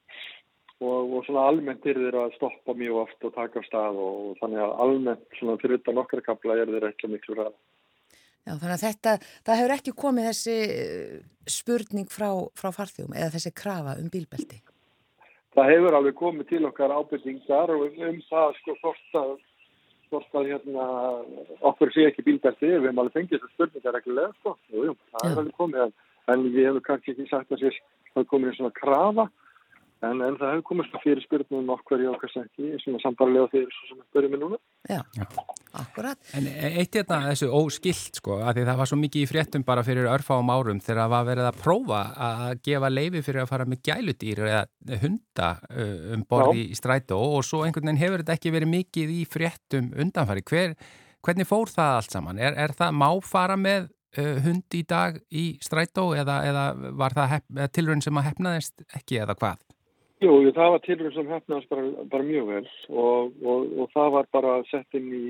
og, 0.81 1.13
og 1.19 1.29
svona 1.29 1.45
almennt 1.51 1.85
er 1.87 2.01
þeir 2.01 2.19
að 2.23 2.35
stoppa 2.39 2.77
mjög 2.81 3.03
oft 3.05 3.29
og 3.29 3.37
taka 3.37 3.61
á 3.61 3.69
stað 3.69 4.01
og, 4.01 4.19
og 4.31 4.41
þannig 4.41 4.65
að 4.65 4.75
almennt 4.87 5.39
svona 5.39 5.61
fyrir 5.61 5.81
utan 5.83 6.03
okkar 6.03 6.25
kapla 6.25 6.57
er 6.57 6.73
þeir 6.73 6.89
ekki 6.91 7.13
miklu 7.13 7.37
ræða. 7.37 7.55
Já 8.49 8.55
þannig 8.57 8.75
að 8.75 8.85
þetta, 8.87 9.17
það 9.45 9.59
hefur 9.61 9.77
ekki 9.77 9.97
komið 10.01 10.29
þessi 10.31 10.59
eh, 10.65 11.17
spurning 11.61 12.09
frá, 12.11 12.31
frá 12.57 12.71
farþjóum 12.73 13.13
eða 13.13 13.35
þessi 13.37 13.53
krafa 13.61 13.99
um 14.01 14.09
bílbelti? 14.13 14.63
Það 15.57 15.71
hefur 15.73 15.97
alveg 15.99 16.19
komið 16.19 16.49
til 16.51 16.65
okkar 16.69 16.93
ábyrðingar 16.95 17.73
og 17.75 17.87
um, 17.87 18.03
um 18.09 18.19
það 18.29 18.53
sko 18.61 18.77
hvort 18.83 19.19
að, 19.19 19.33
að 20.15 20.51
hérna, 20.53 20.87
okkur 21.73 21.93
sé 21.95 22.07
ekki 22.07 22.27
bílbelti, 22.27 22.69
við 22.69 22.87
hefum 22.87 23.03
alveg 23.03 23.17
fengið 23.19 23.37
þessu 23.39 23.53
spurningar 23.57 23.97
reglulega 23.99 24.33
sko, 24.39 24.57
jú, 24.71 24.85
jú, 24.91 24.97
það 25.13 25.27
er 25.27 25.41
alveg 25.43 25.59
komið 25.59 25.85
en, 25.87 25.95
en 26.31 26.47
við 26.47 26.69
hefum 26.69 26.87
kannski 26.87 27.15
ekki 27.15 27.29
sagt 27.33 27.55
að 27.57 27.65
það 27.67 28.23
er 28.23 28.31
komið 28.31 28.57
svona 28.59 28.79
krafa 28.79 29.27
En, 30.01 30.21
en 30.25 30.37
það 30.41 30.55
hefur 30.55 30.63
komist 30.65 30.95
fyrir 31.03 31.21
spyrnum 31.27 31.71
okkar 31.75 32.01
í 32.01 32.07
okkar 32.09 32.33
ekki, 32.41 32.71
svona 32.81 33.01
sambarlega 33.03 33.51
þeir 33.53 33.75
sem 33.85 33.99
börjum 34.17 34.33
við 34.33 34.41
núna. 34.41 34.59
Já, 34.89 35.03
akkurat. 35.77 36.19
En 36.39 36.47
eitt 36.49 36.97
hérna 36.97 37.19
þessu 37.27 37.51
óskilt 37.53 38.17
sko, 38.17 38.39
að 38.41 38.57
því 38.57 38.65
það 38.71 38.79
var 38.81 38.89
svo 38.89 38.99
mikið 39.03 39.27
í 39.27 39.29
fréttum 39.29 39.67
bara 39.69 39.85
fyrir 39.85 40.09
örfáum 40.09 40.53
árum 40.55 40.81
þegar 40.81 41.03
það 41.03 41.13
var 41.13 41.27
verið 41.29 41.49
að 41.51 41.59
prófa 41.61 42.01
að 42.31 42.55
gefa 42.71 42.91
leifi 42.95 43.23
fyrir 43.27 43.43
að 43.43 43.51
fara 43.53 43.67
með 43.69 43.83
gæludýr 43.91 44.41
eða 44.47 45.01
hunda 45.03 45.51
uh, 45.69 45.93
um 46.17 46.23
borði 46.33 46.65
í 46.65 46.79
strætó 46.81 47.19
og 47.27 47.45
svo 47.45 47.61
einhvern 47.67 47.91
veginn 47.91 48.01
hefur 48.01 48.25
þetta 48.25 48.37
ekki 48.39 48.57
verið 48.57 48.73
mikið 48.79 49.13
í 49.19 49.23
fréttum 49.29 49.91
undanfari. 50.01 50.45
Hver, 50.49 50.73
hvernig 51.21 51.51
fór 51.51 51.75
það 51.75 51.99
allt 51.99 52.17
saman? 52.17 52.41
Er, 52.41 52.57
er 52.57 52.73
það 52.79 52.97
má 53.03 53.11
fara 53.21 53.61
með 53.61 53.91
uh, 54.17 54.41
hund 54.49 54.81
í 54.81 54.81
dag 54.89 55.21
í 55.29 55.51
strætó 55.61 56.15
eða, 56.17 56.41
eða 56.49 56.65
var 56.97 57.19
það 57.21 57.69
tilrönd 57.77 58.09
sem 58.09 58.17
að 58.17 58.31
hefnaðist 58.33 58.89
ekki 58.97 59.21
eða 59.21 59.37
hvað? 59.37 59.61
Jú, 60.21 60.33
það 60.53 60.73
var 60.75 60.83
tilrönd 60.85 61.15
sem 61.17 61.31
hefnaðist 61.33 61.71
bara, 61.73 61.87
bara 62.13 62.27
mjög 62.29 62.49
vel 62.51 62.65
og, 62.91 63.31
og, 63.41 63.71
og 63.81 63.93
það 63.95 64.11
var 64.17 64.27
bara 64.37 64.57
sett 64.69 64.99
inn 64.99 65.13
í, 65.17 65.23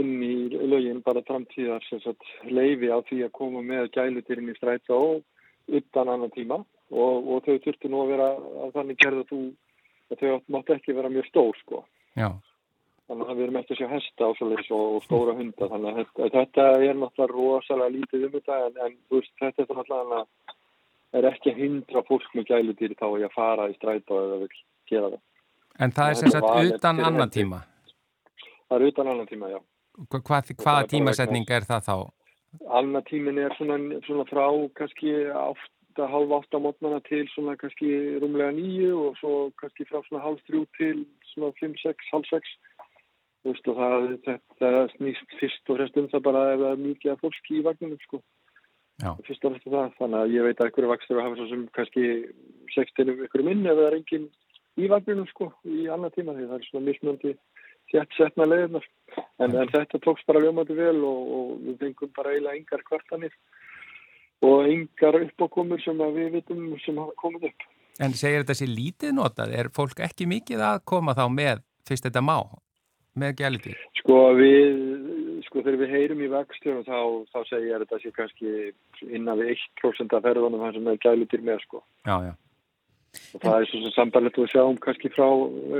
inn 0.00 0.14
í 0.24 0.36
lögin 0.72 1.02
bara 1.04 1.20
framtíðar 1.28 1.84
sagt, 1.90 2.24
leifi 2.48 2.88
á 2.88 3.04
því 3.04 3.18
að 3.26 3.34
koma 3.36 3.60
með 3.66 3.90
gælutýrin 3.96 4.48
í 4.48 4.56
strætó 4.56 5.02
utan 5.68 6.08
annan 6.08 6.32
tíma 6.32 6.62
og, 6.62 7.28
og 7.28 7.44
þau 7.44 7.58
þurftu 7.66 7.90
nú 7.92 8.00
að 8.06 8.14
vera 8.14 8.30
að 8.64 8.72
þannig 8.78 9.02
gerða 9.04 9.26
þú 9.28 9.42
að 10.12 10.24
þau 10.24 10.40
mátt 10.56 10.72
ekki 10.78 10.96
vera 10.96 11.12
mjög 11.12 11.28
stór 11.28 11.60
sko. 11.60 11.84
Já. 12.16 12.30
Þannig 13.10 13.28
að 13.28 13.36
við 13.36 13.44
erum 13.44 13.60
eftir 13.60 13.76
að 13.76 13.82
sjá 13.82 13.92
hesta 13.92 14.32
ásalegs 14.32 14.72
og 14.72 14.98
stóra 15.04 15.36
hunda 15.36 15.68
þannig 15.68 16.00
að 16.00 16.32
þetta 16.38 16.66
er 16.80 16.96
náttúrulega 16.96 17.36
rosalega 17.36 17.94
lítið 17.98 18.26
um 18.30 18.34
þetta 18.38 18.58
en, 18.70 18.82
en 18.86 18.98
veist, 19.12 19.32
þetta 19.36 19.66
er 19.66 19.80
náttúrulega 19.82 20.24
er 21.18 21.28
ekki 21.28 21.52
að 21.52 21.60
hindra 21.60 22.02
fólk 22.08 22.30
með 22.36 22.48
gæludýri 22.52 22.96
þá 22.98 23.06
að 23.10 23.34
fara 23.34 23.68
í 23.68 23.76
stræta 23.76 24.16
eða 24.16 24.40
vil 24.42 24.56
gera 24.90 25.12
það. 25.12 25.20
En 25.80 25.94
það 25.96 26.08
er 26.08 26.18
sem 26.20 26.32
sagt 26.32 26.72
utan 26.76 27.04
annan 27.08 27.32
tíma? 27.32 27.60
Það 28.68 28.78
er 28.78 28.88
utan 28.88 29.12
annan 29.12 29.28
tíma, 29.28 29.52
já. 29.52 29.60
Hvað, 30.12 30.50
hvaða 30.62 30.88
tímasetning 30.88 31.48
er 31.52 31.68
það 31.68 31.86
þá? 31.88 31.96
Annan 32.80 33.04
tímin 33.08 33.40
er 33.40 33.54
svona, 33.58 33.78
svona 34.06 34.24
frá 34.28 34.44
kannski 34.78 35.12
átta, 35.28 36.08
hálf 36.08 36.34
átta 36.38 36.60
mótnana 36.60 37.00
til 37.08 37.24
svona 37.32 37.56
kannski 37.60 37.90
rúmlega 38.20 38.52
nýju 38.56 38.92
og 39.06 39.16
svo 39.20 39.34
kannski 39.60 39.88
frá 39.88 40.00
svona 40.08 40.24
hálf 40.24 40.40
þrjú 40.48 40.64
til 40.78 41.04
svona 41.32 41.52
fimm, 41.60 41.76
sex, 41.80 42.12
hálf 42.12 42.28
sex. 42.32 42.56
Þú 43.42 43.52
veist 43.52 43.68
og 43.72 43.80
það, 43.80 44.08
þetta 44.28 44.72
snýst 44.96 45.36
fyrst 45.40 45.72
og 45.72 45.80
fremst 45.80 45.98
um 45.98 46.08
það 46.12 46.26
bara 46.28 46.44
ef 46.52 46.60
það 46.62 46.72
er 46.72 46.82
mikið 46.86 47.12
að 47.12 47.22
fólki 47.24 47.58
í 47.58 47.64
vagnunum 47.66 48.02
sko 48.06 48.20
fyrst 49.00 49.44
og 49.48 49.56
eftir 49.56 49.72
það, 49.72 49.94
þannig 49.98 50.18
að 50.20 50.34
ég 50.36 50.46
veit 50.46 50.60
að 50.60 50.68
einhverju 50.68 50.92
vakstur 50.92 51.22
hafa 51.22 51.38
svo 51.38 51.48
sem 51.50 51.64
kannski 51.76 52.04
sextinum 52.74 53.22
einhverju 53.24 53.48
minn 53.48 53.66
ef 53.66 53.78
það 53.78 53.88
er 53.88 53.98
engin 53.98 54.28
í 54.78 54.88
vagnunum 54.92 55.28
sko 55.30 55.50
í 55.68 55.88
annar 55.92 56.14
tíma 56.14 56.36
því 56.36 56.48
það 56.50 56.58
er 56.58 56.68
svona 56.68 56.86
mismöndi 56.88 57.34
sett 57.92 58.16
setna 58.16 58.48
leiðinar 58.48 58.86
en, 59.42 59.50
en 59.50 59.72
þetta 59.72 60.00
tókst 60.04 60.28
bara 60.28 60.40
ljómandi 60.44 60.76
vel 60.78 60.96
og, 61.04 61.34
og 61.36 61.52
við 61.66 61.78
fengum 61.82 62.12
bara 62.16 62.32
eiginlega 62.32 62.60
engar 62.60 62.86
kvartanir 62.88 63.36
og 64.42 64.66
engar 64.70 65.20
uppákomur 65.20 65.82
sem 65.82 66.00
við 66.16 66.32
vitum 66.38 66.64
sem 66.84 67.00
hafa 67.00 67.16
komið 67.20 67.50
upp 67.50 67.70
En 68.00 68.14
segir 68.16 68.40
þetta 68.40 68.56
sér 68.56 68.70
lítið 68.72 69.16
notað? 69.18 69.52
Er 69.52 69.68
fólk 69.74 70.00
ekki 70.00 70.24
mikið 70.30 70.62
að 70.64 70.78
koma 70.88 71.12
þá 71.16 71.26
með 71.28 71.60
fyrst 71.88 72.06
þetta 72.06 72.22
má 72.24 72.38
með 73.20 73.34
gælitir? 73.42 73.82
Sko 74.00 74.20
við 74.38 74.78
sko 75.52 75.60
þegar 75.60 75.82
við 75.82 75.90
heyrum 75.92 76.22
í 76.24 76.30
vextunum 76.32 76.84
þá, 76.86 76.98
þá 77.28 77.38
segja 77.44 77.66
ég 77.66 77.74
að 77.76 77.82
þetta 77.84 77.98
sé 78.00 78.12
kannski 78.16 78.52
innan 79.12 79.40
við 79.42 79.50
1% 79.82 80.14
af 80.16 80.24
ferðunum 80.24 80.62
það 80.64 80.78
sem 80.78 80.88
er 80.88 81.00
gælutir 81.02 81.44
með 81.44 81.60
sko. 81.66 81.82
Já, 82.08 82.16
já. 82.24 82.32
Og 83.36 83.42
það 83.42 83.56
er 83.58 83.68
svo 83.68 83.80
sem 83.82 83.92
sambarlegt 83.92 84.38
að 84.40 84.48
sjáum 84.48 84.78
kannski 84.80 85.10
frá, 85.12 85.26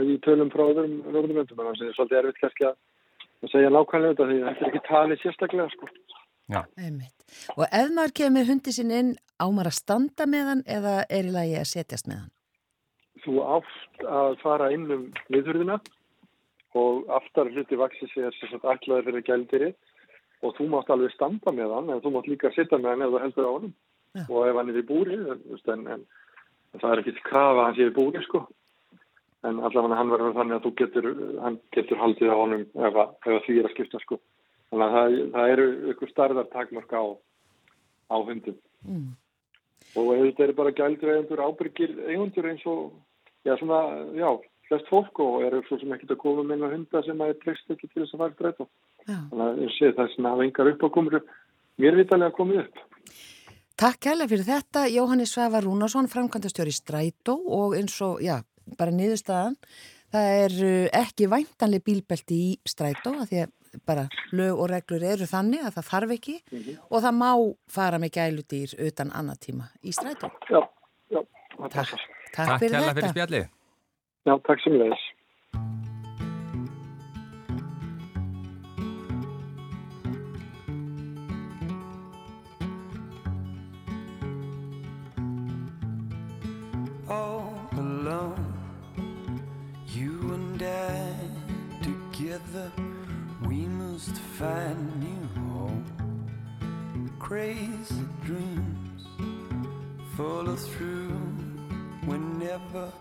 í 0.04 0.18
tölum 0.26 0.50
frá 0.52 0.66
öðrum 0.66 0.98
vöndum, 1.08 1.62
en 1.64 1.78
það 1.78 1.86
er 1.88 1.96
svolítið 1.96 2.18
erfitt 2.18 2.42
kannski 2.42 2.68
að 2.68 3.54
segja 3.54 3.72
nákvæmlega 3.72 4.12
þetta 4.12 4.28
því 4.28 4.36
þetta 4.42 4.66
er 4.66 4.68
ekki 4.68 4.82
talið 4.90 5.22
sérstaklega 5.22 5.68
sko. 5.72 5.88
Já. 6.52 6.60
Einmitt. 6.76 7.24
Og 7.56 7.64
ef 7.64 7.96
maður 7.96 8.14
kemur 8.20 8.50
hundi 8.50 8.76
sín 8.76 8.92
inn, 8.92 9.14
ámar 9.40 9.72
að 9.72 9.78
standa 9.78 10.28
með 10.28 10.52
hann 10.52 10.62
eða 10.68 10.94
er 11.08 11.30
í 11.30 11.32
lagi 11.32 11.56
að 11.62 11.70
setjast 11.72 12.10
með 12.10 12.20
hann? 12.20 12.30
Þú 13.24 13.40
átt 13.56 14.06
að 14.20 14.38
fara 14.42 14.68
inn 14.74 14.86
um 14.92 15.08
viðhörðina 15.32 15.78
og 15.78 16.01
aftar 17.18 17.50
hluti 17.52 17.76
vaksis 17.76 18.12
er 18.16 18.32
ætlaði 18.72 19.04
fyrir 19.08 19.26
gældyri 19.26 19.70
og 20.42 20.56
þú 20.56 20.68
mátt 20.72 20.90
alveg 20.90 21.12
standa 21.14 21.52
með 21.54 21.74
hann 21.76 21.92
en 21.92 22.02
þú 22.02 22.14
mátt 22.16 22.30
líka 22.30 22.50
sitta 22.54 22.78
með 22.80 22.94
hann 22.94 23.06
ef 23.06 23.12
þú 23.12 23.22
heldur 23.24 23.48
á 23.48 23.52
hann 23.52 23.70
ja. 24.16 24.24
og 24.24 24.48
ef 24.48 24.58
hann 24.58 24.72
er 24.72 24.80
í 24.80 24.88
búri 24.88 25.18
en, 25.20 25.86
en, 25.94 26.04
en 26.72 26.82
það 26.82 26.90
er 26.90 27.02
ekki 27.02 27.16
til 27.18 27.26
krafa 27.28 27.68
hann 27.68 27.78
sé 27.78 27.88
í 27.88 27.94
búri 27.96 28.24
sko. 28.26 28.44
En 29.42 29.58
allavega 29.58 29.98
hann 29.98 30.12
verður 30.12 30.36
þannig 30.38 30.58
að 30.58 30.66
þú 30.66 30.72
getur 30.80 31.08
hann 31.42 31.58
getur 31.74 31.98
haldið 31.98 32.30
á 32.30 32.36
honum 32.38 32.62
ef, 32.62 33.00
ef 33.26 33.46
því 33.46 33.58
er 33.58 33.68
að 33.68 33.74
skipta 33.74 34.02
sko. 34.02 34.20
Þannig 34.70 34.86
að 34.86 34.94
það, 34.96 35.16
það 35.34 35.54
eru 35.54 35.66
ykkur 35.92 36.12
starðar 36.12 36.52
takmörk 36.52 36.94
á, 36.94 37.04
á 38.14 38.16
hundum. 38.22 38.60
Mm. 38.82 39.10
og 39.94 40.08
þetta 40.18 40.44
er 40.46 40.52
bara 40.58 40.72
gældur 40.74 41.10
eigundur 41.12 41.42
ábyrgir 41.44 41.92
eigundur 42.08 42.48
eins 42.50 42.64
og 42.66 42.94
já 43.46 43.54
svona, 43.60 43.82
já 44.16 44.26
flest 44.68 44.88
fólk 44.90 45.20
og 45.24 45.44
eru 45.46 45.62
svo 45.66 45.78
sem 45.80 45.92
ekkert 45.94 46.14
að 46.14 46.22
koma 46.22 46.44
með 46.46 46.56
einhver 46.56 46.74
hunda 46.76 47.02
sem 47.06 47.22
að 47.22 47.32
er 47.32 47.38
treyst 47.42 47.72
ekki 47.74 47.88
til 47.90 48.02
þess 48.02 48.16
að 48.16 48.22
fara 48.22 48.36
strætó. 48.36 48.68
Þannig 49.06 49.46
að 49.46 49.62
ég 49.64 49.72
sé 49.76 49.92
það 49.96 50.10
sem 50.14 50.28
hafa 50.30 50.46
engar 50.46 50.72
upp 50.72 50.84
á 50.86 50.88
komur 50.96 51.18
mér 51.82 51.98
vitalega 51.98 52.36
komið 52.36 52.64
upp. 52.64 52.82
Takk 53.82 54.02
kærlega 54.04 54.30
fyrir 54.30 54.46
þetta 54.46 54.84
Jóhannes 54.92 55.32
Svavar 55.32 55.64
Rúnarsson, 55.66 56.10
framkvæmdastjóri 56.12 56.74
strætó 56.76 57.38
og 57.56 57.74
eins 57.78 57.96
og, 58.04 58.20
já, 58.22 58.36
bara 58.78 58.94
niðurstaðan. 58.94 59.56
Það 60.12 60.34
er 60.42 60.54
uh, 60.68 60.86
ekki 61.00 61.28
væntanlega 61.32 61.86
bílbelti 61.88 62.38
í 62.38 62.52
strætó 62.68 63.14
að 63.16 63.30
því 63.30 63.42
að 63.46 63.58
bara 63.88 64.04
lög 64.36 64.60
og 64.60 64.68
reglur 64.68 65.06
eru 65.08 65.24
þannig 65.28 65.64
að 65.64 65.78
það 65.78 65.86
þarf 65.88 66.10
ekki 66.18 66.34
mm 66.42 66.58
-hmm. 66.58 66.82
og 66.90 67.02
það 67.02 67.14
má 67.16 67.30
fara 67.72 67.98
með 67.98 68.10
gæludýr 68.18 68.74
utan 68.86 69.12
annað 69.16 69.38
tíma 69.46 69.70
í 69.82 69.92
strætó. 69.96 70.28
Já, 70.50 70.60
já. 71.08 71.20
Takk, 71.56 71.72
takk, 71.72 71.90
takk 72.36 72.60
fyrir 72.60 72.76
þetta. 72.76 72.84
Takk 72.84 72.96
fyrir 73.00 73.14
spjallið. 73.16 73.48
Já, 74.24 74.38
takk 74.38 74.60
sem 74.62 74.78
leis. 74.78 75.00
All 87.08 87.52
alone, 87.76 88.54
you 89.88 90.34
and 90.34 90.62
I 90.62 91.14
together, 91.82 92.70
we 93.48 93.66
must 93.66 94.16
find 94.38 94.78
new 95.00 95.26
home. 95.42 95.84
Crazy 97.18 98.06
dreams 98.24 99.02
follow 100.16 100.54
through 100.54 101.10
whenever 102.06 102.92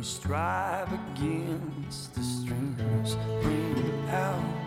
we 0.00 0.06
strive 0.06 0.90
against 0.94 2.14
the 2.14 2.22
streams, 2.22 3.16
bring 3.42 4.08
out 4.08 4.59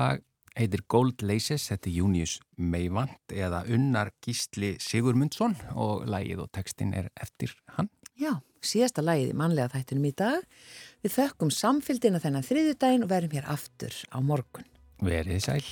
lag 0.00 0.26
heitir 0.58 0.82
Gold 0.90 1.22
Laces, 1.22 1.68
þetta 1.70 1.90
er 1.90 1.96
Június 2.00 2.38
Meivand 2.56 3.34
eða 3.34 3.62
Unnar 3.70 4.12
Gísli 4.24 4.74
Sigurmundsson 4.82 5.56
og 5.78 6.06
lagið 6.10 6.44
og 6.44 6.50
textin 6.56 6.94
er 6.96 7.10
eftir 7.20 7.54
hann. 7.76 7.90
Já, 8.20 8.34
síðasta 8.64 9.04
lagið 9.04 9.32
í 9.32 9.38
mannlega 9.38 9.72
þættunum 9.76 10.10
í 10.10 10.16
dag. 10.18 10.42
Við 11.04 11.16
þökkum 11.16 11.54
samfélgina 11.54 12.20
þennan 12.22 12.44
þriðjudaginn 12.48 13.06
og 13.06 13.14
verum 13.14 13.38
hér 13.38 13.48
aftur 13.54 13.96
á 14.12 14.18
morgun. 14.20 14.68
Verið 15.00 15.40
sæl. 15.46 15.64